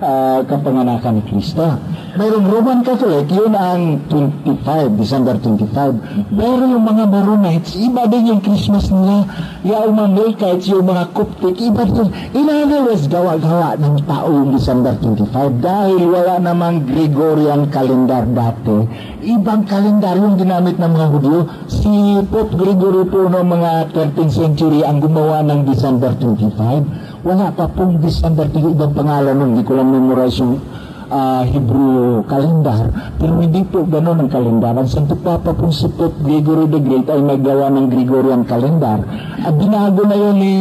ah, 0.00 0.40
kapanganakan 0.48 1.20
ni 1.20 1.22
Kristo. 1.28 1.76
Mayroong 2.14 2.46
Roman 2.46 2.86
Catholic, 2.86 3.26
yun 3.26 3.58
ang 3.58 3.98
25, 4.06 5.02
December 5.02 5.34
25. 5.34 6.30
Pero 6.30 6.62
yung 6.62 6.86
mga 6.86 7.10
Maronites, 7.10 7.74
iba 7.74 8.06
din 8.06 8.30
yung 8.30 8.38
Christmas 8.38 8.86
nila. 8.86 9.26
Yung 9.66 9.98
mga 9.98 10.10
Melkites, 10.14 10.70
yung 10.70 10.86
mga 10.86 11.10
Coptic, 11.10 11.58
iba 11.58 11.82
din. 11.82 12.06
In 12.38 12.46
other 12.46 12.86
words, 12.86 13.10
gawa-gawa 13.10 13.74
ng 13.82 14.06
tao 14.06 14.30
yung 14.30 14.54
December 14.54 14.94
25 15.02 15.58
dahil 15.58 16.02
wala 16.06 16.38
namang 16.38 16.86
Gregorian 16.86 17.66
calendar 17.74 18.22
dati. 18.30 18.86
Ibang 19.26 19.66
kalendar 19.66 20.14
yung 20.14 20.38
ginamit 20.38 20.78
ng 20.78 20.90
mga 20.94 21.06
Hudyo. 21.10 21.50
Si 21.66 22.22
Pope 22.30 22.54
Gregory 22.54 23.10
po 23.10 23.26
noong 23.26 23.50
mga 23.58 23.90
13th 23.90 24.34
century 24.38 24.86
ang 24.86 25.02
gumawa 25.02 25.42
ng 25.42 25.66
December 25.66 26.14
25. 26.14 27.26
Wala 27.26 27.50
pa 27.50 27.66
pong 27.66 27.98
December 27.98 28.46
25, 28.54 28.70
ibang 28.70 28.94
pangalan 28.94 29.34
nun. 29.34 29.58
Hindi 29.58 29.66
ko 29.66 29.74
lang 29.74 29.90
memorize 29.90 30.38
yung 30.38 30.62
ah, 31.10 31.42
Hebrew 31.44 32.24
calendar. 32.24 32.88
Pero 33.20 33.40
hindi 33.40 33.62
po 33.64 33.82
ganun 33.84 34.24
ang 34.24 34.30
kalendar. 34.30 34.76
Ang 34.76 34.88
Santo 34.88 35.16
Papa 35.18 35.52
po 35.52 35.68
si 35.74 35.88
Pope 35.90 36.20
Gregory 36.22 36.70
the 36.70 36.80
Great 36.80 37.06
ay 37.10 37.20
naggawa 37.20 37.72
ng 37.72 37.86
Gregorian 37.90 38.42
calendar. 38.44 39.02
At 39.40 39.54
binago 39.56 40.02
na 40.06 40.16
yun 40.16 40.36
ni 40.38 40.54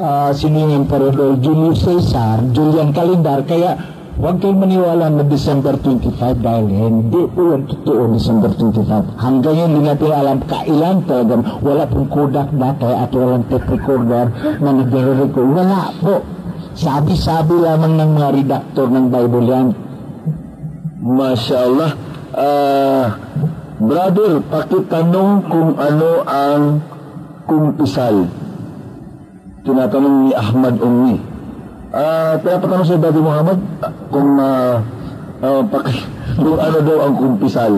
ah, 0.00 0.30
sino 0.32 0.56
yung 0.62 0.86
Emperor 0.86 1.40
Julius 1.40 1.84
Caesar, 1.84 2.44
Julian 2.52 2.92
calendar. 2.92 3.42
Kaya 3.44 3.96
Huwag 4.16 4.40
kayong 4.40 4.64
maniwala 4.64 5.12
na 5.12 5.28
December 5.28 5.76
25 5.76 6.40
dahil 6.40 6.72
hindi 6.72 7.20
po 7.36 7.52
yung 7.52 7.68
totoo 7.68 8.16
December 8.16 8.48
25. 8.48 9.12
Hanggang 9.20 9.56
yun, 9.60 9.68
hindi 9.76 9.92
natin 9.92 10.08
alam 10.08 10.40
kailan 10.48 11.04
talaga. 11.04 11.36
Wala 11.60 11.84
pong 11.84 12.08
Kodak 12.08 12.48
dati 12.56 12.88
at 12.96 13.12
walang 13.12 13.44
tape 13.52 13.68
recorder 13.68 14.32
na 14.56 14.70
nagre-record. 14.72 15.48
Wala 15.52 15.92
po. 16.00 16.24
Sabi-sabi 16.76 17.56
lamang 17.56 17.96
ng 17.96 18.10
mga 18.20 18.28
redactor 18.36 18.92
ng 18.92 19.08
Bible 19.08 19.48
yan. 19.48 19.68
Masya 21.00 21.56
Allah. 21.56 21.90
Ah, 22.36 23.04
brother, 23.80 24.44
pakitanong 24.44 25.48
kung 25.48 25.72
ano 25.80 26.20
ang 26.28 26.84
kumpisal. 27.48 28.28
Tinatanong 29.64 30.16
ni 30.28 30.30
Ahmad 30.36 30.76
Ummi. 30.76 31.16
Ah, 31.96 32.36
pinapatanong 32.44 32.84
sa 32.84 33.00
Daddy 33.00 33.20
Muhammad 33.24 33.58
ah, 33.80 33.92
kung 34.12 34.30
uh, 34.36 34.76
uh, 35.40 35.62
paki, 35.72 35.96
kung 36.44 36.60
ano 36.60 36.78
daw 36.84 36.98
ang 37.08 37.14
kumpisal. 37.16 37.72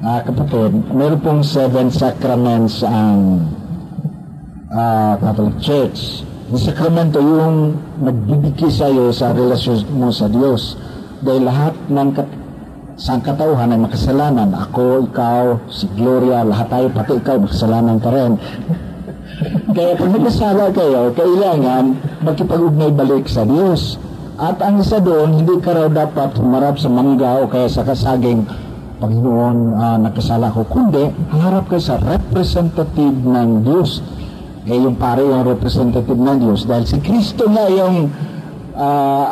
Ah, 0.00 0.24
kapatid, 0.24 0.72
meron 0.96 1.20
pong 1.20 1.44
seven 1.44 1.92
sacraments 1.92 2.80
ang 2.80 3.44
ah, 4.72 5.20
Catholic 5.20 5.60
Church. 5.60 6.29
Yung 6.50 6.58
sakramento 6.58 7.22
yung 7.22 7.78
nagbibigay 8.02 8.74
sa 8.74 8.90
iyo 8.90 9.14
sa 9.14 9.30
relasyon 9.30 9.86
mo 9.94 10.10
sa 10.10 10.26
Diyos. 10.26 10.74
Dahil 11.22 11.46
lahat 11.46 11.78
ng 11.86 12.10
kat 12.10 12.26
sa 12.98 13.22
katauhan 13.22 13.70
ay 13.70 13.78
makasalanan. 13.78 14.50
Ako, 14.52 15.08
ikaw, 15.08 15.62
si 15.70 15.86
Gloria, 15.94 16.42
lahat 16.42 16.68
tayo, 16.68 16.86
pati 16.90 17.16
ikaw, 17.16 17.38
makasalanan 17.38 17.96
ka 18.02 18.10
rin. 18.10 18.32
Kaya 19.78 19.94
pag 19.96 20.10
nagkasala 20.10 20.64
kayo, 20.74 21.14
kailangan 21.16 21.84
magkipag-ugnay 22.20 22.92
balik 22.92 23.30
sa 23.30 23.46
Diyos. 23.46 23.96
At 24.36 24.58
ang 24.60 24.82
isa 24.82 24.98
doon, 24.98 25.40
hindi 25.40 25.54
ka 25.62 25.70
raw 25.70 25.86
dapat 25.86 26.34
humarap 26.34 26.76
sa 26.76 26.90
mangga 26.90 27.40
o 27.40 27.48
kaya 27.48 27.70
sa 27.70 27.86
kasaging 27.86 28.44
Panginoon, 29.00 29.58
uh, 29.80 29.96
nagkasala 29.96 30.52
ko. 30.52 30.66
Kundi, 30.68 31.08
harap 31.32 31.72
ka 31.72 31.80
sa 31.80 31.96
representative 31.96 33.16
ng 33.16 33.64
Diyos. 33.64 34.04
Eh, 34.70 34.78
yung 34.78 34.94
pare 34.94 35.26
yung 35.26 35.42
representative 35.42 36.14
ng 36.14 36.38
Diyos. 36.38 36.62
Dahil 36.62 36.86
si 36.86 37.02
Kristo 37.02 37.50
na 37.50 37.66
yung 37.66 38.06
uh, 38.78 39.28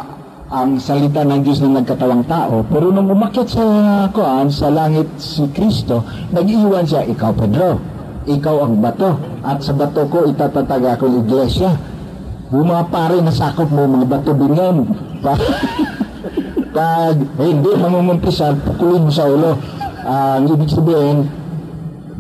ang 0.50 0.82
salita 0.82 1.22
ng 1.22 1.46
Diyos 1.46 1.62
na 1.62 1.78
nagkatawang 1.78 2.26
tao. 2.26 2.66
Pero 2.66 2.90
nung 2.90 3.06
umakyat 3.06 3.46
sa 3.46 3.62
kuan, 4.10 4.50
sa 4.50 4.66
langit 4.74 5.06
si 5.22 5.46
Kristo, 5.54 6.02
nag-iwan 6.34 6.82
siya, 6.82 7.06
ikaw 7.06 7.30
Pedro 7.30 7.98
ikaw 8.28 8.68
ang 8.68 8.78
bato. 8.78 9.16
At 9.40 9.64
sa 9.64 9.72
bato 9.72 10.04
ko 10.06 10.28
itatatag 10.28 10.84
akong 10.84 11.24
iglesia. 11.24 11.72
Yung 12.52 12.68
mga 12.68 12.84
pare 12.92 13.16
na 13.24 13.32
sakop 13.32 13.68
mo, 13.72 13.88
mga 13.88 14.06
bato 14.08 14.30
din 14.36 14.52
yan. 14.52 14.76
Pag, 15.24 15.40
pag 16.70 17.16
hindi 17.42 17.70
mamumumpisan, 17.74 18.62
pukulin 18.62 19.08
mo 19.08 19.10
sa 19.10 19.26
ulo. 19.26 19.58
Ang 20.06 20.46
uh, 20.46 20.54
ibig 20.54 20.70
sabihin, 20.70 21.26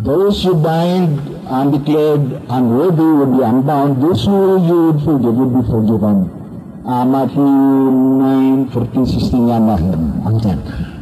those 0.02 0.42
you 0.42 0.58
bind 0.58 1.14
and 1.48 1.72
declared 1.72 2.24
unworthy 2.48 3.08
will 3.08 3.32
be 3.32 3.42
unbound. 3.42 4.02
Those 4.02 4.24
who 4.24 4.60
you 4.62 4.78
would 4.92 5.00
forgive 5.04 5.34
will 5.34 5.52
be 5.52 5.64
forgiven. 5.64 6.16
Uh, 6.84 7.04
Matthew 7.04 7.44
9, 7.44 8.70
14, 8.70 9.06
16 9.06 9.48
yan 9.48 9.62
na. 9.68 9.76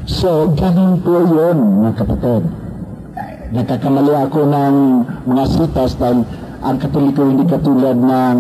So, 0.07 0.51
ganun 0.55 1.03
po 1.03 1.23
yun, 1.27 1.83
mga 1.83 1.93
kapatid 1.99 2.43
nagkakamali 3.55 4.15
ako 4.27 4.41
ng 4.51 4.75
mga 5.31 5.45
sitas 5.47 5.95
dahil 5.95 6.27
ang 6.67 6.77
katoliko 6.83 7.23
hindi 7.23 7.47
katulad 7.47 7.95
ng 7.95 8.39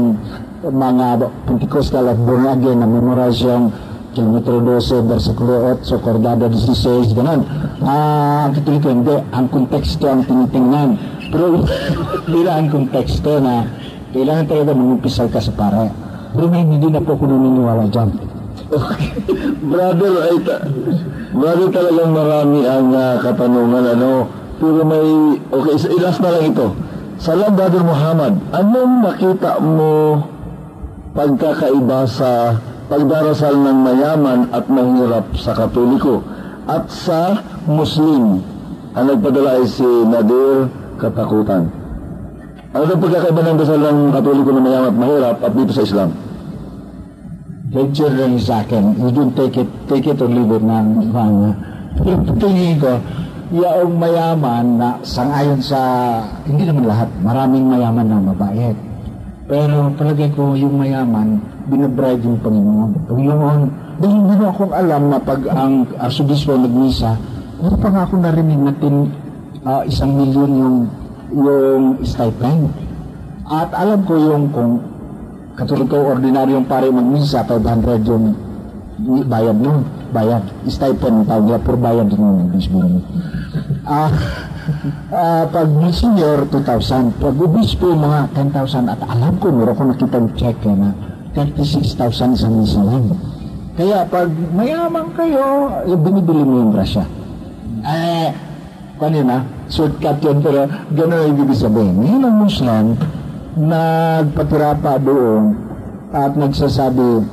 mga 0.66 1.06
Pentecostal 1.46 2.10
at 2.10 2.18
born 2.18 2.46
again 2.50 2.82
na 2.82 2.88
memorize 2.90 3.38
yung 3.44 3.70
kilometro 4.16 4.58
12, 4.64 5.06
versikulo 5.06 5.76
8, 5.78 6.00
cordada 6.00 6.48
16, 6.48 7.12
ganun. 7.12 7.44
Ah, 7.84 8.48
ang 8.48 8.56
katoliko 8.56 8.88
hindi. 8.88 9.14
Ang 9.30 9.46
konteksto 9.52 10.08
ang 10.08 10.24
tinitingnan. 10.24 11.15
Pero 11.30 11.64
bila 12.30 12.50
ang 12.56 12.68
konteksto 12.70 13.38
na 13.42 13.66
kailangan 14.14 14.46
talaga 14.46 14.70
manumpisal 14.72 15.26
ka 15.28 15.40
sa 15.42 15.52
para. 15.52 15.90
Pero 16.32 16.46
ngayon 16.50 16.70
hindi 16.78 16.88
na 16.90 17.02
po 17.02 17.16
ako 17.16 17.24
naniniwala 17.26 17.84
dyan. 17.90 18.10
brother, 19.70 20.12
ay 20.26 20.36
ta- 20.42 20.64
brother 21.30 21.68
talagang 21.70 22.10
marami 22.10 22.66
ang 22.66 22.88
uh, 22.90 23.14
katanungan 23.22 23.84
ano 23.94 24.12
pero 24.56 24.80
may, 24.88 25.36
okay, 25.52 25.76
so 25.76 25.92
ilas 25.92 26.16
na 26.16 26.32
lang 26.32 26.56
ito. 26.56 26.72
Salam 27.20 27.52
Brother 27.56 27.84
Muhammad, 27.84 28.40
anong 28.56 29.04
nakita 29.04 29.60
mo 29.60 30.24
pagkakaiba 31.12 32.08
sa 32.08 32.56
pagdarasal 32.88 33.52
ng 33.52 33.78
mayaman 33.84 34.40
at 34.52 34.64
mahirap 34.68 35.28
sa 35.36 35.52
Katoliko 35.52 36.24
at 36.64 36.88
sa 36.88 37.44
Muslim? 37.68 38.40
Ang 38.96 39.06
nagpadala 39.12 39.60
ay 39.60 39.68
si 39.68 39.84
Nadir 39.84 40.72
Katakutan. 40.96 41.68
Ano 42.76 42.82
ang 42.88 43.00
pagkakaiba 43.00 43.40
ng 43.40 43.56
dasal 43.56 43.80
ng 43.80 43.98
Katoliko 44.12 44.50
na 44.52 44.60
mayaman 44.60 44.90
at 44.92 44.98
mahirap 45.00 45.36
at 45.40 45.52
dito 45.56 45.72
sa 45.72 45.84
Islam? 45.84 46.10
Lecture 47.72 48.12
lang 48.12 48.36
sa 48.40 48.64
akin. 48.64 48.96
You 49.00 49.12
don't 49.12 49.32
take 49.36 49.56
it, 49.60 49.68
take 49.88 50.08
it 50.08 50.20
or 50.20 50.28
leave 50.28 50.48
it 50.48 50.64
na. 50.64 50.80
Pero 51.96 52.20
tingin 52.36 52.76
ko, 52.80 53.00
yaong 53.52 53.94
mayaman 53.96 54.66
na 54.76 54.88
sangayon 55.04 55.60
sa, 55.60 55.78
hindi 56.48 56.64
naman 56.64 56.88
lahat, 56.88 57.08
maraming 57.20 57.64
mayaman 57.68 58.06
na 58.08 58.18
mabait. 58.20 58.76
Pero 59.46 59.94
palagay 59.94 60.32
ko 60.34 60.58
yung 60.58 60.80
mayaman, 60.80 61.38
binabride 61.70 62.24
yung 62.26 62.40
Panginoon. 62.42 62.90
Panginoon, 63.06 63.60
dahil 64.02 64.16
hindi 64.20 64.34
akong 64.44 64.74
alam 64.74 65.02
na 65.08 65.18
pag 65.22 65.40
ang 65.48 65.86
arsobispo 65.96 66.58
nagmisa, 66.58 67.16
meron 67.62 67.80
pa 67.80 67.88
nga 67.88 68.02
akong 68.04 68.20
narinig 68.20 68.60
natin 68.60 69.25
uh, 69.66 69.82
isang 69.84 70.14
milyon 70.14 70.50
yung, 70.54 70.78
yung 71.34 71.84
stipend. 72.06 72.70
At 73.46 73.74
alam 73.74 74.06
ko 74.06 74.14
yung 74.14 74.54
kung 74.54 74.82
katulad 75.58 75.86
ko 75.90 75.96
ordinaryong 76.14 76.66
pare 76.70 76.86
magmisa, 76.90 77.42
500 77.42 78.06
yung 78.06 78.26
bayad 79.26 79.58
nun. 79.58 79.82
Bayad. 80.14 80.46
Stipend 80.70 81.26
tawag 81.26 81.44
nila, 81.50 81.60
puro 81.60 81.76
bayad 81.76 82.06
din 82.08 82.22
yung 82.22 82.48
bispo 82.54 82.78
Ah, 83.86 84.10
uh, 85.14 85.44
pag 85.46 85.68
senior, 85.94 86.46
2,000. 86.50 87.22
Pag 87.22 87.36
obispo, 87.38 87.94
mga 87.94 88.34
10,000. 88.34 88.90
At 88.90 89.00
alam 89.06 89.38
ko, 89.38 89.54
meron 89.54 89.78
ko 89.78 89.82
nakita 89.86 90.18
ng 90.18 90.34
check 90.34 90.58
eh, 90.66 90.74
na 90.74 90.90
36,000 91.34 92.34
sa 92.34 92.48
misa 92.50 92.82
lang. 92.82 93.14
Kaya 93.76 94.08
pag 94.08 94.26
mayaman 94.56 95.12
kayo, 95.14 95.70
yung 95.84 96.02
binibili 96.02 96.42
mo 96.42 96.54
yung 96.66 96.72
grasya. 96.72 97.04
Eh, 97.86 98.28
kanina, 98.96 99.44
shortcut 99.68 100.18
yun, 100.24 100.40
pero 100.40 100.64
gano'n 100.92 101.20
ang 101.20 101.30
ibig 101.36 101.56
sabihin. 101.56 101.96
Ngayon 102.00 102.22
ang 102.24 102.36
Muslim, 102.40 102.84
nagpatira 103.56 104.76
pa 104.76 105.00
doon 105.00 105.56
at 106.12 106.32
nagsasabi 106.36 107.24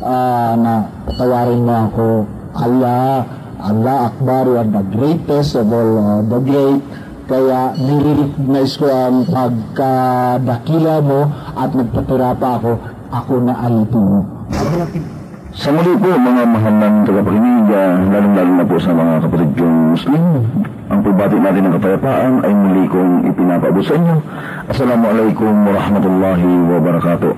uh, 0.00 0.52
na 0.56 0.74
patawarin 1.08 1.60
mo 1.64 1.74
ako, 1.88 2.08
Allah, 2.56 3.24
Allah 3.60 3.96
Akbar, 4.12 4.44
you 4.48 4.56
are 4.56 4.68
the 4.68 4.84
greatest 4.94 5.56
of 5.56 5.68
all 5.72 5.92
uh, 5.98 6.20
the 6.24 6.40
great. 6.40 6.82
Kaya 7.28 7.76
nire-recognize 7.76 8.80
ko 8.80 8.88
ang 8.88 9.28
pagkadakila 9.28 11.04
mo 11.04 11.28
at 11.52 11.70
nagpatira 11.76 12.32
pa 12.40 12.56
ako, 12.56 12.72
ako 13.12 13.32
na 13.44 13.54
alipin 13.68 14.00
mo. 14.00 14.20
Sa 15.58 15.74
muli 15.74 15.90
po, 15.98 16.06
mga 16.14 16.46
mahal 16.46 16.74
ng 16.78 16.96
tagapakinig, 17.02 17.66
uh, 17.66 17.98
lalong-lalo 18.14 18.52
na 18.62 18.62
po 18.62 18.78
sa 18.78 18.94
mga 18.94 19.26
kapatid 19.26 19.50
kong 19.58 19.78
Muslim, 19.90 20.24
ang 20.86 21.00
pagbati 21.02 21.34
natin 21.34 21.62
ng 21.66 21.74
kapayapaan 21.74 22.32
ay 22.46 22.52
muli 22.54 22.86
kong 22.86 23.26
ipinapaabot 23.26 23.82
sa 23.82 23.98
inyo. 23.98 24.16
Assalamualaikum 24.70 25.50
warahmatullahi 25.66 26.50
wabarakatuh. 26.62 27.34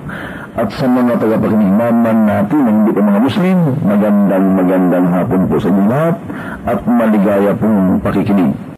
At 0.53 0.69
sa 0.69 0.85
mga 0.85 1.17
tagapakinig 1.17 1.73
naman 1.73 2.29
natin 2.29 2.61
na 2.61 2.69
hindi 2.69 2.91
pa 2.93 3.01
mga 3.01 3.21
Muslim, 3.25 3.57
magandang 3.89 4.45
magandang 4.53 5.05
hapon 5.09 5.41
po 5.49 5.55
sa 5.57 5.67
inyo 5.73 5.83
lahat 5.89 6.15
at 6.69 6.79
maligaya 6.85 7.51
pong 7.57 8.05
pakikinig. 8.05 8.70